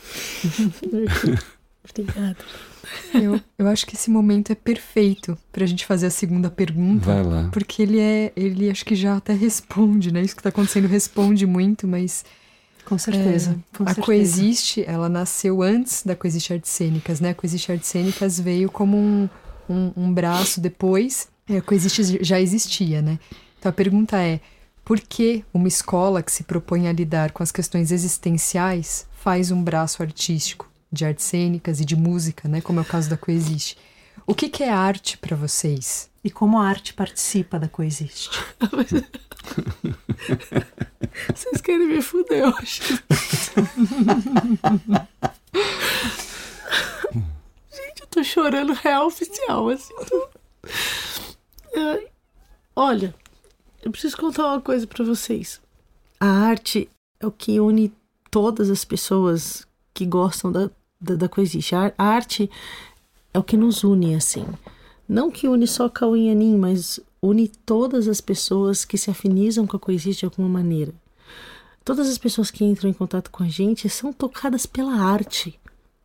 obrigada. 1.89 2.39
Eu, 3.15 3.41
eu 3.59 3.69
acho 3.69 3.87
que 3.87 3.95
esse 3.95 4.11
momento 4.11 4.51
é 4.51 4.55
perfeito 4.55 5.39
pra 5.53 5.67
gente 5.67 5.87
fazer 5.87 6.07
a 6.07 6.11
segunda 6.11 6.51
pergunta. 6.51 7.07
Vai 7.07 7.23
lá. 7.23 7.49
Porque 7.53 7.83
ele 7.83 8.01
é. 8.01 8.33
Ele 8.35 8.71
acho 8.71 8.85
que 8.85 8.95
já 8.95 9.17
até 9.17 9.33
responde, 9.33 10.13
né? 10.13 10.23
Isso 10.23 10.37
que 10.37 10.43
tá 10.43 10.49
acontecendo 10.49 10.89
responde 10.89 11.47
muito, 11.47 11.87
mas 11.87 12.25
com 12.85 12.99
certeza. 12.99 13.53
É, 13.53 13.77
com 13.77 13.83
a 13.85 13.87
certeza. 13.87 14.05
Coexiste, 14.05 14.85
ela 14.87 15.09
nasceu 15.09 15.63
antes 15.63 16.03
da 16.05 16.17
Coexiste 16.17 16.53
Artes 16.53 16.71
Cênicas, 16.71 17.21
né? 17.21 17.31
A 17.31 17.35
Coexiste 17.35 17.71
Artes 17.73 17.89
Cênicas 17.89 18.39
veio 18.39 18.71
como 18.71 18.97
um, 18.97 19.29
um, 19.69 19.93
um 19.97 20.13
braço 20.13 20.61
depois. 20.61 21.29
A 21.49 21.61
Coexiste 21.61 22.25
já 22.25 22.41
existia, 22.41 23.01
né? 23.01 23.19
Então 23.59 23.71
a 23.71 23.73
pergunta 23.73 24.17
é: 24.19 24.41
por 24.85 25.01
que 25.01 25.45
uma 25.55 25.69
escola 25.69 26.23
que 26.23 26.33
se 26.33 26.43
propõe 26.43 26.89
a 26.89 26.93
lidar 26.93 27.33
com 27.33 27.43
as 27.43 27.53
questões 27.53 27.93
existenciais 27.93 29.07
faz 29.13 29.51
um 29.51 29.63
braço 29.63 30.03
artístico 30.03 30.69
de 30.91 31.05
artes 31.05 31.25
cênicas 31.25 31.81
e 31.81 31.85
de 31.85 31.95
música, 31.95 32.49
né? 32.49 32.61
Como 32.61 32.81
é 32.81 32.83
o 32.83 32.87
caso 32.87 33.09
da 33.09 33.17
Coexiste. 33.17 33.79
O 34.27 34.35
que, 34.35 34.49
que 34.49 34.63
é 34.63 34.71
arte 34.71 35.17
para 35.17 35.37
vocês? 35.37 36.10
E 36.23 36.31
como 36.31 36.59
a 36.59 36.67
arte 36.67 36.93
participa 36.93 37.59
da 37.59 37.69
coexiste? 37.69 38.31
Vocês 41.35 41.61
querem 41.63 41.89
me 41.89 42.03
fuder 42.03 42.47
hoje. 42.47 42.83
Gente, 47.71 48.01
eu 48.03 48.07
tô 48.11 48.23
chorando 48.23 48.73
real 48.75 49.07
oficial, 49.07 49.69
assim. 49.69 49.95
Tô... 50.09 50.29
Olha, 52.77 53.15
eu 53.83 53.91
preciso 53.91 54.17
contar 54.17 54.47
uma 54.47 54.61
coisa 54.61 54.87
pra 54.87 55.05
vocês. 55.05 55.61
A 56.19 56.27
arte 56.27 56.91
é 57.19 57.27
o 57.27 57.33
que 57.33 57.59
une 57.59 57.93
todas 58.31 58.71
as 58.71 58.85
pessoas 58.85 59.67
que 59.93 60.07
gostam 60.07 60.53
da, 60.53 60.71
da, 61.01 61.15
da 61.15 61.29
coexiste. 61.29 61.75
A 61.75 61.93
arte 61.97 62.51
é 63.33 63.39
o 63.39 63.43
que 63.43 63.57
nos 63.57 63.85
une, 63.85 64.15
assim. 64.15 64.47
Não 65.11 65.29
que 65.29 65.49
une 65.49 65.67
só 65.67 65.89
Cauã 65.89 66.17
e 66.17 66.31
Anin, 66.31 66.57
mas 66.57 67.01
une 67.21 67.49
todas 67.49 68.07
as 68.07 68.21
pessoas 68.21 68.85
que 68.85 68.97
se 68.97 69.11
afinizam 69.11 69.67
com 69.67 69.77
a 69.77 69.81
coexiste 69.81 70.21
de 70.21 70.27
alguma 70.27 70.49
maneira. 70.49 70.95
Todas 71.85 72.09
as 72.09 72.17
pessoas 72.17 72.49
que 72.49 72.65
entram 72.65 72.89
em 72.89 72.93
contato 72.93 73.29
com 73.29 73.43
a 73.43 73.49
gente 73.49 73.89
são 73.89 74.13
tocadas 74.13 74.67
pela 74.67 74.95
arte. 74.95 75.59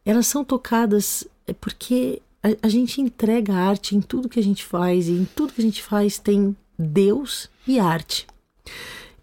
Elas 0.03 0.25
são 0.25 0.43
tocadas 0.43 1.23
é 1.45 1.53
porque 1.53 2.19
a, 2.41 2.47
a 2.63 2.67
gente 2.67 2.99
entrega 2.99 3.53
arte 3.53 3.95
em 3.95 4.01
tudo 4.01 4.27
que 4.27 4.39
a 4.39 4.43
gente 4.43 4.65
faz, 4.65 5.07
e 5.07 5.11
em 5.11 5.25
tudo 5.35 5.53
que 5.53 5.61
a 5.61 5.65
gente 5.65 5.83
faz 5.83 6.17
tem 6.17 6.57
Deus 6.75 7.47
e 7.67 7.79
arte. 7.79 8.25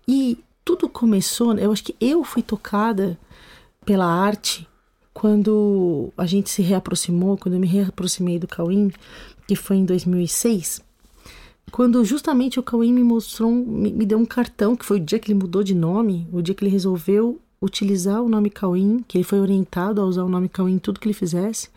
E 0.06 0.38
tudo 0.64 0.88
começou, 0.88 1.58
eu 1.58 1.72
acho 1.72 1.82
que 1.82 1.96
eu 2.00 2.22
fui 2.22 2.40
tocada 2.40 3.18
pela 3.84 4.06
arte 4.06 4.68
quando 5.12 6.12
a 6.16 6.24
gente 6.24 6.48
se 6.50 6.62
reaproximou, 6.62 7.36
quando 7.36 7.54
eu 7.54 7.60
me 7.60 7.66
reaproximei 7.66 8.38
do 8.38 8.46
Cauim, 8.46 8.92
que 9.54 9.56
foi 9.62 9.76
em 9.76 9.84
2006, 9.84 10.80
quando 11.70 12.02
justamente 12.04 12.58
o 12.58 12.62
Cauim 12.62 12.92
me 12.92 13.02
mostrou, 13.02 13.50
me, 13.50 13.92
me 13.92 14.06
deu 14.06 14.18
um 14.18 14.24
cartão, 14.24 14.74
que 14.74 14.84
foi 14.84 14.96
o 14.96 15.00
dia 15.00 15.18
que 15.18 15.30
ele 15.30 15.38
mudou 15.38 15.62
de 15.62 15.74
nome, 15.74 16.26
o 16.32 16.40
dia 16.40 16.54
que 16.54 16.64
ele 16.64 16.70
resolveu 16.70 17.38
utilizar 17.60 18.22
o 18.22 18.28
nome 18.28 18.48
Cauim, 18.50 19.04
que 19.06 19.16
ele 19.18 19.24
foi 19.24 19.40
orientado 19.40 20.00
a 20.00 20.04
usar 20.04 20.24
o 20.24 20.28
nome 20.28 20.48
Cauim 20.48 20.74
em 20.74 20.78
tudo 20.78 20.98
que 20.98 21.06
ele 21.06 21.14
fizesse. 21.14 21.68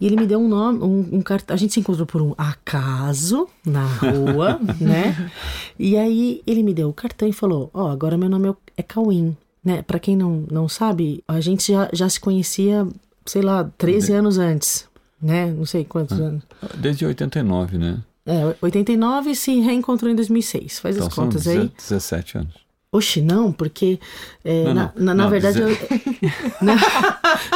E 0.00 0.06
ele 0.06 0.16
me 0.16 0.26
deu 0.26 0.38
um 0.40 0.48
nome, 0.48 0.80
um, 0.80 1.16
um 1.18 1.22
cartão. 1.22 1.54
A 1.54 1.56
gente 1.56 1.72
se 1.72 1.80
encontrou 1.80 2.06
por 2.06 2.20
um 2.20 2.34
acaso 2.36 3.48
na 3.64 3.86
rua, 3.86 4.60
né? 4.78 5.30
E 5.78 5.96
aí 5.96 6.42
ele 6.46 6.62
me 6.62 6.74
deu 6.74 6.88
o 6.90 6.92
cartão 6.92 7.26
e 7.26 7.32
falou: 7.32 7.70
Ó, 7.72 7.88
agora 7.88 8.18
meu 8.18 8.28
nome 8.28 8.48
é- 8.50 8.54
é 8.78 8.82
Cauim, 8.82 9.34
né? 9.64 9.80
Pra 9.82 9.98
quem 9.98 10.14
não, 10.16 10.44
não 10.50 10.68
sabe, 10.68 11.22
a 11.26 11.40
gente 11.40 11.72
já, 11.72 11.88
já 11.94 12.08
se 12.10 12.20
conhecia, 12.20 12.86
sei 13.24 13.40
lá, 13.40 13.64
13 13.78 14.12
anos 14.12 14.36
antes, 14.38 14.86
né? 15.26 15.46
Não 15.46 15.66
sei 15.66 15.84
quantos 15.84 16.18
anos. 16.18 16.42
Desde 16.76 17.04
89, 17.04 17.76
né? 17.78 17.98
É, 18.24 18.56
89 18.60 19.30
e 19.30 19.36
se 19.36 19.60
reencontrou 19.60 20.10
em 20.10 20.16
2006. 20.16 20.78
Faz 20.78 20.96
Então 20.96 21.08
as 21.08 21.14
contas 21.14 21.46
aí. 21.46 21.70
17 21.76 22.38
anos. 22.38 22.65
Oxe, 22.96 23.20
não, 23.20 23.52
porque 23.52 23.98
é, 24.44 24.64
Não, 24.64 24.74
na, 24.74 24.82
não. 24.96 25.04
na, 25.04 25.14
na 25.14 25.22
Não, 25.24 25.30
verdade. 25.30 25.58
dizer- 25.60 25.78
eu- 25.90 26.30
não, 26.62 26.74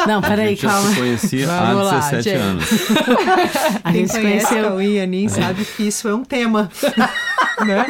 não, 0.06 0.18
a 0.18 0.22
peraí, 0.22 0.48
gente 0.50 0.62
já 0.62 0.68
calma. 0.70 0.90
se 0.90 0.96
conhecia 0.96 1.46
Vamos 1.46 1.80
há 1.80 1.82
lá, 1.82 2.00
17 2.10 2.22
gente. 2.22 2.36
anos. 2.36 2.64
A 3.84 3.92
Quem 3.92 4.00
gente 4.00 4.12
se 4.12 4.20
conhece 4.20 4.46
conheceu. 4.46 4.64
Cauã 4.68 4.84
e 4.84 5.00
Anin 5.00 5.28
sabe 5.28 5.64
que 5.64 5.82
isso 5.84 6.08
é 6.08 6.14
um 6.14 6.24
tema. 6.24 6.70
né? 7.66 7.86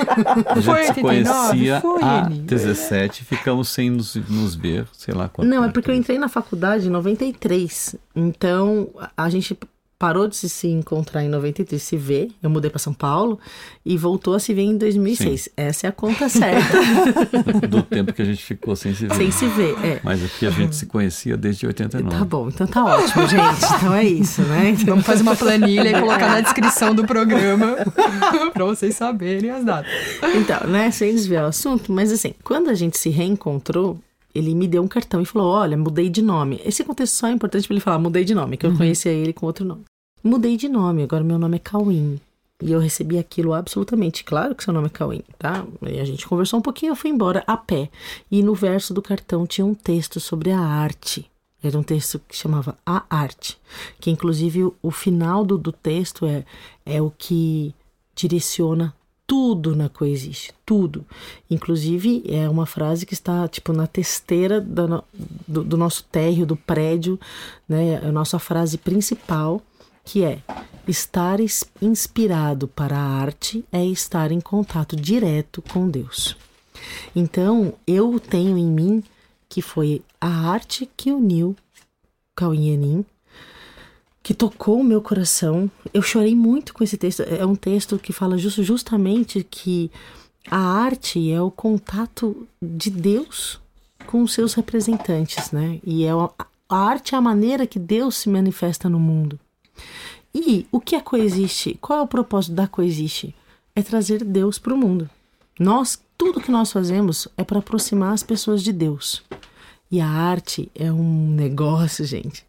A 0.46 0.55
gente 0.55 0.64
Foi 0.64 0.82
se 0.84 0.90
89? 0.90 1.03
conhecia 1.03 1.80
Foi, 1.80 2.03
há 2.03 2.20
Aninha. 2.26 2.42
17 2.42 3.24
ficamos 3.24 3.68
sem 3.68 3.90
nos, 3.90 4.14
nos 4.28 4.55
ver, 4.55 4.86
sei 4.92 5.14
lá 5.14 5.28
quanto 5.28 5.48
Não, 5.48 5.64
é 5.64 5.68
porque 5.70 5.90
eu 5.90 5.94
entrei 5.94 6.18
na 6.18 6.28
faculdade 6.28 6.86
em 6.86 6.90
93. 6.90 7.96
Então, 8.14 8.88
a- 8.98 9.11
a 9.24 9.30
gente 9.30 9.57
parou 10.01 10.26
de 10.26 10.34
se- 10.34 10.48
se 10.48 10.66
encontrar 10.66 11.22
em 11.22 11.28
93, 11.28 11.80
se 11.80 11.94
ver. 11.94 12.28
Eu 12.42 12.48
mudei 12.48 12.70
para 12.70 12.78
São 12.78 12.94
Paulo 12.94 13.38
e 13.84 13.98
voltou 13.98 14.34
a 14.34 14.40
se 14.40 14.55
ver 14.55 14.62
em 14.62 14.78
2006. 14.78 15.51
Essa 15.55 15.86
é 15.86 15.90
a 15.90 15.92
conta 15.92 16.26
certa. 16.30 16.78
Do 17.68 17.82
tempo 17.82 18.11
que 18.14 18.22
a 18.22 18.24
gente 18.24 18.42
ficou 18.42 18.74
sem 18.74 18.94
se 18.94 19.07
ver. 19.07 19.14
Sem 19.14 19.30
se 19.30 19.46
ver, 19.48 19.76
é. 19.84 20.01
Mas 20.03 20.24
aqui 20.24 20.46
a 20.46 20.51
gente 20.51 20.74
se 20.74 20.86
conhecia 20.86 21.36
desde 21.36 21.66
89. 21.66 22.16
Tá 22.18 22.24
bom, 22.24 22.48
então 22.48 22.66
tá 22.66 22.82
ótimo, 22.82 23.28
gente. 23.28 23.64
Então 23.76 23.94
é 23.94 24.05
isso, 24.05 24.40
né? 24.42 24.70
Então, 24.70 24.86
Vamos 25.01 25.05
fazer 25.07 25.22
uma 25.22 25.36
planilha 25.36 25.90
e 25.90 26.01
colocar 26.01 26.28
na 26.30 26.40
descrição 26.40 26.94
do 26.94 27.07
programa 27.07 27.76
pra 28.55 28.64
vocês 28.64 28.96
saberem 28.96 29.51
as 29.51 29.64
datas. 29.64 29.90
Então, 30.34 30.66
né, 30.66 30.90
sem 30.90 31.14
desviar 31.14 31.44
o 31.44 31.48
assunto, 31.48 31.92
mas 31.92 32.11
assim, 32.11 32.32
quando 32.42 32.70
a 32.70 32.74
gente 32.74 32.96
se 32.98 33.11
reencontrou, 33.11 33.98
ele 34.34 34.55
me 34.55 34.66
deu 34.68 34.80
um 34.82 34.86
cartão 34.88 35.20
e 35.20 35.26
falou: 35.26 35.53
Olha, 35.53 35.76
mudei 35.76 36.09
de 36.09 36.22
nome. 36.22 36.61
Esse 36.64 36.84
contexto 36.84 37.14
só 37.14 37.26
é 37.26 37.32
importante 37.32 37.66
pra 37.66 37.74
ele 37.74 37.80
falar: 37.80 37.98
mudei 37.98 38.24
de 38.24 38.32
nome, 38.34 38.57
que 38.57 38.64
eu 38.64 38.72
conhecia 38.76 39.11
ele 39.11 39.32
com 39.32 39.44
outro 39.44 39.64
nome. 39.64 39.82
Mudei 40.22 40.56
de 40.56 40.68
nome, 40.68 41.02
agora 41.02 41.24
meu 41.24 41.38
nome 41.38 41.56
é 41.56 41.60
Cauim. 41.60 42.20
E 42.62 42.72
eu 42.72 42.78
recebi 42.78 43.18
aquilo 43.18 43.54
absolutamente. 43.54 44.22
Claro 44.22 44.54
que 44.54 44.62
seu 44.62 44.72
nome 44.72 44.86
é 44.88 44.90
Cauim, 44.90 45.22
tá? 45.38 45.64
E 45.82 45.98
a 45.98 46.04
gente 46.04 46.26
conversou 46.28 46.58
um 46.58 46.62
pouquinho, 46.62 46.92
eu 46.92 46.96
fui 46.96 47.10
embora 47.10 47.42
a 47.46 47.56
pé. 47.56 47.88
E 48.30 48.42
no 48.42 48.54
verso 48.54 48.92
do 48.92 49.00
cartão 49.00 49.46
tinha 49.46 49.64
um 49.64 49.74
texto 49.74 50.20
sobre 50.20 50.50
a 50.50 50.60
arte. 50.60 51.30
Era 51.62 51.78
um 51.78 51.82
texto 51.82 52.18
que 52.26 52.36
chamava 52.36 52.76
A 52.86 53.04
Arte. 53.10 53.58
Que 53.98 54.10
inclusive 54.10 54.72
o, 54.82 54.90
final 54.90 55.44
do, 55.44 55.58
do 55.58 55.72
texto 55.72 56.24
é, 56.24 56.44
é 56.86 57.02
o 57.02 57.10
que 57.10 57.74
direciona 58.14 58.94
tudo 59.26 59.76
na 59.76 59.88
coexiste, 59.88 60.52
tudo. 60.66 61.04
Inclusive, 61.50 62.24
é 62.26 62.48
uma 62.48 62.66
frase 62.66 63.06
que 63.06 63.12
está, 63.14 63.46
tipo, 63.46 63.72
na 63.72 63.86
testeira 63.86 64.60
da 64.60 64.86
no- 64.88 65.04
do, 65.46 65.62
do 65.62 65.76
nosso 65.76 66.02
térreo, 66.04 66.44
do 66.46 66.56
prédio, 66.56 67.20
né? 67.68 67.98
A 67.98 68.10
nossa 68.10 68.38
frase 68.38 68.76
principal, 68.78 69.62
que 70.11 70.24
é 70.24 70.42
estar 70.88 71.38
inspirado 71.80 72.66
para 72.66 72.98
a 72.98 73.20
arte 73.20 73.64
é 73.70 73.86
estar 73.86 74.32
em 74.32 74.40
contato 74.40 74.96
direto 74.96 75.62
com 75.62 75.88
Deus. 75.88 76.36
Então, 77.14 77.74
eu 77.86 78.18
tenho 78.18 78.58
em 78.58 78.66
mim 78.66 79.04
que 79.48 79.62
foi 79.62 80.02
a 80.20 80.50
arte 80.50 80.90
que 80.96 81.12
uniu 81.12 81.54
Cauim 82.34 82.70
e 82.70 82.74
Anin, 82.74 83.04
que 84.20 84.34
tocou 84.34 84.80
o 84.80 84.84
meu 84.84 85.00
coração. 85.00 85.70
Eu 85.94 86.02
chorei 86.02 86.34
muito 86.34 86.74
com 86.74 86.82
esse 86.82 86.96
texto. 86.96 87.20
É 87.20 87.46
um 87.46 87.54
texto 87.54 87.96
que 87.96 88.12
fala 88.12 88.36
just- 88.36 88.62
justamente 88.62 89.46
que 89.48 89.92
a 90.50 90.58
arte 90.58 91.30
é 91.30 91.40
o 91.40 91.52
contato 91.52 92.48
de 92.61 92.90
Deus 92.90 93.61
com 94.06 94.22
os 94.22 94.32
seus 94.32 94.54
representantes, 94.54 95.52
né? 95.52 95.78
E 95.84 96.02
é 96.04 96.11
a, 96.11 96.28
a 96.68 96.76
arte 96.76 97.14
é 97.14 97.18
a 97.18 97.20
maneira 97.20 97.64
que 97.64 97.78
Deus 97.78 98.16
se 98.16 98.28
manifesta 98.28 98.88
no 98.88 98.98
mundo. 98.98 99.38
E 100.34 100.66
o 100.70 100.80
que 100.80 100.94
é 100.94 101.00
coexiste? 101.00 101.76
Qual 101.80 101.98
é 101.98 102.02
o 102.02 102.06
propósito 102.06 102.54
da 102.54 102.68
coexiste? 102.68 103.34
É 103.74 103.82
trazer 103.82 104.24
Deus 104.24 104.58
para 104.58 104.74
o 104.74 104.78
mundo. 104.78 105.08
Nós, 105.58 106.00
tudo 106.16 106.40
que 106.40 106.50
nós 106.50 106.72
fazemos 106.72 107.26
é 107.36 107.44
para 107.44 107.58
aproximar 107.58 108.12
as 108.12 108.22
pessoas 108.22 108.62
de 108.62 108.72
Deus. 108.72 109.22
E 109.90 110.00
a 110.00 110.08
arte 110.08 110.70
é 110.74 110.90
um 110.92 111.30
negócio, 111.34 112.04
gente. 112.04 112.44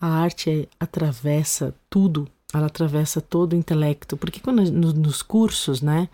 A 0.00 0.06
arte 0.06 0.50
é- 0.50 0.68
atravessa 0.78 1.74
tudo, 1.88 2.28
ela 2.58 2.66
atravessa 2.68 3.20
todo 3.20 3.52
o 3.52 3.56
intelecto. 3.56 4.16
Porque 4.16 4.40
quando 4.40 4.62
no- 4.70 4.92
nos 4.92 5.22
cursos, 5.22 5.80
né, 5.82 6.08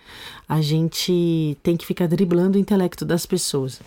a 0.49 0.61
gente 0.61 1.57
tem 1.62 1.76
que 1.76 1.86
ficar 1.86 2.07
driblando 2.09 2.57
o 2.57 2.61
intelecto 2.61 3.05
das 3.05 3.26
pessoas. 3.26 3.80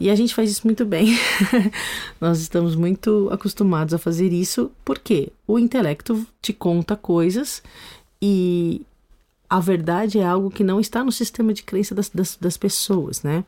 E 0.00 0.10
a 0.10 0.14
gente 0.14 0.34
faz 0.34 0.50
isso 0.50 0.62
muito 0.66 0.84
bem. 0.84 1.16
Nós 2.20 2.40
estamos 2.40 2.74
muito 2.74 3.28
acostumados 3.30 3.94
a 3.94 3.98
fazer 3.98 4.32
isso 4.32 4.70
porque 4.84 5.30
o 5.46 5.58
intelecto 5.58 6.26
te 6.42 6.52
conta 6.52 6.96
coisas 6.96 7.62
e 8.20 8.82
a 9.48 9.60
verdade 9.60 10.18
é 10.18 10.24
algo 10.26 10.50
que 10.50 10.64
não 10.64 10.80
está 10.80 11.04
no 11.04 11.12
sistema 11.12 11.52
de 11.54 11.62
crença 11.62 11.94
das, 11.94 12.08
das, 12.08 12.36
das 12.40 12.56
pessoas, 12.56 13.22
né? 13.22 13.44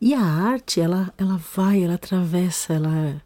E 0.00 0.12
a 0.12 0.20
arte, 0.20 0.80
ela, 0.80 1.12
ela 1.16 1.40
vai, 1.56 1.82
ela 1.82 1.94
atravessa, 1.94 2.74
ela, 2.74 3.22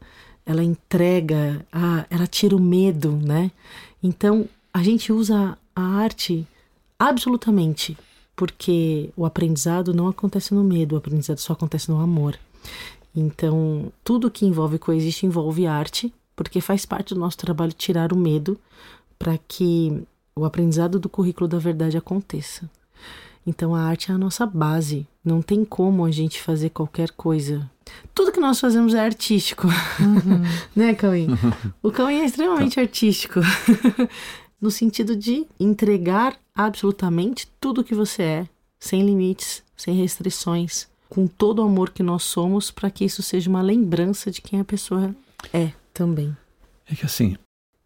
ela 0.49 0.65
entrega, 0.65 1.63
a, 1.71 2.07
ela 2.09 2.27
tira 2.27 2.57
o 2.57 2.61
medo, 2.61 3.13
né? 3.13 3.51
Então, 4.03 4.49
a 4.73 4.83
gente 4.83 5.13
usa 5.13 5.59
a 5.77 5.83
arte 5.83 6.49
absolutamente, 6.99 7.99
porque 8.35 9.11
o 9.15 9.27
aprendizado 9.27 9.93
não 9.93 10.09
acontece 10.09 10.55
no 10.55 10.65
medo, 10.65 10.95
o 10.95 10.99
aprendizado 10.99 11.37
só 11.37 11.53
acontece 11.53 11.91
no 11.91 12.01
amor. 12.01 12.39
Então, 13.15 13.93
tudo 14.03 14.31
que 14.31 14.47
envolve 14.47 14.79
coexiste 14.79 15.27
envolve 15.27 15.67
arte, 15.67 16.11
porque 16.35 16.63
faz 16.63 16.87
parte 16.87 17.13
do 17.13 17.21
nosso 17.21 17.37
trabalho 17.37 17.73
tirar 17.75 18.11
o 18.11 18.17
medo 18.17 18.59
para 19.19 19.37
que 19.37 20.03
o 20.35 20.47
aprendizado 20.47 20.99
do 20.99 21.11
currículo 21.11 21.47
da 21.47 21.59
verdade 21.59 21.99
aconteça. 21.99 22.71
Então 23.47 23.75
a 23.75 23.83
arte 23.83 24.11
é 24.11 24.15
a 24.15 24.19
nossa 24.19 24.47
base. 24.47 25.07
Não 25.25 25.43
tem 25.43 25.65
como 25.65 26.05
a 26.05 26.11
gente 26.11 26.41
fazer 26.41 26.71
qualquer 26.71 27.11
coisa. 27.11 27.69
Tudo 28.15 28.33
que 28.33 28.41
nós 28.41 28.61
fazemos 28.61 28.95
é 28.95 29.01
artístico. 29.01 29.69
né, 30.75 30.95
Cauim? 30.95 31.29
O 31.83 31.91
Cauim 31.91 32.21
é 32.21 32.25
extremamente 32.25 32.81
artístico. 32.81 33.41
no 34.61 34.71
sentido 34.71 35.17
de 35.17 35.47
entregar 35.59 36.37
absolutamente 36.55 37.49
tudo 37.61 37.85
que 37.85 37.95
você 37.95 38.23
é, 38.23 38.49
sem 38.79 39.05
limites, 39.05 39.63
sem 39.77 39.95
restrições, 39.95 40.89
com 41.09 41.27
todo 41.27 41.61
o 41.61 41.65
amor 41.65 41.91
que 41.91 42.03
nós 42.03 42.25
somos, 42.25 42.71
para 42.71 42.91
que 42.91 43.05
isso 43.05 43.23
seja 43.23 43.49
uma 43.49 43.63
lembrança 43.63 44.31
de 44.31 44.43
quem 44.43 44.61
a 44.61 44.65
pessoa 44.65 45.15
é 45.53 45.73
também. 45.95 46.37
É 46.87 46.95
que 46.95 47.07
assim, 47.07 47.37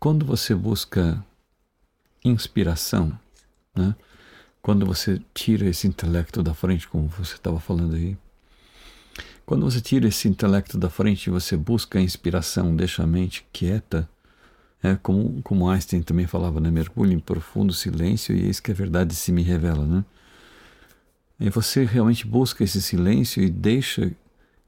quando 0.00 0.24
você 0.24 0.55
busca 0.55 1.22
inspiração, 2.24 3.18
né? 3.74 3.94
Quando 4.61 4.86
você 4.86 5.20
tira 5.34 5.68
esse 5.68 5.88
intelecto 5.88 6.42
da 6.42 6.55
frente, 6.55 6.86
como 6.86 7.09
você 7.09 7.34
estava 7.34 7.59
falando 7.59 7.96
aí, 7.96 8.16
quando 9.45 9.68
você 9.68 9.80
tira 9.80 10.09
esse 10.09 10.28
intelecto 10.28 10.78
da 10.78 10.88
frente 10.88 11.26
e 11.26 11.30
você 11.30 11.57
busca 11.57 11.99
a 11.99 12.03
inspiração, 12.03 12.74
deixa 12.74 13.03
a 13.03 13.07
mente 13.07 13.47
quieta, 13.53 14.09
é 14.82 14.97
como, 14.97 15.40
como 15.43 15.68
Einstein 15.68 16.03
também 16.03 16.26
falava, 16.26 16.61
né? 16.61 16.70
Mergulhe 16.70 17.14
em 17.14 17.20
profundo 17.20 17.72
silêncio 17.72 18.34
e 18.34 18.47
eis 18.47 18.59
que 18.59 18.72
a 18.72 18.74
verdade 18.74 19.14
se 19.14 19.30
me 19.30 19.43
revela, 19.43 19.86
né? 19.86 20.05
E 21.38 21.51
você 21.51 21.84
realmente 21.84 22.26
busca 22.26 22.64
esse 22.64 22.82
silêncio 22.82 23.43
e 23.43 23.49
deixa 23.49 24.12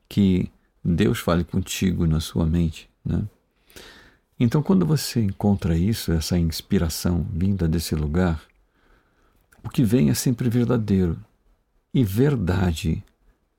que 0.08 0.50
Deus 0.84 1.18
fale 1.18 1.44
contigo 1.44 2.06
na 2.06 2.20
sua 2.20 2.46
mente, 2.46 2.88
né? 3.04 3.24
Então, 4.38 4.62
quando 4.62 4.84
você 4.84 5.20
encontra 5.20 5.76
isso, 5.76 6.12
essa 6.12 6.36
inspiração 6.36 7.26
vinda 7.32 7.68
desse 7.68 7.94
lugar, 7.94 8.42
o 9.62 9.70
que 9.70 9.84
vem 9.84 10.10
é 10.10 10.14
sempre 10.14 10.48
verdadeiro. 10.48 11.16
E 11.92 12.04
verdade 12.04 13.02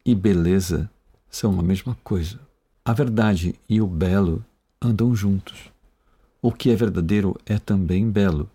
e 0.05 0.13
beleza 0.13 0.89
são 1.35 1.59
a 1.59 1.61
mesma 1.61 1.97
coisa. 2.01 2.39
A 2.85 2.93
verdade 2.93 3.55
e 3.67 3.81
o 3.81 3.87
belo 3.87 4.43
andam 4.81 5.13
juntos. 5.13 5.69
O 6.41 6.49
que 6.49 6.69
é 6.69 6.75
verdadeiro 6.77 7.35
é 7.45 7.59
também 7.59 8.09
belo. 8.09 8.49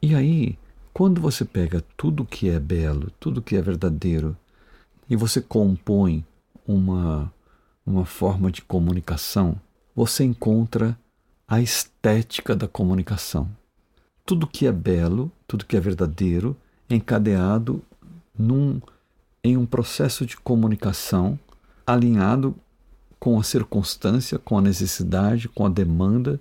E 0.00 0.14
aí, 0.14 0.58
quando 0.94 1.20
você 1.20 1.44
pega 1.44 1.84
tudo 1.94 2.24
que 2.24 2.48
é 2.48 2.58
belo, 2.58 3.12
tudo 3.20 3.42
que 3.42 3.54
é 3.54 3.60
verdadeiro, 3.60 4.34
e 5.10 5.14
você 5.14 5.42
compõe 5.42 6.24
uma, 6.66 7.30
uma 7.84 8.06
forma 8.06 8.50
de 8.50 8.62
comunicação, 8.62 9.60
você 9.94 10.24
encontra 10.24 10.98
a 11.46 11.60
estética 11.60 12.56
da 12.56 12.66
comunicação. 12.66 13.46
Tudo 14.24 14.46
que 14.46 14.66
é 14.66 14.72
belo, 14.72 15.30
tudo 15.46 15.66
que 15.66 15.76
é 15.76 15.80
verdadeiro, 15.80 16.56
encadeado 16.88 17.82
num, 18.38 18.80
em 19.46 19.56
um 19.56 19.64
processo 19.64 20.26
de 20.26 20.36
comunicação 20.36 21.38
alinhado 21.86 22.52
com 23.20 23.38
a 23.38 23.44
circunstância, 23.44 24.40
com 24.40 24.58
a 24.58 24.60
necessidade, 24.60 25.48
com 25.48 25.64
a 25.64 25.68
demanda, 25.68 26.40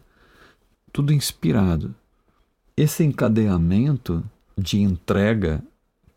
tudo 0.92 1.14
inspirado. 1.14 1.94
Esse 2.76 3.04
encadeamento 3.04 4.24
de 4.58 4.82
entrega 4.82 5.64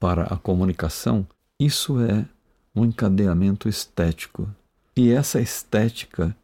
para 0.01 0.23
a 0.25 0.37
comunicação, 0.37 1.27
isso 1.61 2.01
é 2.01 2.25
um 2.75 2.87
encadeamento 2.87 3.69
estético. 3.69 4.49
E 4.97 5.11
essa 5.11 5.41
estética 5.41 6.35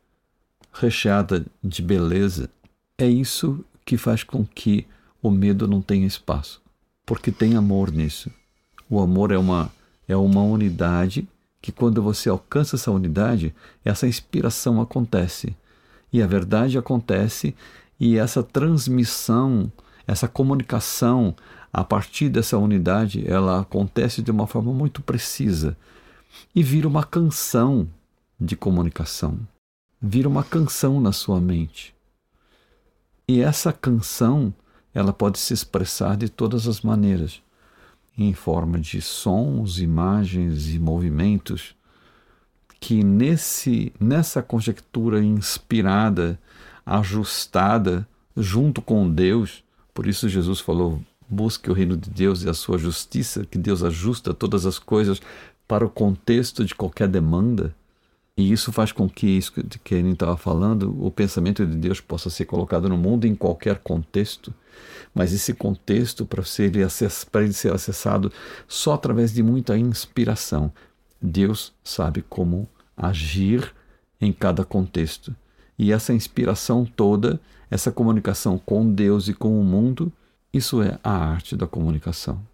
recheada 0.75 1.47
de 1.63 1.81
beleza, 1.81 2.51
é 2.99 3.07
isso 3.07 3.65
que 3.85 3.97
faz 3.97 4.23
com 4.23 4.45
que 4.45 4.87
o 5.23 5.31
medo 5.31 5.67
não 5.67 5.81
tenha 5.81 6.07
espaço, 6.07 6.61
porque 7.07 7.33
tem 7.33 7.57
amor 7.57 7.91
nisso. 7.91 8.31
O 8.91 9.01
amor 9.01 9.33
é 9.33 9.39
uma 9.39 9.73
é 10.09 10.17
uma 10.17 10.43
unidade 10.43 11.29
que 11.61 11.73
quando 11.73 12.03
você 12.03 12.29
alcança 12.29 12.77
essa 12.77 12.91
unidade, 12.91 13.55
essa 13.85 14.07
inspiração 14.07 14.81
acontece. 14.81 15.57
E 16.13 16.23
a 16.23 16.27
verdade 16.27 16.77
acontece 16.77 17.55
e 17.99 18.19
essa 18.19 18.43
transmissão, 18.43 19.73
essa 20.07 20.29
comunicação 20.29 21.35
a 21.73 21.83
partir 21.83 22.29
dessa 22.29 22.59
unidade, 22.59 23.25
ela 23.27 23.61
acontece 23.61 24.23
de 24.23 24.31
uma 24.31 24.47
forma 24.47 24.73
muito 24.73 25.03
precisa 25.03 25.77
e 26.55 26.63
vira 26.63 26.87
uma 26.87 27.03
canção 27.03 27.89
de 28.39 28.55
comunicação 28.55 29.41
vira 30.07 30.29
uma 30.29 30.45
canção 30.45 31.01
na 31.01 31.13
sua 31.13 31.41
mente. 31.41 31.95
E 33.27 33.41
essa 33.41 33.73
canção, 33.73 34.53
ela 34.93 35.15
pode 35.15 35.39
se 35.39 35.55
expressar 35.55 36.15
de 36.19 36.29
todas 36.29 36.69
as 36.69 36.83
maneiras, 36.83 37.43
em 38.17 38.33
forma 38.33 38.79
de 38.79 39.01
sons, 39.01 39.79
imagens 39.79 40.73
e 40.73 40.79
movimentos, 40.79 41.75
que 42.79 43.03
nesse 43.03 43.93
nessa 43.99 44.43
conjectura 44.43 45.23
inspirada, 45.23 46.39
ajustada 46.85 48.07
junto 48.37 48.83
com 48.83 49.11
Deus, 49.11 49.65
por 49.93 50.07
isso 50.07 50.29
Jesus 50.29 50.61
falou: 50.61 51.01
busque 51.29 51.71
o 51.71 51.75
reino 51.75 51.97
de 51.97 52.11
Deus 52.11 52.43
e 52.43 52.49
a 52.49 52.55
sua 52.55 52.79
justiça, 52.79 53.45
que 53.45 53.59
Deus 53.59 53.83
ajusta 53.83 54.35
todas 54.35 54.67
as 54.67 54.79
coisas 54.79 55.21
para 55.67 55.85
o 55.85 55.91
contexto 55.91 56.65
de 56.65 56.75
qualquer 56.75 57.09
demanda 57.09 57.75
e 58.37 58.51
isso 58.51 58.73
faz 58.73 58.91
com 58.91 59.09
que 59.09 59.27
isso 59.27 59.53
que 59.53 59.95
ele 59.95 60.11
estava 60.11 60.37
falando, 60.37 60.97
o 61.05 61.11
pensamento 61.11 61.65
de 61.65 61.77
Deus 61.77 62.01
possa 62.01 62.29
ser 62.29 62.47
colocado 62.47 62.89
no 62.89 62.97
mundo 62.97 63.27
em 63.27 63.35
qualquer 63.35 63.79
contexto, 63.79 64.53
mas 65.15 65.33
esse 65.33 65.55
contexto 65.55 66.27
para 66.27 66.43
ser 66.43 66.73
para 67.31 67.45
ele 67.45 67.53
ser 67.53 67.73
acessado 67.73 68.33
só 68.67 68.95
através 68.95 69.33
de 69.33 69.41
muita 69.41 69.79
inspiração. 69.79 70.73
Deus 71.23 71.73
sabe 71.85 72.23
como 72.23 72.69
agir 72.97 73.73
em 74.21 74.33
cada 74.33 74.65
contexto. 74.65 75.35
E 75.79 75.93
essa 75.93 76.13
inspiração 76.13 76.85
toda, 76.85 77.41
essa 77.71 77.93
comunicação 77.93 78.59
com 78.59 78.91
Deus 78.91 79.29
e 79.29 79.35
com 79.35 79.61
o 79.61 79.65
mundo, 79.65 80.13
isso 80.53 80.83
é 80.83 80.99
a 81.05 81.13
arte 81.13 81.57
da 81.57 81.69
comunicação, 81.69 82.45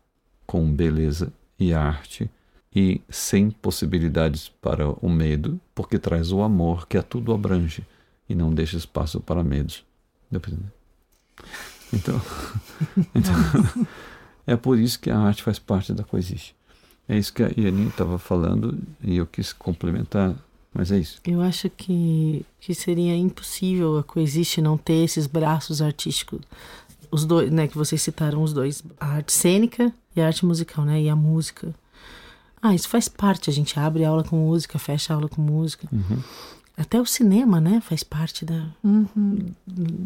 com 0.46 0.70
beleza 0.70 1.32
e 1.58 1.72
arte 1.72 2.30
e 2.74 3.00
sem 3.08 3.50
possibilidades 3.50 4.48
para 4.48 4.88
o 4.88 5.08
medo, 5.08 5.60
porque 5.74 5.98
traz 5.98 6.30
o 6.30 6.42
amor 6.42 6.86
que 6.86 6.96
a 6.96 7.02
tudo 7.02 7.32
abrange 7.32 7.84
e 8.28 8.34
não 8.34 8.52
deixa 8.52 8.76
espaço 8.76 9.20
para 9.20 9.42
medos. 9.42 9.84
Então, 11.92 12.20
então 13.14 13.34
é 14.46 14.56
por 14.56 14.78
isso 14.78 15.00
que 15.00 15.10
a 15.10 15.18
arte 15.18 15.42
faz 15.42 15.58
parte 15.58 15.92
da 15.92 16.04
coexiste. 16.04 16.54
É 17.08 17.18
isso 17.18 17.32
que 17.32 17.42
a 17.42 17.50
Iani 17.56 17.88
estava 17.88 18.18
falando 18.18 18.78
e 19.02 19.16
eu 19.16 19.26
quis 19.26 19.52
complementar, 19.52 20.32
mas 20.72 20.92
é 20.92 20.98
isso. 20.98 21.20
Eu 21.26 21.42
acho 21.42 21.68
que, 21.68 22.46
que 22.60 22.72
seria 22.72 23.16
impossível 23.16 23.98
a 23.98 24.04
coexiste 24.04 24.62
não 24.62 24.78
ter 24.78 25.04
esses 25.04 25.26
braços 25.26 25.82
artísticos. 25.82 26.40
Os 27.10 27.24
dois, 27.24 27.50
né, 27.50 27.66
que 27.66 27.76
vocês 27.76 28.00
citaram 28.00 28.40
os 28.40 28.52
dois, 28.52 28.84
a 29.00 29.06
arte 29.06 29.32
cênica 29.32 29.92
e 30.14 30.20
a 30.20 30.26
arte 30.28 30.46
musical, 30.46 30.84
né, 30.84 31.02
e 31.02 31.08
a 31.08 31.16
música. 31.16 31.74
Ah, 32.62 32.74
isso 32.74 32.88
faz 32.88 33.08
parte. 33.08 33.48
A 33.48 33.52
gente 33.52 33.78
abre 33.78 34.04
aula 34.04 34.22
com 34.22 34.36
música, 34.36 34.78
fecha 34.78 35.14
aula 35.14 35.28
com 35.28 35.40
música. 35.40 35.88
Uhum. 35.92 36.22
Até 36.76 37.00
o 37.00 37.06
cinema, 37.06 37.60
né? 37.60 37.80
Faz 37.80 38.02
parte 38.02 38.44
da, 38.44 38.68
uhum. 38.82 39.52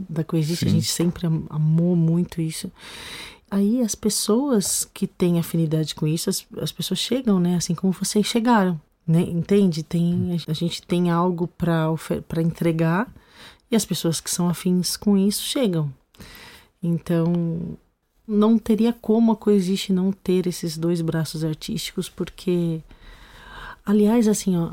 da 0.09 0.25
coexiste. 0.25 0.67
A 0.67 0.71
gente 0.71 0.87
sempre 0.87 1.27
amou 1.51 1.95
muito 1.95 2.41
isso. 2.41 2.71
Aí 3.51 3.81
as 3.83 3.95
pessoas 3.95 4.89
que 4.93 5.07
têm 5.07 5.39
afinidade 5.39 5.95
com 5.95 6.07
isso, 6.07 6.29
as, 6.31 6.47
as 6.61 6.73
pessoas 6.73 6.99
chegam, 6.99 7.39
né? 7.39 7.57
Assim 7.57 7.75
como 7.75 7.93
vocês 7.93 8.27
chegaram, 8.27 8.81
né? 9.07 9.21
Entende? 9.21 9.83
Tem, 9.83 10.37
a 10.49 10.53
gente 10.53 10.83
tem 10.83 11.11
algo 11.11 11.47
para 11.47 12.43
entregar 12.43 13.13
e 13.71 13.77
as 13.77 13.85
pessoas 13.85 14.21
que 14.21 14.31
são 14.31 14.49
afins 14.49 14.97
com 14.97 15.17
isso 15.17 15.43
chegam. 15.43 15.93
Então, 16.83 17.77
não 18.27 18.59
teria 18.59 18.93
como 18.93 19.33
a 19.33 19.37
Coexiste 19.37 19.93
não 19.93 20.12
ter 20.12 20.47
esses 20.47 20.79
dois 20.79 21.01
braços 21.01 21.45
artísticos, 21.45 22.09
porque, 22.09 22.81
aliás, 23.85 24.27
assim, 24.27 24.57
ó, 24.57 24.72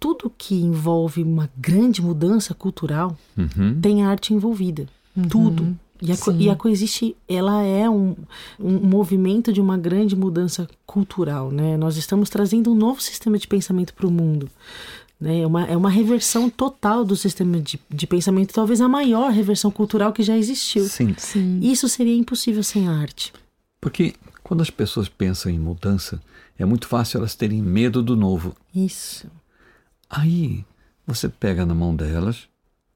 tudo 0.00 0.32
que 0.36 0.54
envolve 0.54 1.22
uma 1.22 1.50
grande 1.56 2.02
mudança 2.02 2.54
cultural 2.54 3.16
uhum. 3.36 3.80
tem 3.80 4.04
arte 4.04 4.34
envolvida. 4.34 4.86
Uhum. 5.16 5.28
Tudo. 5.28 5.76
E 6.00 6.12
a, 6.12 6.16
e 6.38 6.48
a, 6.48 6.54
Coexiste, 6.54 7.16
ela 7.28 7.60
é 7.62 7.90
um, 7.90 8.14
um 8.58 8.78
movimento 8.78 9.52
de 9.52 9.60
uma 9.60 9.76
grande 9.76 10.14
mudança 10.14 10.68
cultural, 10.86 11.50
né? 11.50 11.76
Nós 11.76 11.96
estamos 11.96 12.30
trazendo 12.30 12.70
um 12.70 12.74
novo 12.74 13.02
sistema 13.02 13.36
de 13.36 13.48
pensamento 13.48 13.92
para 13.92 14.06
o 14.06 14.10
mundo. 14.10 14.48
Né? 15.20 15.40
É, 15.40 15.46
uma, 15.46 15.64
é 15.64 15.76
uma 15.76 15.90
reversão 15.90 16.48
total 16.48 17.04
do 17.04 17.16
sistema 17.16 17.60
de, 17.60 17.80
de 17.90 18.06
pensamento, 18.06 18.54
talvez 18.54 18.80
a 18.80 18.88
maior 18.88 19.30
reversão 19.30 19.70
cultural 19.70 20.12
que 20.12 20.22
já 20.22 20.36
existiu. 20.36 20.84
Sim. 20.84 21.14
Sim. 21.18 21.60
Isso 21.62 21.88
seria 21.88 22.16
impossível 22.16 22.62
sem 22.62 22.88
a 22.88 22.92
arte. 22.92 23.32
Porque 23.80 24.14
quando 24.42 24.62
as 24.62 24.70
pessoas 24.70 25.08
pensam 25.08 25.50
em 25.50 25.58
mudança, 25.58 26.20
é 26.58 26.64
muito 26.64 26.86
fácil 26.86 27.18
elas 27.18 27.34
terem 27.34 27.62
medo 27.62 28.02
do 28.02 28.16
novo. 28.16 28.54
Isso. 28.74 29.28
Aí 30.08 30.64
você 31.06 31.28
pega 31.28 31.66
na 31.66 31.74
mão 31.74 31.94
delas, 31.94 32.48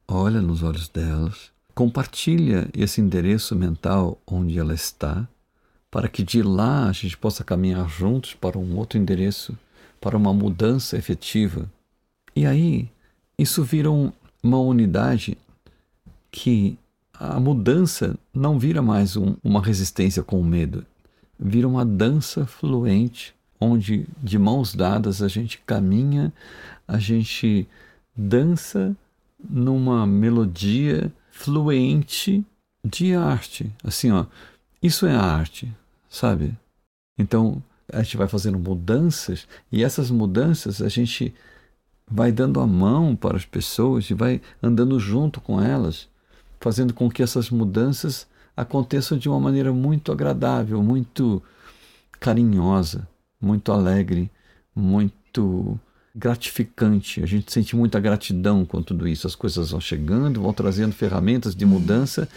olha 0.07 0.41
nos 0.41 0.63
olhos 0.63 0.89
delas, 0.89 1.51
compartilha 1.75 2.69
esse 2.75 3.01
endereço 3.01 3.55
mental 3.55 4.21
onde 4.27 4.59
ela 4.59 4.75
está, 4.75 5.27
para 5.91 6.09
que 6.09 6.23
de 6.23 6.43
lá 6.43 6.89
a 6.89 6.93
gente 6.93 7.17
possa 7.17 7.45
caminhar 7.45 7.89
juntos 7.89 8.35
para 8.35 8.59
um 8.59 8.77
outro 8.77 8.99
endereço, 8.99 9.57
para 10.01 10.17
uma 10.17 10.33
mudança 10.33 10.97
efetiva 10.97 11.71
e 12.35 12.47
aí, 12.47 12.89
isso 13.39 13.63
vira 13.63 13.91
um, 13.91 14.13
uma 14.43 14.59
unidade 14.59 15.37
que 16.31 16.79
a 17.13 17.39
mudança 17.39 18.19
não 18.33 18.59
vira 18.59 18.81
mais 18.83 19.17
um, 19.17 19.37
uma 19.45 19.63
resistência 19.63 20.23
com 20.23 20.41
o 20.41 20.45
medo, 20.45 20.85
vira 21.39 21.69
uma 21.69 21.85
dança 21.85 22.47
fluente, 22.47 23.35
onde 23.61 24.07
de 24.23 24.39
mãos 24.39 24.75
dadas 24.75 25.23
a 25.23 25.29
gente 25.29 25.59
caminha, 25.65 26.33
a 26.89 26.99
gente 26.99 27.69
dança 28.17 28.97
numa 29.49 30.07
melodia 30.07 31.13
fluente 31.31 32.45
de 32.85 33.15
arte. 33.15 33.71
Assim, 33.85 34.11
ó, 34.11 34.27
Isso 34.83 35.07
é 35.07 35.15
a 35.15 35.23
arte, 35.23 35.73
sabe? 36.09 36.57
Então, 37.17 37.63
a 37.93 38.03
gente 38.03 38.17
vai 38.17 38.27
fazendo 38.27 38.59
mudanças 38.59 39.47
e 39.71 39.85
essas 39.85 40.11
mudanças 40.11 40.81
a 40.81 40.89
gente 40.89 41.35
vai 42.13 42.31
dando 42.31 42.61
a 42.61 42.67
mão 42.67 43.17
para 43.17 43.39
as 43.39 43.47
pessoas 43.47 44.11
e 44.11 44.15
vai 44.15 44.43
andando 44.63 45.01
junto 45.01 45.41
com 45.41 45.59
elas, 45.59 46.09
fazendo 46.61 46.93
com 46.93 47.11
que 47.11 47.23
essas 47.23 47.49
mudanças 47.49 48.27
aconteçam 48.55 49.17
de 49.17 49.31
uma 49.31 49.41
maneira 49.41 49.73
muito 49.73 50.13
agradável, 50.13 50.83
muito 50.83 51.43
carinhosa, 52.21 53.09
muito 53.41 53.73
alegre, 53.73 54.31
muito 54.77 55.81
gratificante. 56.15 57.23
A 57.23 57.27
gente 57.27 57.51
sente 57.51 57.75
muita 57.75 57.99
gratidão 57.99 58.67
com 58.67 58.83
tudo 58.83 59.09
isso. 59.09 59.27
As 59.27 59.35
coisas 59.35 59.71
vão 59.71 59.81
chegando, 59.81 60.43
vão 60.43 60.53
trazendo 60.53 60.93
ferramentas 60.93 61.55
de 61.55 61.65
mudança 61.65 62.29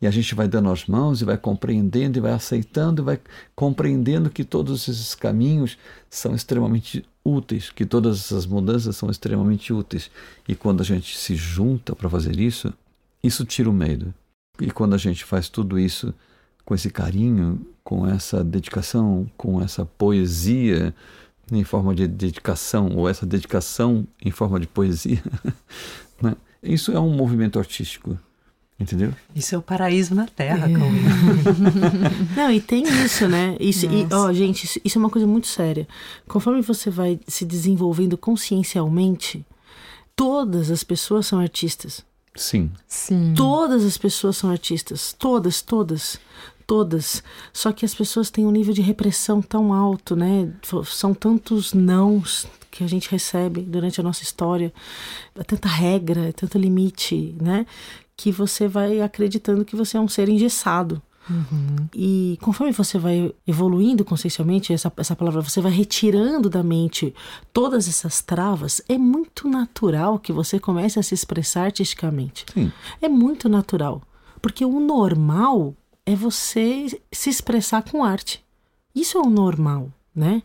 e 0.00 0.06
a 0.06 0.12
gente 0.12 0.32
vai 0.32 0.46
dando 0.46 0.70
as 0.70 0.86
mãos 0.86 1.20
e 1.20 1.24
vai 1.24 1.36
compreendendo 1.36 2.18
e 2.18 2.20
vai 2.20 2.32
aceitando 2.32 3.02
e 3.02 3.04
vai 3.04 3.20
compreendendo 3.56 4.30
que 4.30 4.44
todos 4.44 4.86
esses 4.86 5.16
caminhos 5.16 5.76
são 6.08 6.36
extremamente 6.36 7.04
úteis, 7.24 7.70
que 7.70 7.86
todas 7.86 8.18
essas 8.18 8.46
mudanças 8.46 8.96
são 8.96 9.10
extremamente 9.10 9.72
úteis. 9.72 10.10
E 10.46 10.54
quando 10.54 10.82
a 10.82 10.84
gente 10.84 11.16
se 11.16 11.34
junta 11.34 11.96
para 11.96 12.10
fazer 12.10 12.38
isso, 12.38 12.72
isso 13.22 13.44
tira 13.44 13.70
o 13.70 13.72
medo. 13.72 14.12
E 14.60 14.70
quando 14.70 14.94
a 14.94 14.98
gente 14.98 15.24
faz 15.24 15.48
tudo 15.48 15.78
isso 15.78 16.14
com 16.64 16.74
esse 16.74 16.90
carinho, 16.90 17.66
com 17.82 18.06
essa 18.06 18.42
dedicação, 18.44 19.30
com 19.36 19.60
essa 19.60 19.84
poesia, 19.84 20.94
em 21.50 21.64
forma 21.64 21.94
de 21.94 22.06
dedicação, 22.06 22.94
ou 22.96 23.08
essa 23.08 23.26
dedicação 23.26 24.06
em 24.22 24.30
forma 24.30 24.60
de 24.60 24.66
poesia. 24.66 25.22
né? 26.22 26.36
Isso 26.62 26.92
é 26.92 27.00
um 27.00 27.14
movimento 27.14 27.58
artístico. 27.58 28.18
Entendeu? 28.78 29.12
Isso 29.34 29.54
é 29.54 29.58
o 29.58 29.62
paraíso 29.62 30.14
na 30.14 30.26
Terra, 30.26 30.68
é. 30.68 30.72
Não, 32.36 32.50
e 32.50 32.60
tem 32.60 32.82
isso, 33.04 33.28
né? 33.28 33.56
Isso, 33.60 33.86
e, 33.86 34.06
ó, 34.12 34.32
gente, 34.32 34.64
isso, 34.64 34.80
isso 34.84 34.98
é 34.98 35.00
uma 35.00 35.10
coisa 35.10 35.26
muito 35.26 35.46
séria. 35.46 35.86
Conforme 36.26 36.60
você 36.60 36.90
vai 36.90 37.20
se 37.28 37.44
desenvolvendo 37.44 38.18
consciencialmente, 38.18 39.46
todas 40.16 40.72
as 40.72 40.82
pessoas 40.82 41.26
são 41.26 41.38
artistas. 41.38 42.04
Sim. 42.34 42.72
Sim. 42.88 43.32
Todas 43.36 43.84
as 43.84 43.96
pessoas 43.96 44.36
são 44.36 44.50
artistas. 44.50 45.14
Todas, 45.16 45.62
todas 45.62 46.18
todas. 46.66 47.22
Só 47.52 47.72
que 47.72 47.84
as 47.84 47.94
pessoas 47.94 48.30
têm 48.30 48.46
um 48.46 48.50
nível 48.50 48.74
de 48.74 48.82
repressão 48.82 49.40
tão 49.40 49.72
alto, 49.72 50.16
né? 50.16 50.52
São 50.86 51.14
tantos 51.14 51.72
nãos 51.72 52.46
que 52.70 52.82
a 52.82 52.88
gente 52.88 53.08
recebe 53.08 53.60
durante 53.60 54.00
a 54.00 54.02
nossa 54.02 54.24
história, 54.24 54.72
é 55.36 55.44
tanta 55.44 55.68
regra, 55.68 56.28
é 56.28 56.32
tanto 56.32 56.58
limite, 56.58 57.34
né? 57.40 57.66
Que 58.16 58.30
você 58.30 58.68
vai 58.68 59.00
acreditando 59.00 59.64
que 59.64 59.76
você 59.76 59.96
é 59.96 60.00
um 60.00 60.08
ser 60.08 60.28
engessado. 60.28 61.02
Uhum. 61.28 61.88
E 61.94 62.38
conforme 62.42 62.72
você 62.72 62.98
vai 62.98 63.34
evoluindo 63.46 64.04
consciencialmente, 64.04 64.72
essa, 64.72 64.92
essa 64.96 65.16
palavra, 65.16 65.40
você 65.40 65.60
vai 65.60 65.72
retirando 65.72 66.50
da 66.50 66.62
mente 66.62 67.14
todas 67.52 67.88
essas 67.88 68.20
travas, 68.20 68.82
é 68.88 68.98
muito 68.98 69.48
natural 69.48 70.18
que 70.18 70.32
você 70.32 70.58
comece 70.58 70.98
a 70.98 71.02
se 71.02 71.14
expressar 71.14 71.64
artisticamente. 71.64 72.44
Sim. 72.52 72.70
É 73.00 73.08
muito 73.08 73.48
natural. 73.48 74.02
Porque 74.42 74.64
o 74.64 74.80
normal 74.80 75.74
é 76.04 76.14
você 76.14 76.86
se 77.10 77.30
expressar 77.30 77.82
com 77.82 78.04
arte. 78.04 78.44
Isso 78.94 79.16
é 79.16 79.20
o 79.20 79.30
normal 79.30 79.90
né? 80.14 80.42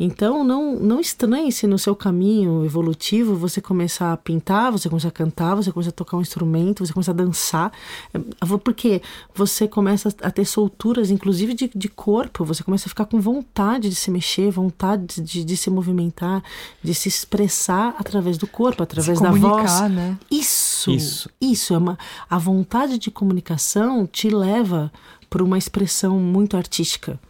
Então 0.00 0.42
não 0.42 0.80
não 0.80 0.98
estranhe 0.98 1.52
se 1.52 1.66
no 1.66 1.78
seu 1.78 1.94
caminho 1.94 2.64
evolutivo 2.64 3.36
você 3.36 3.60
começar 3.60 4.10
a 4.10 4.16
pintar, 4.16 4.72
você 4.72 4.88
começar 4.88 5.08
a 5.08 5.12
cantar, 5.12 5.54
você 5.54 5.70
começar 5.70 5.90
a 5.90 5.92
tocar 5.92 6.16
um 6.16 6.22
instrumento, 6.22 6.84
você 6.84 6.94
começar 6.94 7.12
a 7.12 7.14
dançar, 7.14 7.72
é, 8.14 8.18
porque 8.64 9.02
você 9.34 9.68
começa 9.68 10.08
a 10.22 10.30
ter 10.30 10.46
solturas, 10.46 11.10
inclusive 11.10 11.52
de, 11.52 11.70
de 11.74 11.88
corpo, 11.88 12.42
você 12.42 12.64
começa 12.64 12.86
a 12.86 12.88
ficar 12.88 13.04
com 13.04 13.20
vontade 13.20 13.90
de 13.90 13.94
se 13.94 14.10
mexer, 14.10 14.50
vontade 14.50 15.20
de, 15.20 15.44
de 15.44 15.56
se 15.58 15.68
movimentar, 15.68 16.42
de 16.82 16.94
se 16.94 17.08
expressar 17.08 17.94
através 17.98 18.38
do 18.38 18.46
corpo, 18.46 18.82
através 18.82 19.20
da 19.20 19.30
voz. 19.30 19.80
Né? 19.90 20.18
Isso, 20.30 20.90
isso, 20.90 21.30
isso 21.38 21.74
é 21.74 21.78
uma 21.78 21.98
a 22.30 22.38
vontade 22.38 22.96
de 22.96 23.10
comunicação 23.10 24.06
te 24.06 24.30
leva 24.30 24.90
para 25.28 25.44
uma 25.44 25.58
expressão 25.58 26.18
muito 26.18 26.56
artística. 26.56 27.20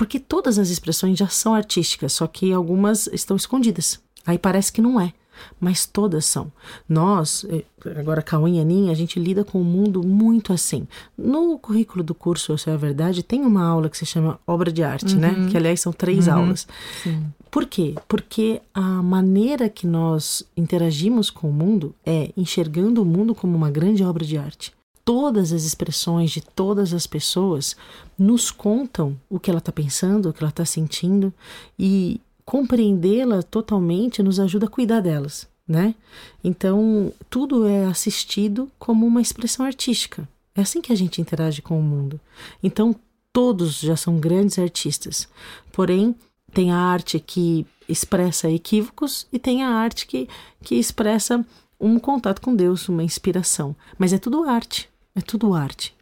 Porque 0.00 0.18
todas 0.18 0.58
as 0.58 0.70
expressões 0.70 1.18
já 1.18 1.28
são 1.28 1.54
artísticas, 1.54 2.14
só 2.14 2.26
que 2.26 2.54
algumas 2.54 3.06
estão 3.08 3.36
escondidas. 3.36 4.00
Aí 4.24 4.38
parece 4.38 4.72
que 4.72 4.80
não 4.80 4.98
é, 4.98 5.12
mas 5.60 5.84
todas 5.84 6.24
são. 6.24 6.50
Nós, 6.88 7.44
eh, 7.50 7.64
agora 7.98 8.22
Cauã 8.22 8.48
e 8.48 8.58
Aninha, 8.58 8.92
a 8.92 8.94
gente 8.94 9.20
lida 9.20 9.44
com 9.44 9.60
o 9.60 9.64
mundo 9.64 10.02
muito 10.02 10.54
assim. 10.54 10.88
No 11.18 11.58
currículo 11.58 12.02
do 12.02 12.14
curso 12.14 12.54
Essa 12.54 12.70
é 12.70 12.72
a 12.72 12.78
Verdade, 12.78 13.22
tem 13.22 13.42
uma 13.42 13.62
aula 13.62 13.90
que 13.90 13.98
se 13.98 14.06
chama 14.06 14.40
Obra 14.46 14.72
de 14.72 14.82
Arte, 14.82 15.14
né? 15.14 15.32
uhum. 15.32 15.44
né? 15.44 15.50
Que 15.50 15.58
aliás 15.58 15.82
são 15.82 15.92
três 15.92 16.28
uhum. 16.28 16.34
aulas. 16.34 16.66
Sim. 17.02 17.26
Por 17.50 17.66
quê? 17.66 17.94
Porque 18.08 18.62
a 18.72 19.02
maneira 19.02 19.68
que 19.68 19.86
nós 19.86 20.42
interagimos 20.56 21.28
com 21.28 21.50
o 21.50 21.52
mundo 21.52 21.94
é 22.06 22.30
enxergando 22.38 23.02
o 23.02 23.04
mundo 23.04 23.34
como 23.34 23.54
uma 23.54 23.70
grande 23.70 24.02
obra 24.02 24.24
de 24.24 24.38
arte 24.38 24.72
todas 25.10 25.52
as 25.52 25.64
expressões 25.64 26.30
de 26.30 26.40
todas 26.40 26.94
as 26.94 27.04
pessoas 27.04 27.76
nos 28.16 28.48
contam 28.48 29.18
o 29.28 29.40
que 29.40 29.50
ela 29.50 29.58
está 29.58 29.72
pensando, 29.72 30.28
o 30.28 30.32
que 30.32 30.40
ela 30.40 30.50
está 30.50 30.64
sentindo 30.64 31.34
e 31.76 32.20
compreendê-la 32.44 33.42
totalmente 33.42 34.22
nos 34.22 34.38
ajuda 34.38 34.66
a 34.66 34.70
cuidar 34.70 35.00
delas, 35.00 35.48
né? 35.66 35.96
Então 36.44 37.12
tudo 37.28 37.66
é 37.66 37.86
assistido 37.86 38.70
como 38.78 39.04
uma 39.04 39.20
expressão 39.20 39.66
artística. 39.66 40.28
É 40.54 40.60
assim 40.60 40.80
que 40.80 40.92
a 40.92 40.96
gente 40.96 41.20
interage 41.20 41.60
com 41.60 41.76
o 41.76 41.82
mundo. 41.82 42.20
Então 42.62 42.94
todos 43.32 43.80
já 43.80 43.96
são 43.96 44.16
grandes 44.20 44.60
artistas, 44.60 45.28
porém 45.72 46.14
tem 46.52 46.70
a 46.70 46.78
arte 46.78 47.18
que 47.18 47.66
expressa 47.88 48.48
equívocos 48.48 49.26
e 49.32 49.40
tem 49.40 49.64
a 49.64 49.70
arte 49.70 50.06
que, 50.06 50.28
que 50.62 50.76
expressa 50.76 51.44
um 51.80 51.98
contato 51.98 52.40
com 52.40 52.54
Deus, 52.54 52.88
uma 52.88 53.02
inspiração. 53.02 53.74
Mas 53.98 54.12
é 54.12 54.18
tudo 54.18 54.44
arte. 54.44 54.89
É 55.14 55.20
tudo 55.20 55.54
arte. 55.54 55.94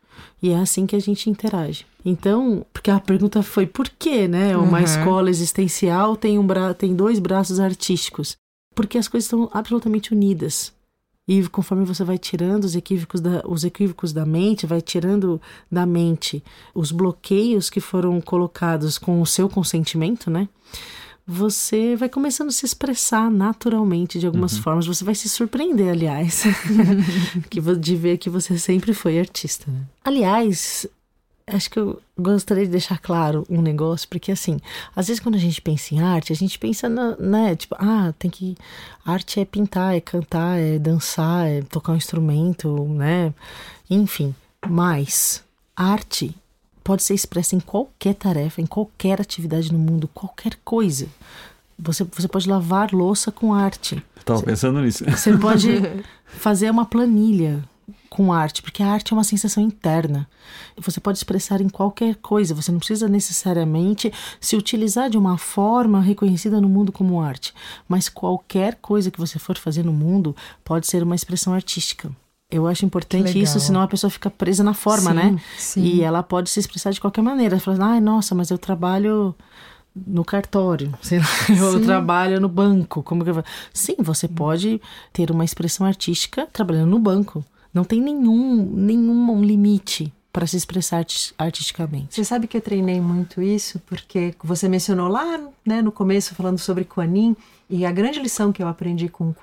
E 0.42 0.50
é 0.50 0.56
assim 0.56 0.86
que 0.86 0.96
a 0.96 1.00
gente 1.00 1.28
interage. 1.28 1.86
Então, 2.04 2.64
porque 2.72 2.90
a 2.90 3.00
pergunta 3.00 3.42
foi 3.42 3.66
por 3.66 3.88
que, 3.88 4.28
né? 4.28 4.56
Uma 4.56 4.78
uhum. 4.78 4.84
escola 4.84 5.30
existencial 5.30 6.16
tem, 6.16 6.38
um 6.38 6.46
bra 6.46 6.72
tem 6.72 6.94
dois 6.94 7.18
braços 7.18 7.59
artísticos. 7.59 8.36
Porque 8.74 8.98
as 8.98 9.09
coisas 9.09 9.26
estão 9.26 9.50
absolutamente 9.52 10.12
unidas. 10.12 10.72
E 11.26 11.46
conforme 11.48 11.84
você 11.84 12.02
vai 12.04 12.16
tirando 12.16 12.64
os 12.64 12.74
equívocos, 12.74 13.20
da, 13.20 13.42
os 13.46 13.62
equívocos 13.62 14.14
da 14.14 14.24
mente, 14.24 14.66
vai 14.66 14.80
tirando 14.80 15.40
da 15.70 15.84
mente 15.84 16.42
os 16.74 16.90
bloqueios 16.90 17.68
que 17.68 17.80
foram 17.80 18.18
colocados 18.18 18.96
com 18.96 19.20
o 19.20 19.26
seu 19.26 19.46
consentimento, 19.46 20.30
né? 20.30 20.48
Você 21.31 21.95
vai 21.95 22.09
começando 22.09 22.49
a 22.49 22.53
se 22.53 22.64
expressar 22.64 23.31
naturalmente 23.31 24.18
de 24.18 24.24
algumas 24.24 24.57
uhum. 24.57 24.62
formas. 24.62 24.87
Você 24.87 25.05
vai 25.05 25.14
se 25.14 25.29
surpreender, 25.29 25.93
aliás, 25.93 26.45
de 27.79 27.97
ver 27.97 28.16
que 28.16 28.31
você 28.31 28.59
sempre 28.59 28.95
foi 28.95 29.18
artista. 29.18 29.70
Né? 29.70 29.83
Aliás, 30.03 30.87
acho 31.47 31.70
que 31.70 31.79
eu 31.79 32.01
gostaria 32.18 32.64
de 32.64 32.70
deixar 32.70 32.99
claro 32.99 33.45
um 33.51 33.61
negócio, 33.61 34.09
porque 34.09 34.33
assim, 34.33 34.59
às 34.97 35.09
vezes 35.09 35.20
quando 35.20 35.35
a 35.35 35.39
gente 35.39 35.61
pensa 35.61 35.95
em 35.95 36.01
arte, 36.01 36.33
a 36.33 36.37
gente 36.37 36.59
pensa 36.59 36.89
na, 36.89 37.14
né, 37.16 37.55
tipo, 37.55 37.76
ah, 37.79 38.14
tem 38.18 38.31
que 38.31 38.57
arte 39.05 39.39
é 39.39 39.45
pintar, 39.45 39.95
é 39.95 40.01
cantar, 40.01 40.59
é 40.59 40.79
dançar, 40.79 41.47
é 41.47 41.61
tocar 41.61 41.93
um 41.93 41.97
instrumento, 41.97 42.89
né? 42.89 43.35
Enfim, 43.91 44.35
mas 44.66 45.45
arte 45.76 46.35
pode 46.89 47.03
ser 47.03 47.12
expressa 47.12 47.55
em 47.55 47.61
qualquer 47.61 48.14
tarefa, 48.14 48.62
em 48.62 48.66
qualquer 48.66 49.20
atividade 49.20 49.70
no 49.70 49.78
mundo, 49.78 50.09
qualquer 50.09 50.55
coisa. 50.64 51.07
Você, 51.78 52.03
você 52.03 52.26
pode 52.26 52.49
lavar 52.49 52.95
louça 52.95 53.30
com 53.30 53.53
arte. 53.53 54.03
Estava 54.16 54.43
pensando 54.43 54.80
nisso. 54.80 55.05
Você 55.05 55.36
pode 55.36 55.68
fazer 56.24 56.70
uma 56.70 56.86
planilha 56.86 57.62
com 58.09 58.32
arte, 58.32 58.62
porque 58.62 58.82
a 58.82 58.86
arte 58.86 59.12
é 59.12 59.16
uma 59.16 59.22
sensação 59.22 59.62
interna. 59.62 60.26
Você 60.78 60.99
pode 60.99 61.18
expressar 61.18 61.61
em 61.61 61.68
qualquer 61.68 62.14
coisa, 62.14 62.55
você 62.55 62.72
não 62.72 62.78
precisa 62.78 63.07
necessariamente 63.07 64.11
se 64.41 64.57
utilizar 64.57 65.11
de 65.11 65.18
uma 65.18 65.36
forma 65.36 66.01
reconhecida 66.01 66.59
no 66.59 66.70
mundo 66.70 66.91
como 66.91 67.20
arte, 67.20 67.53
mas 67.86 68.09
qualquer 68.09 68.76
coisa 68.76 69.11
que 69.11 69.20
você 69.20 69.39
for 69.39 69.59
fazer 69.59 69.84
no 69.84 69.93
mundo 69.93 70.34
pode 70.64 70.86
ser 70.86 71.03
uma 71.03 71.14
expressão 71.14 71.53
artística. 71.53 72.11
Eu 72.51 72.66
acho 72.66 72.86
importante 72.86 73.38
isso, 73.38 73.61
senão 73.61 73.82
a 73.82 73.88
pessoa 73.88 74.11
fica 74.11 74.30
presa 74.30 74.64
na 74.64 74.72
forma, 74.72 75.11
sim, 75.11 75.16
né? 75.16 75.40
Sim. 75.59 75.82
E 75.82 76.03
ela 76.03 76.22
pode 76.22 76.49
se 76.49 76.59
expressar 76.59 76.92
de 76.92 77.01
qualquer 77.01 77.20
maneira. 77.20 77.61
Fala, 77.61 77.92
ai, 77.92 78.01
nossa, 78.01 78.34
mas 78.34 78.51
eu 78.51 78.57
trabalho 78.57 79.34
no 79.94 80.24
cartório, 80.24 80.94
sei 81.03 81.18
lá, 81.18 81.26
eu 81.51 81.84
trabalho 81.84 82.40
no 82.40 82.49
banco. 82.49 83.03
Como 83.03 83.22
que 83.22 83.30
eu... 83.30 83.44
Sim, 83.72 83.96
você 83.99 84.26
pode 84.26 84.80
ter 85.12 85.30
uma 85.30 85.44
expressão 85.44 85.86
artística 85.86 86.49
trabalhando 86.51 86.88
no 86.88 86.99
banco. 86.99 87.44
Não 87.72 87.84
tem 87.84 88.01
nenhum, 88.01 88.64
nenhum 88.74 89.42
limite 89.42 90.11
para 90.32 90.46
se 90.46 90.57
expressar 90.57 91.05
artisticamente. 91.36 92.14
Você 92.14 92.24
sabe 92.24 92.46
que 92.46 92.57
eu 92.57 92.61
treinei 92.62 92.99
muito 92.99 93.42
isso 93.42 93.78
porque 93.86 94.34
você 94.42 94.68
mencionou 94.68 95.09
lá 95.09 95.38
né, 95.66 95.82
no 95.82 95.92
começo 95.92 96.34
falando 96.34 96.59
sobre 96.59 96.84
Kuanin 96.84 97.36
e 97.68 97.84
a 97.84 97.92
grande 97.92 98.20
lição 98.20 98.53
que 98.53 98.62
eu 98.62 98.68
aprendi 98.68 99.09
com 99.09 99.30
o 99.30 99.36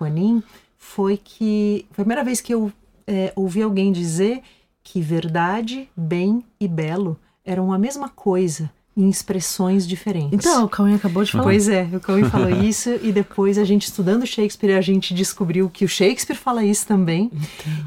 foi 0.78 1.18
que 1.18 1.86
foi 1.92 2.02
a 2.02 2.06
primeira 2.06 2.24
vez 2.24 2.42
que 2.42 2.54
eu 2.54 2.72
é, 3.08 3.32
ouvi 3.36 3.62
alguém 3.62 3.92
dizer 3.92 4.42
que 4.84 5.02
verdade, 5.02 5.90
bem 5.96 6.44
e 6.60 6.68
belo 6.68 7.18
eram 7.44 7.72
a 7.72 7.78
mesma 7.78 8.10
coisa 8.10 8.70
em 8.98 9.10
expressões 9.10 9.86
diferentes. 9.86 10.34
Então, 10.34 10.66
o 10.66 10.70
Cauê 10.70 10.94
acabou 10.94 11.24
de 11.24 11.32
falar. 11.32 11.44
Pois 11.44 11.68
é, 11.68 11.90
o 11.94 12.00
Cauê 12.00 12.24
falou 12.26 12.50
isso 12.64 12.90
e 13.02 13.12
depois 13.12 13.58
a 13.58 13.66
gente 13.66 13.86
estudando 13.86 14.26
Shakespeare 14.26 14.74
a 14.74 14.82
gente 14.82 15.14
descobriu 15.14 15.70
que 15.70 15.84
o 15.84 15.90
Shakespeare 15.90 16.38
fala 16.38 16.64
isso 16.64 16.88
também. 16.88 17.30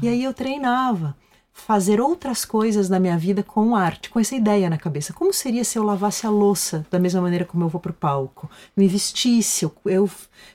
E 0.01 0.07
aí 0.07 0.23
eu 0.23 0.33
treinava 0.33 1.15
fazer 1.59 2.01
outras 2.01 2.45
coisas 2.45 2.89
na 2.89 2.99
minha 2.99 3.17
vida 3.17 3.43
com 3.43 3.75
arte, 3.75 4.09
com 4.09 4.19
essa 4.19 4.35
ideia 4.35 4.69
na 4.69 4.77
cabeça. 4.77 5.13
Como 5.13 5.33
seria 5.33 5.63
se 5.63 5.77
eu 5.77 5.83
lavasse 5.83 6.25
a 6.25 6.29
louça 6.29 6.85
da 6.89 6.99
mesma 6.99 7.21
maneira 7.21 7.45
como 7.45 7.63
eu 7.63 7.69
vou 7.69 7.79
pro 7.79 7.93
palco? 7.93 8.49
Me 8.75 8.87
vestisse, 8.87 9.65
eu, 9.65 9.73
eu 9.85 10.09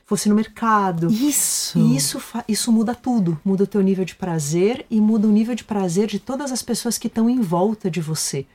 fosse 0.05 0.27
no 0.27 0.35
mercado. 0.35 1.07
Isso. 1.11 1.77
E 1.79 1.95
isso, 1.95 2.21
isso 2.47 2.71
muda 2.71 2.93
tudo. 2.93 3.39
Muda 3.45 3.63
o 3.63 3.67
teu 3.67 3.81
nível 3.81 4.05
de 4.05 4.15
prazer 4.15 4.85
e 4.89 4.99
muda 4.99 5.27
o 5.27 5.31
nível 5.31 5.55
de 5.55 5.63
prazer 5.63 6.07
de 6.07 6.19
todas 6.19 6.51
as 6.51 6.61
pessoas 6.61 6.97
que 6.97 7.07
estão 7.07 7.29
em 7.29 7.39
volta 7.39 7.89
de 7.89 8.01
você. 8.01 8.45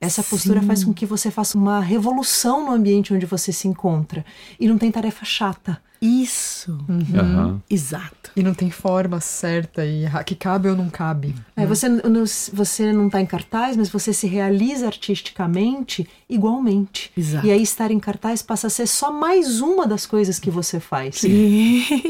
Essa 0.00 0.22
postura 0.22 0.62
faz 0.62 0.82
com 0.82 0.94
que 0.94 1.04
você 1.04 1.30
faça 1.30 1.58
uma 1.58 1.78
revolução 1.80 2.64
no 2.64 2.72
ambiente 2.72 3.12
onde 3.12 3.26
você 3.26 3.52
se 3.52 3.68
encontra. 3.68 4.24
E 4.58 4.66
não 4.66 4.78
tem 4.78 4.90
tarefa 4.90 5.24
chata. 5.26 5.78
Isso. 6.00 6.78
Aham. 7.14 7.60
Exato. 7.68 8.30
E 8.34 8.42
não 8.42 8.54
tem 8.54 8.70
forma 8.70 9.20
certa 9.20 9.84
e 9.84 10.04
que 10.24 10.34
cabe 10.34 10.70
ou 10.70 10.74
não 10.74 10.88
cabe. 10.88 11.34
É, 11.54 11.66
você, 11.66 11.86
n- 11.90 12.00
não- 12.08 12.24
você 12.54 12.90
não 12.90 13.08
está 13.08 13.20
em 13.20 13.26
cartaz, 13.26 13.76
mas 13.76 13.90
você 13.90 14.10
se 14.14 14.26
realiza 14.26 14.86
artisticamente 14.86 16.08
igualmente. 16.28 17.10
Exato. 17.14 17.46
E 17.46 17.50
aí 17.50 17.62
estar 17.62 17.90
em 17.90 17.98
cartaz 18.00 18.40
passa 18.40 18.68
a 18.68 18.70
ser 18.70 18.86
só 18.86 19.12
mais 19.12 19.60
uma 19.60 19.86
das 19.86 20.06
coisas 20.06 20.38
que 20.38 20.50
você 20.50 20.80
faz. 20.80 21.22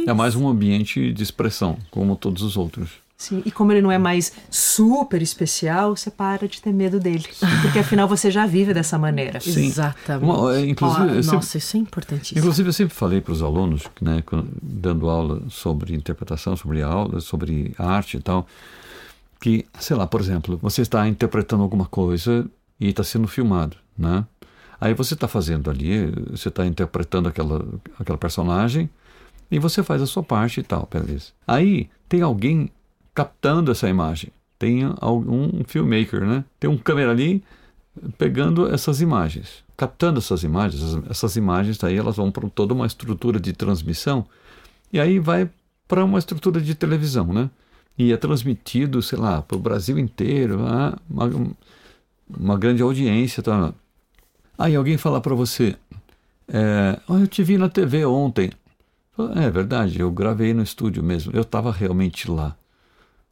É 0.07 0.12
mais 0.12 0.36
um 0.36 0.47
ambiente 0.49 1.12
de 1.12 1.22
expressão, 1.24 1.76
como 1.91 2.14
todos 2.14 2.43
os 2.45 2.57
outros. 2.57 2.91
Sim, 3.20 3.42
E 3.44 3.50
como 3.50 3.70
ele 3.70 3.82
não 3.82 3.92
é 3.92 3.98
mais 3.98 4.32
super 4.48 5.20
especial, 5.20 5.94
você 5.94 6.10
para 6.10 6.48
de 6.48 6.62
ter 6.62 6.72
medo 6.72 6.98
dele. 6.98 7.22
Porque 7.60 7.78
afinal 7.78 8.08
você 8.08 8.30
já 8.30 8.46
vive 8.46 8.72
dessa 8.72 8.98
maneira. 8.98 9.38
Sim. 9.40 9.66
Exatamente. 9.66 10.24
Uma- 10.24 10.56
é, 10.56 10.66
inclusive, 10.66 11.06
sempre- 11.22 11.26
nossa, 11.36 11.58
isso 11.58 11.76
é 11.76 11.80
importantíssimo. 11.80 12.38
Inclusive, 12.38 12.68
eu 12.70 12.72
sempre 12.72 12.94
falei 12.94 13.20
para 13.20 13.32
os 13.34 13.42
alunos, 13.42 13.82
né, 14.00 14.24
dando 14.62 15.10
aula 15.10 15.42
sobre 15.50 15.94
interpretação, 15.94 16.56
sobre 16.56 16.80
aula, 16.80 17.20
sobre 17.20 17.74
arte 17.76 18.16
e 18.16 18.20
tal, 18.22 18.46
que, 19.38 19.66
sei 19.78 19.96
lá, 19.98 20.06
por 20.06 20.22
exemplo, 20.22 20.58
você 20.62 20.80
está 20.80 21.06
interpretando 21.06 21.62
alguma 21.62 21.84
coisa 21.84 22.46
e 22.80 22.88
está 22.88 23.04
sendo 23.04 23.28
filmado, 23.28 23.76
né? 23.98 24.24
Aí 24.80 24.94
você 24.94 25.12
está 25.12 25.28
fazendo 25.28 25.68
ali, 25.70 26.06
você 26.30 26.48
está 26.48 26.64
interpretando 26.66 27.28
aquela, 27.28 27.62
aquela 27.98 28.16
personagem 28.16 28.88
e 29.50 29.58
você 29.58 29.82
faz 29.82 30.00
a 30.00 30.06
sua 30.06 30.22
parte 30.22 30.60
e 30.60 30.62
tal, 30.62 30.88
beleza. 30.90 31.32
Aí 31.46 31.90
tem 32.08 32.22
alguém 32.22 32.70
captando 33.14 33.70
essa 33.70 33.88
imagem. 33.88 34.30
Tem 34.58 34.82
algum 35.00 35.64
filmmaker, 35.64 36.24
né? 36.24 36.44
Tem 36.58 36.68
um 36.68 36.76
câmera 36.76 37.11
ali 37.11 37.42
pegando 38.18 38.72
essas 38.72 39.00
imagens, 39.00 39.64
captando 39.76 40.18
essas 40.18 40.42
imagens. 40.42 40.82
Essas, 41.08 41.36
imagens 41.36 41.82
aí 41.82 41.96
elas 41.96 42.16
vão 42.16 42.30
para 42.30 42.48
toda 42.50 42.74
uma 42.74 42.86
estrutura 42.86 43.40
de 43.40 43.52
transmissão 43.52 44.26
e 44.92 45.00
aí 45.00 45.18
vai 45.18 45.48
para 45.88 46.04
uma 46.04 46.18
estrutura 46.18 46.61
de 46.61 46.74
televisão, 46.74 47.26
né? 47.32 47.50
E 47.98 48.12
é 48.12 48.16
transmitido, 48.16 49.02
sei 49.02 49.18
lá, 49.18 49.42
para 49.42 49.56
o 49.56 49.61
Brasil 49.61 49.98
inteiro, 49.98 50.64
ah, 50.66 50.96
uma, 51.08 51.30
uma 52.28 52.56
grande 52.58 52.82
audiência, 52.82 53.42
tá? 53.42 53.74
Aí 54.56 54.76
alguém 54.76 54.96
fala 54.96 55.20
para 55.20 55.34
você, 55.34 55.76
é, 56.48 56.98
"Oh, 57.08 57.16
eu 57.18 57.26
te 57.26 57.42
vi 57.42 57.58
na 57.58 57.68
TV 57.68 58.04
ontem. 58.04 58.50
É 59.36 59.50
verdade, 59.50 60.00
eu 60.00 60.11
gravei 60.11 60.54
no 60.54 60.62
estúdio 60.62 61.02
mesmo, 61.02 61.32
eu 61.34 61.42
estava 61.42 61.70
realmente 61.70 62.30
lá. 62.30 62.56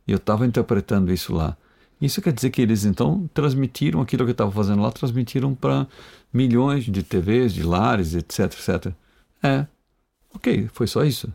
Eu 0.09 0.17
estava 0.17 0.47
interpretando 0.47 1.13
isso 1.13 1.35
lá. 1.35 1.57
Isso 2.01 2.23
quer 2.23 2.33
dizer 2.33 2.51
que 2.51 2.63
eles 2.63 2.85
então 2.85 3.29
transmitiram 3.35 4.01
aquilo 4.01 4.25
que 4.25 4.31
eu 4.31 4.33
estava 4.33 4.51
fazendo 4.53 4.83
lá, 4.83 4.91
transmitiram 4.93 5.55
para 5.55 5.87
milhões 6.33 6.85
de 6.85 7.03
TVs, 7.03 7.53
de 7.53 7.63
lares, 7.63 8.15
etc, 8.15 8.41
etc. 8.53 8.93
É, 9.43 9.67
ok, 10.35 10.69
foi 10.73 10.87
só 10.87 11.05
isso. 11.05 11.33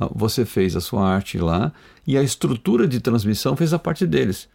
Ah, 0.00 0.08
Você 0.14 0.44
fez 0.44 0.76
a 0.76 0.80
sua 0.80 1.06
arte 1.08 1.38
lá 1.38 1.72
e 2.06 2.16
a 2.18 2.22
estrutura 2.22 2.88
de 2.88 3.00
transmissão 3.00 3.56
fez 3.56 3.72
a 3.74 3.78
parte 3.78 4.06
deles. 4.06 4.48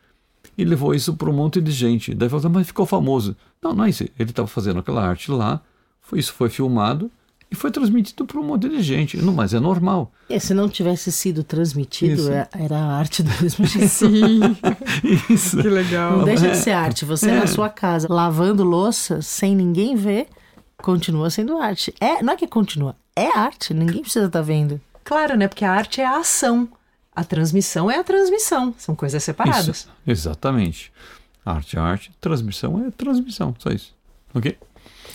E 0.57 0.63
levou 0.65 0.93
isso 0.95 1.15
para 1.15 1.29
um 1.29 1.33
monte 1.33 1.61
de 1.61 1.71
gente. 1.71 2.13
Daí 2.13 2.29
falou, 2.29 2.49
mas 2.49 2.67
ficou 2.67 2.85
famoso. 2.85 3.35
Não, 3.61 3.73
não 3.73 3.83
é 3.85 3.89
isso. 3.89 4.03
Ele 4.19 4.29
estava 4.31 4.47
fazendo 4.47 4.79
aquela 4.79 5.05
arte 5.07 5.31
lá, 5.31 5.61
foi- 6.01 6.19
isso 6.19 6.33
foi 6.33 6.49
filmado 6.49 7.11
e 7.51 7.55
foi 7.55 7.69
transmitido 7.71 8.25
para 8.25 8.39
um 8.39 8.43
monte 8.43 8.67
de 8.67 8.81
gente. 8.81 9.17
Não, 9.17 9.33
mas 9.33 9.53
é 9.53 9.59
normal. 9.59 10.11
É, 10.29 10.39
se 10.39 10.53
não 10.53 10.67
tivesse 10.67 11.11
sido 11.11 11.43
transmitido, 11.43 12.13
Isso. 12.21 12.31
é- 12.31 12.47
era 12.53 12.77
a 12.77 12.97
arte 12.97 13.21
do 13.23 13.31
mesmo 13.41 13.65
jeito. 13.67 13.87
Sim, 13.87 14.39
Isso. 15.29 15.57
que 15.61 15.67
legal. 15.69 16.17
Não 16.17 16.25
deixa 16.25 16.47
É. 16.47 16.51
de 16.51 16.57
ser 16.57 16.71
arte. 16.71 17.05
Você 17.05 17.31
na 17.31 17.47
sua 17.47 17.69
casa, 17.69 18.07
lavando 18.11 18.63
louça, 18.63 19.21
sem 19.21 19.55
ninguém 19.55 19.95
ver, 19.95 20.27
continua 20.77 21.29
sendo 21.29 21.57
arte. 21.57 21.93
É, 21.99 22.21
não 22.23 22.33
é 22.33 22.35
que 22.37 22.47
continua, 22.47 22.95
é 23.15 23.27
arte. 23.37 23.73
Ninguém 23.73 24.01
precisa 24.01 24.25
estar 24.25 24.41
vendo. 24.41 24.81
Claro, 25.03 25.37
né? 25.37 25.47
Porque 25.47 25.63
a 25.63 25.71
arte 25.71 26.01
é 26.01 26.05
a 26.05 26.17
ação. 26.17 26.67
A 27.15 27.23
transmissão 27.23 27.89
é 27.89 27.97
a 27.99 28.03
transmissão. 28.03 28.73
São 28.77 28.95
coisas 28.95 29.23
separadas. 29.23 29.67
Isso, 29.77 29.89
exatamente. 30.05 30.91
Arte 31.45 31.77
é 31.77 31.79
arte, 31.79 32.11
transmissão 32.19 32.83
é 32.85 32.91
transmissão, 32.91 33.55
só 33.59 33.69
isso. 33.69 33.93
Ok? 34.33 34.57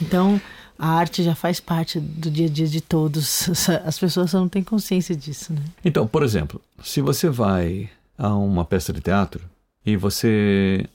Então, 0.01 0.41
a 0.81 0.89
arte 0.89 1.23
já 1.23 1.35
faz 1.35 1.61
parte 1.61 2.01
do 2.01 2.31
dia 2.31 2.47
a 2.47 2.51
dia 2.51 2.67
de 2.67 2.81
todos. 2.81 3.49
As 3.85 3.99
pessoas 3.99 4.31
só 4.31 4.39
não 4.41 4.49
têm 4.49 4.63
consciência 4.65 5.15
disso, 5.15 5.53
né? 5.53 5.61
Então, 5.85 6.07
por 6.07 6.23
exemplo, 6.23 6.61
se 6.83 7.01
você 7.01 7.29
vai 7.29 7.91
a 8.17 8.35
uma 8.35 8.65
peça 8.65 8.93
de 8.93 9.01
teatro 9.01 9.43
e 9.85 9.97
você 9.97 10.87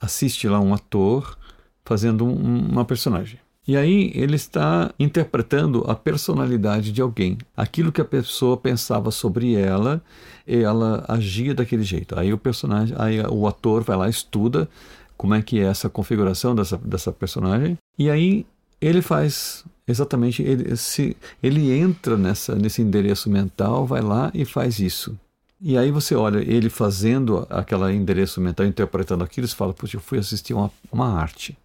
assiste 0.00 0.48
lá 0.48 0.60
um 0.60 0.72
ator 0.74 1.36
fazendo 1.84 2.24
um- 2.26 2.68
uma 2.70 2.84
personagem. 2.84 3.38
E 3.66 3.76
aí 3.76 4.12
ele 4.14 4.36
está 4.36 4.92
interpretando 4.98 5.84
a 5.90 5.94
personalidade 5.94 6.92
de 6.92 7.00
alguém. 7.00 7.38
Aquilo 7.56 7.90
que 7.92 8.00
a 8.00 8.04
pessoa 8.04 8.56
pensava 8.58 9.10
sobre 9.10 9.54
ela, 9.54 10.02
ela 10.46 11.04
agia 11.08 11.54
daquele 11.54 11.82
jeito. 11.82 12.18
Aí 12.18 12.30
o 12.32 12.36
personagem, 12.38 12.94
aí 12.98 13.20
o 13.22 13.46
ator 13.46 13.82
vai 13.82 13.96
lá 13.96 14.08
estuda 14.08 14.68
como 15.16 15.32
é 15.34 15.40
que 15.40 15.58
é 15.60 15.64
essa 15.64 15.88
configuração 15.88 16.54
dessa, 16.54 16.76
dessa 16.76 17.10
personagem 17.12 17.78
e 17.98 18.10
aí 18.10 18.44
ele 18.86 19.02
faz 19.02 19.64
exatamente 19.86 20.42
ele 20.42 20.76
se 20.76 21.16
ele 21.42 21.72
entra 21.72 22.16
nessa 22.16 22.54
nesse 22.54 22.80
endereço 22.82 23.28
mental, 23.30 23.86
vai 23.86 24.00
lá 24.00 24.30
e 24.34 24.44
faz 24.44 24.78
isso. 24.78 25.18
E 25.60 25.78
aí 25.78 25.90
você 25.90 26.14
olha 26.14 26.38
ele 26.38 26.68
fazendo 26.68 27.46
aquele 27.48 27.92
endereço 27.92 28.40
mental, 28.40 28.66
interpretando 28.66 29.24
aquilo, 29.24 29.46
você 29.46 29.54
fala, 29.54 29.72
puxa, 29.72 29.96
eu 29.96 30.00
fui 30.00 30.18
assistir 30.18 30.52
uma, 30.52 30.70
uma 30.92 31.08
arte. 31.18 31.56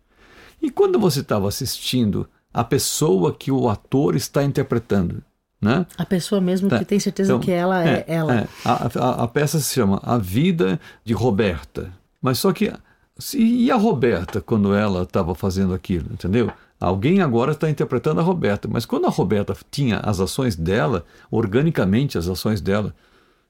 E 0.61 0.70
quando 0.70 0.99
você 0.99 1.20
estava 1.20 1.47
assistindo 1.47 2.28
a 2.53 2.63
pessoa 2.63 3.34
que 3.34 3.51
o 3.51 3.67
ator 3.70 4.15
está 4.15 4.43
interpretando, 4.43 5.22
né? 5.61 5.86
A 5.97 6.05
pessoa 6.05 6.39
mesmo 6.39 6.70
Tá. 6.70 6.80
que 6.80 6.86
tem 6.86 6.99
certeza 6.99 7.32
Então, 7.34 7.41
que 7.41 7.51
ela 7.51 7.86
é, 7.86 8.05
ela. 8.07 8.34
é. 8.41 8.47
A, 8.63 8.89
a- 8.99 9.24
a 9.24 9.28
peça 9.28 9.59
se 9.59 9.74
chama 9.74 9.99
A 10.03 10.17
Vida 10.17 10.80
de 11.03 11.13
Roberta. 11.13 11.91
Mas 12.22 12.39
só 12.39 12.53
que. 12.53 12.72
se- 13.17 13.38
E 13.38 13.70
a 13.70 13.76
Roberta, 13.76 14.39
quando 14.39 14.74
ela 14.74 15.03
estava 15.03 15.36
fazendo 15.36 15.74
aquilo, 15.74 16.07
entendeu? 16.13 16.49
Alguém 16.80 17.21
agora 17.21 17.51
está 17.51 17.69
interpretando 17.69 18.21
a 18.21 18.23
Roberta. 18.23 18.67
Mas 18.71 18.86
quando 18.86 19.05
a 19.05 19.09
Roberta 19.09 19.55
tinha 19.69 19.97
as 19.97 20.19
ações 20.19 20.55
dela, 20.55 21.05
organicamente 21.30 22.17
as 22.17 22.27
ações 22.27 22.61
dela, 22.61 22.95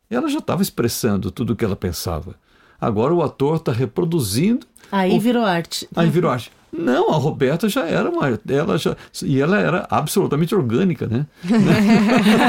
ela 0.10 0.28
já 0.28 0.40
estava 0.40 0.64
expressando 0.64 1.30
tudo 1.30 1.54
o 1.54 1.56
que 1.56 1.64
ela 1.64 1.76
pensava. 1.76 2.34
Agora 2.82 3.14
o 3.14 3.22
ator 3.22 3.58
está 3.58 3.72
reproduzindo 3.72 4.66
Aí 4.92 5.16
o- 5.16 5.20
virou 5.20 5.46
arte. 5.46 5.88
Aí 5.96 6.10
virou 6.10 6.32
arte. 6.32 6.52
Não, 6.72 7.12
a 7.12 7.16
Roberta 7.18 7.68
já 7.68 7.86
era 7.88 8.10
uma. 8.10 8.40
Ela 8.48 8.78
já, 8.78 8.96
e 9.24 9.42
ela 9.42 9.60
era 9.60 9.88
absolutamente 9.90 10.54
orgânica, 10.54 11.08
né? 11.08 11.26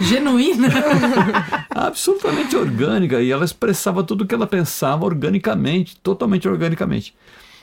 Genuína. 0.00 0.68
absolutamente 1.74 2.56
orgânica. 2.56 3.20
E 3.20 3.30
ela 3.30 3.44
expressava 3.44 4.02
tudo 4.02 4.24
o 4.24 4.26
que 4.26 4.34
ela 4.34 4.46
pensava 4.46 5.04
organicamente, 5.04 5.96
totalmente 5.96 6.48
organicamente. 6.48 7.14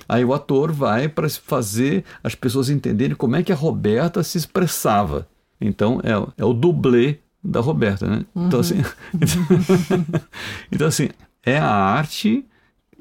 Aí 0.08 0.24
o 0.24 0.34
ator 0.34 0.72
vai 0.72 1.08
para 1.08 1.30
fazer 1.30 2.04
as 2.24 2.36
pessoas 2.36 2.70
entenderem 2.70 3.16
como 3.16 3.36
é 3.36 3.43
que 3.43 3.51
a 3.51 3.56
Roberta 3.56 4.24
se 4.24 4.38
expressava. 4.38 5.28
Então 5.60 6.01
é, 6.04 6.41
é 6.41 6.45
o 6.45 6.54
dublê 6.54 7.20
da 7.43 7.60
Roberta, 7.60 8.08
né? 8.08 8.26
Então, 8.36 8.60
assim, 8.60 8.82
então, 10.72 10.88
assim, 10.88 11.10
é 11.45 11.58
a 11.58 11.70
arte, 11.70 12.45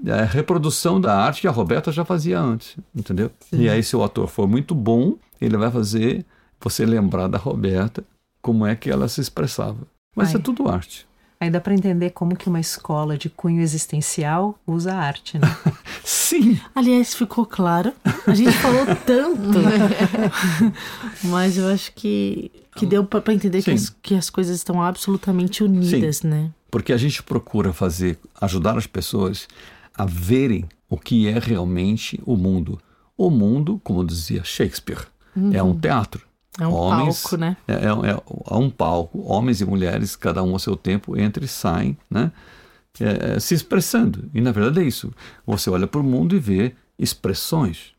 é 0.05 0.12
a 0.12 0.24
reprodução 0.24 1.00
da 1.00 1.16
arte 1.16 1.42
que 1.42 1.48
a 1.48 1.53
Roberta 1.53 1.92
já 1.92 2.05
fazia 2.05 2.40
antes, 2.40 2.76
entendeu? 2.94 3.30
E 3.53 3.68
aí, 3.68 3.82
se 3.82 3.94
o 3.94 4.03
ator 4.03 4.26
for 4.26 4.48
muito 4.48 4.74
bom, 4.74 5.16
ele 5.40 5.57
vai 5.57 5.70
fazer 5.70 6.26
você 6.61 6.84
lembrar 6.84 7.28
da 7.28 7.38
Roberta, 7.38 8.05
como 8.40 8.66
é 8.66 8.74
que 8.74 8.90
ela 8.90 9.07
se 9.07 9.20
expressava. 9.20 9.78
Mas 10.14 10.30
Ai. 10.30 10.36
é 10.36 10.38
tudo 10.38 10.68
arte. 10.68 11.07
Aí 11.43 11.51
dá 11.51 11.61
para 11.61 11.74
entender 11.74 12.11
como 12.11 12.36
que 12.36 12.49
uma 12.49 12.61
escola 12.61 13.18
de 13.18 13.28
cunho 13.28 13.61
existencial 13.61 14.57
usa 14.64 14.95
a 14.95 14.97
arte, 14.97 15.40
né? 15.40 15.57
Sim, 16.05 16.57
Aliás, 16.72 17.14
ficou 17.14 17.45
claro. 17.45 17.93
A 18.24 18.32
gente 18.32 18.53
falou 18.53 18.86
tanto. 19.05 19.59
Mas 21.24 21.59
eu 21.59 21.66
acho 21.66 21.93
que, 21.97 22.53
que 22.76 22.86
deu 22.86 23.05
pra 23.05 23.20
pra 23.20 23.34
entender 23.34 23.59
que 23.59 23.64
Sim. 23.64 23.74
as, 23.74 23.90
que 23.90 24.14
as 24.14 24.30
coisas 24.30 24.57
estão 24.57 24.80
absolutamente 24.80 25.64
unidas, 25.64 26.22
né? 26.22 26.53
porque 26.70 26.93
a 26.93 26.97
gente 26.97 27.20
procura 27.24 27.72
fazer, 27.72 28.20
ajudar 28.40 28.78
as 28.78 28.86
pessoas 28.86 29.49
a 29.97 30.07
verem 30.07 30.64
o 30.88 30.97
que 30.97 31.26
é 31.26 31.40
realmente 31.40 32.20
o 32.24 32.36
mundo. 32.36 32.80
O 33.18 33.30
mundo, 33.30 33.80
como 33.82 34.07
dizia 34.07 34.45
Shakespeare, 34.45 35.09
é 35.53 35.61
um 35.61 35.76
teatro. 35.76 36.22
É 36.61 36.66
um 36.66 36.72
Homens- 36.74 37.22
palco, 37.22 37.36
né? 37.36 37.57
É, 37.66 37.72
é- 37.72 37.76
é- 38.11 38.22
é 38.50 38.55
um 38.55 38.68
palco, 38.68 39.20
homens 39.26 39.61
e 39.61 39.64
mulheres, 39.64 40.14
cada 40.16 40.42
um 40.42 40.53
ao 40.53 40.59
seu 40.59 40.76
tempo, 40.76 41.18
entram 41.18 41.44
e 41.44 41.48
saem, 41.48 41.96
né? 42.11 42.30
É, 43.00 43.36
é, 43.36 43.40
se 43.40 43.55
expressando. 43.55 44.28
E 44.34 44.40
na 44.40 44.53
verdade 44.53 44.80
é 44.80 44.84
isso. 44.84 45.12
Você 45.46 45.70
olha 45.70 45.86
para 45.86 46.00
o 46.00 46.05
mundo 46.05 46.36
e 46.36 46.38
vê 46.38 46.74
expressões. 46.98 47.92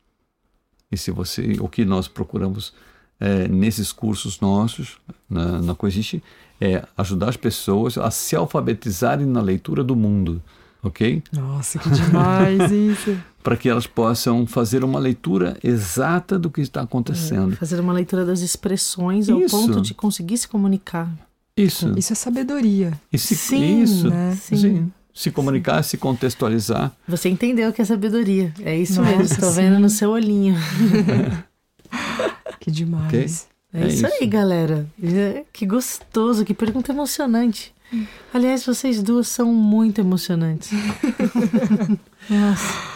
E 0.90 0.96
se 0.96 1.10
você, 1.10 1.56
o 1.60 1.68
que 1.68 1.84
nós 1.84 2.06
procuramos 2.06 2.72
é, 3.18 3.48
nesses 3.48 3.90
cursos 3.90 4.38
nossos, 4.40 4.98
na, 5.28 5.60
na 5.60 5.74
Coexiste, 5.74 6.22
é 6.60 6.84
ajudar 6.96 7.30
as 7.30 7.36
pessoas 7.36 7.98
a 7.98 8.10
se 8.10 8.36
alfabetizarem 8.36 9.26
na 9.26 9.40
leitura 9.40 9.82
do 9.82 9.96
mundo, 9.96 10.40
ok? 10.84 11.22
Nossa, 11.32 11.78
que 11.78 11.88
demais 11.90 12.70
isso. 12.70 13.16
Para 13.42 13.56
que 13.56 13.68
elas 13.68 13.86
possam 13.86 14.46
fazer 14.46 14.84
uma 14.84 14.98
leitura 14.98 15.56
exata 15.62 16.38
do 16.38 16.50
que 16.50 16.60
está 16.60 16.82
acontecendo. 16.82 17.56
Fazer 17.56 17.80
uma 17.80 17.92
leitura 17.92 18.24
das 18.24 18.40
expressões 18.40 19.28
ao 19.28 19.40
Isso. 19.40 19.56
ponto 19.56 19.80
de 19.80 19.92
conseguir 19.94 20.38
se 20.38 20.46
comunicar. 20.48 21.10
Isso. 21.56 21.92
Isso 21.96 22.12
é 22.12 22.16
sabedoria. 22.16 22.92
E 23.12 23.18
se, 23.18 23.34
Sim, 23.36 23.82
isso. 23.82 24.08
né? 24.08 24.36
Sim. 24.40 24.56
Sim. 24.56 24.92
Se 25.12 25.30
comunicar, 25.30 25.82
se 25.84 25.96
contextualizar. 25.96 26.90
Você 27.06 27.28
entendeu 27.28 27.70
o 27.70 27.72
que 27.72 27.80
é 27.82 27.84
sabedoria. 27.84 28.52
É 28.62 28.76
isso 28.76 29.00
Nossa, 29.00 29.16
mesmo, 29.16 29.32
estou 29.34 29.50
sim. 29.50 29.56
vendo 29.60 29.78
no 29.78 29.88
seu 29.90 30.10
olhinho. 30.10 30.56
Que 32.60 32.70
demais. 32.70 33.46
É, 33.72 33.82
É 33.82 33.86
isso, 33.88 34.06
isso. 34.06 34.16
aí, 34.20 34.26
galera. 34.26 34.86
É, 35.02 35.44
Que 35.52 35.66
gostoso, 35.66 36.44
que 36.44 36.54
pergunta 36.54 36.92
emocionante. 36.92 37.74
Aliás, 38.32 38.64
vocês 38.66 39.02
duas 39.02 39.28
são 39.28 39.52
muito 39.52 40.00
emocionantes. 40.00 40.70
Nossa. 42.28 42.94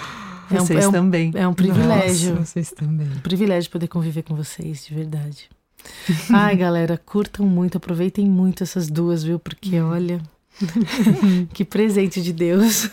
É 0.50 0.54
um, 0.62 0.64
Vocês 0.64 0.84
é 0.84 0.88
um- 0.88 0.92
também. 0.92 1.30
é 1.34 1.46
um 1.46 1.52
privilégio. 1.52 2.30
Nossa, 2.36 2.46
vocês 2.46 2.70
também. 2.70 3.06
privilégio 3.22 3.70
poder 3.70 3.86
conviver 3.88 4.22
com 4.22 4.34
vocês, 4.34 4.86
de 4.86 4.94
verdade. 4.94 5.48
Ai, 6.32 6.56
galera, 6.56 6.96
curtam 7.04 7.44
muito, 7.46 7.76
aproveitem 7.76 8.26
muito 8.26 8.62
essas 8.62 8.88
duas, 8.88 9.22
viu? 9.22 9.38
Porque 9.38 9.78
olha, 9.78 10.20
que 11.52 11.64
presente 11.66 12.22
de 12.22 12.32
Deus. 12.32 12.88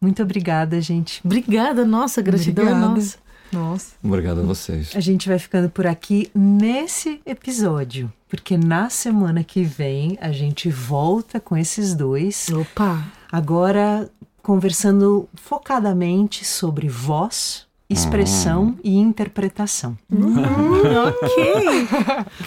Muito 0.00 0.22
obrigada, 0.22 0.78
gente. 0.82 1.20
Obrigada, 1.24 1.84
nossa, 1.86 2.20
gratidão 2.20 2.64
é 2.66 2.68
Obrigada. 2.72 2.94
nossa. 2.94 3.16
Nossa. 3.52 3.94
Obrigado 4.02 4.40
a 4.40 4.44
vocês. 4.44 4.92
A 4.94 5.00
gente 5.00 5.28
vai 5.28 5.38
ficando 5.38 5.68
por 5.70 5.86
aqui 5.86 6.30
nesse 6.34 7.20
episódio, 7.24 8.12
porque 8.28 8.56
na 8.56 8.90
semana 8.90 9.42
que 9.42 9.62
vem 9.62 10.18
a 10.20 10.30
gente 10.32 10.70
volta 10.70 11.40
com 11.40 11.56
esses 11.56 11.94
dois, 11.94 12.46
Opa! 12.50 13.02
agora 13.32 14.10
conversando 14.42 15.28
focadamente 15.34 16.44
sobre 16.44 16.88
voz, 16.88 17.66
expressão 17.88 18.78
e 18.84 18.96
interpretação. 18.96 19.96
ok! 20.12 21.86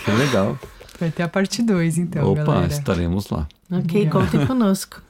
Que 0.06 0.12
legal. 0.12 0.58
Vai 1.00 1.10
ter 1.10 1.24
a 1.24 1.28
parte 1.28 1.64
2, 1.64 1.98
então, 1.98 2.32
Opa, 2.32 2.44
galera. 2.44 2.68
estaremos 2.74 3.30
lá. 3.30 3.48
Ok, 3.72 4.08
contem 4.10 4.46
conosco. 4.46 5.02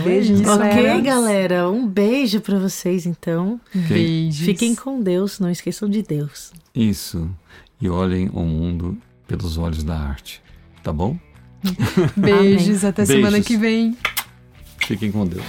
Beijos, 0.00 0.40
isso, 0.40 0.50
ok, 0.50 0.68
galera. 0.68 1.00
galera, 1.00 1.70
um 1.70 1.86
beijo 1.86 2.40
pra 2.40 2.58
vocês, 2.58 3.06
então. 3.06 3.60
Beijos. 3.74 4.44
Fiquem 4.44 4.74
com 4.74 5.00
Deus, 5.00 5.38
não 5.38 5.50
esqueçam 5.50 5.88
de 5.88 6.02
Deus. 6.02 6.52
Isso. 6.74 7.28
E 7.80 7.88
olhem 7.88 8.30
o 8.32 8.42
mundo 8.42 8.96
pelos 9.26 9.58
olhos 9.58 9.82
da 9.82 9.96
arte. 9.98 10.40
Tá 10.82 10.92
bom? 10.92 11.18
Beijos. 12.16 12.84
Até 12.84 13.04
semana 13.04 13.32
Beijos. 13.32 13.46
que 13.46 13.56
vem. 13.56 13.96
Fiquem 14.78 15.12
com 15.12 15.26
Deus. 15.26 15.44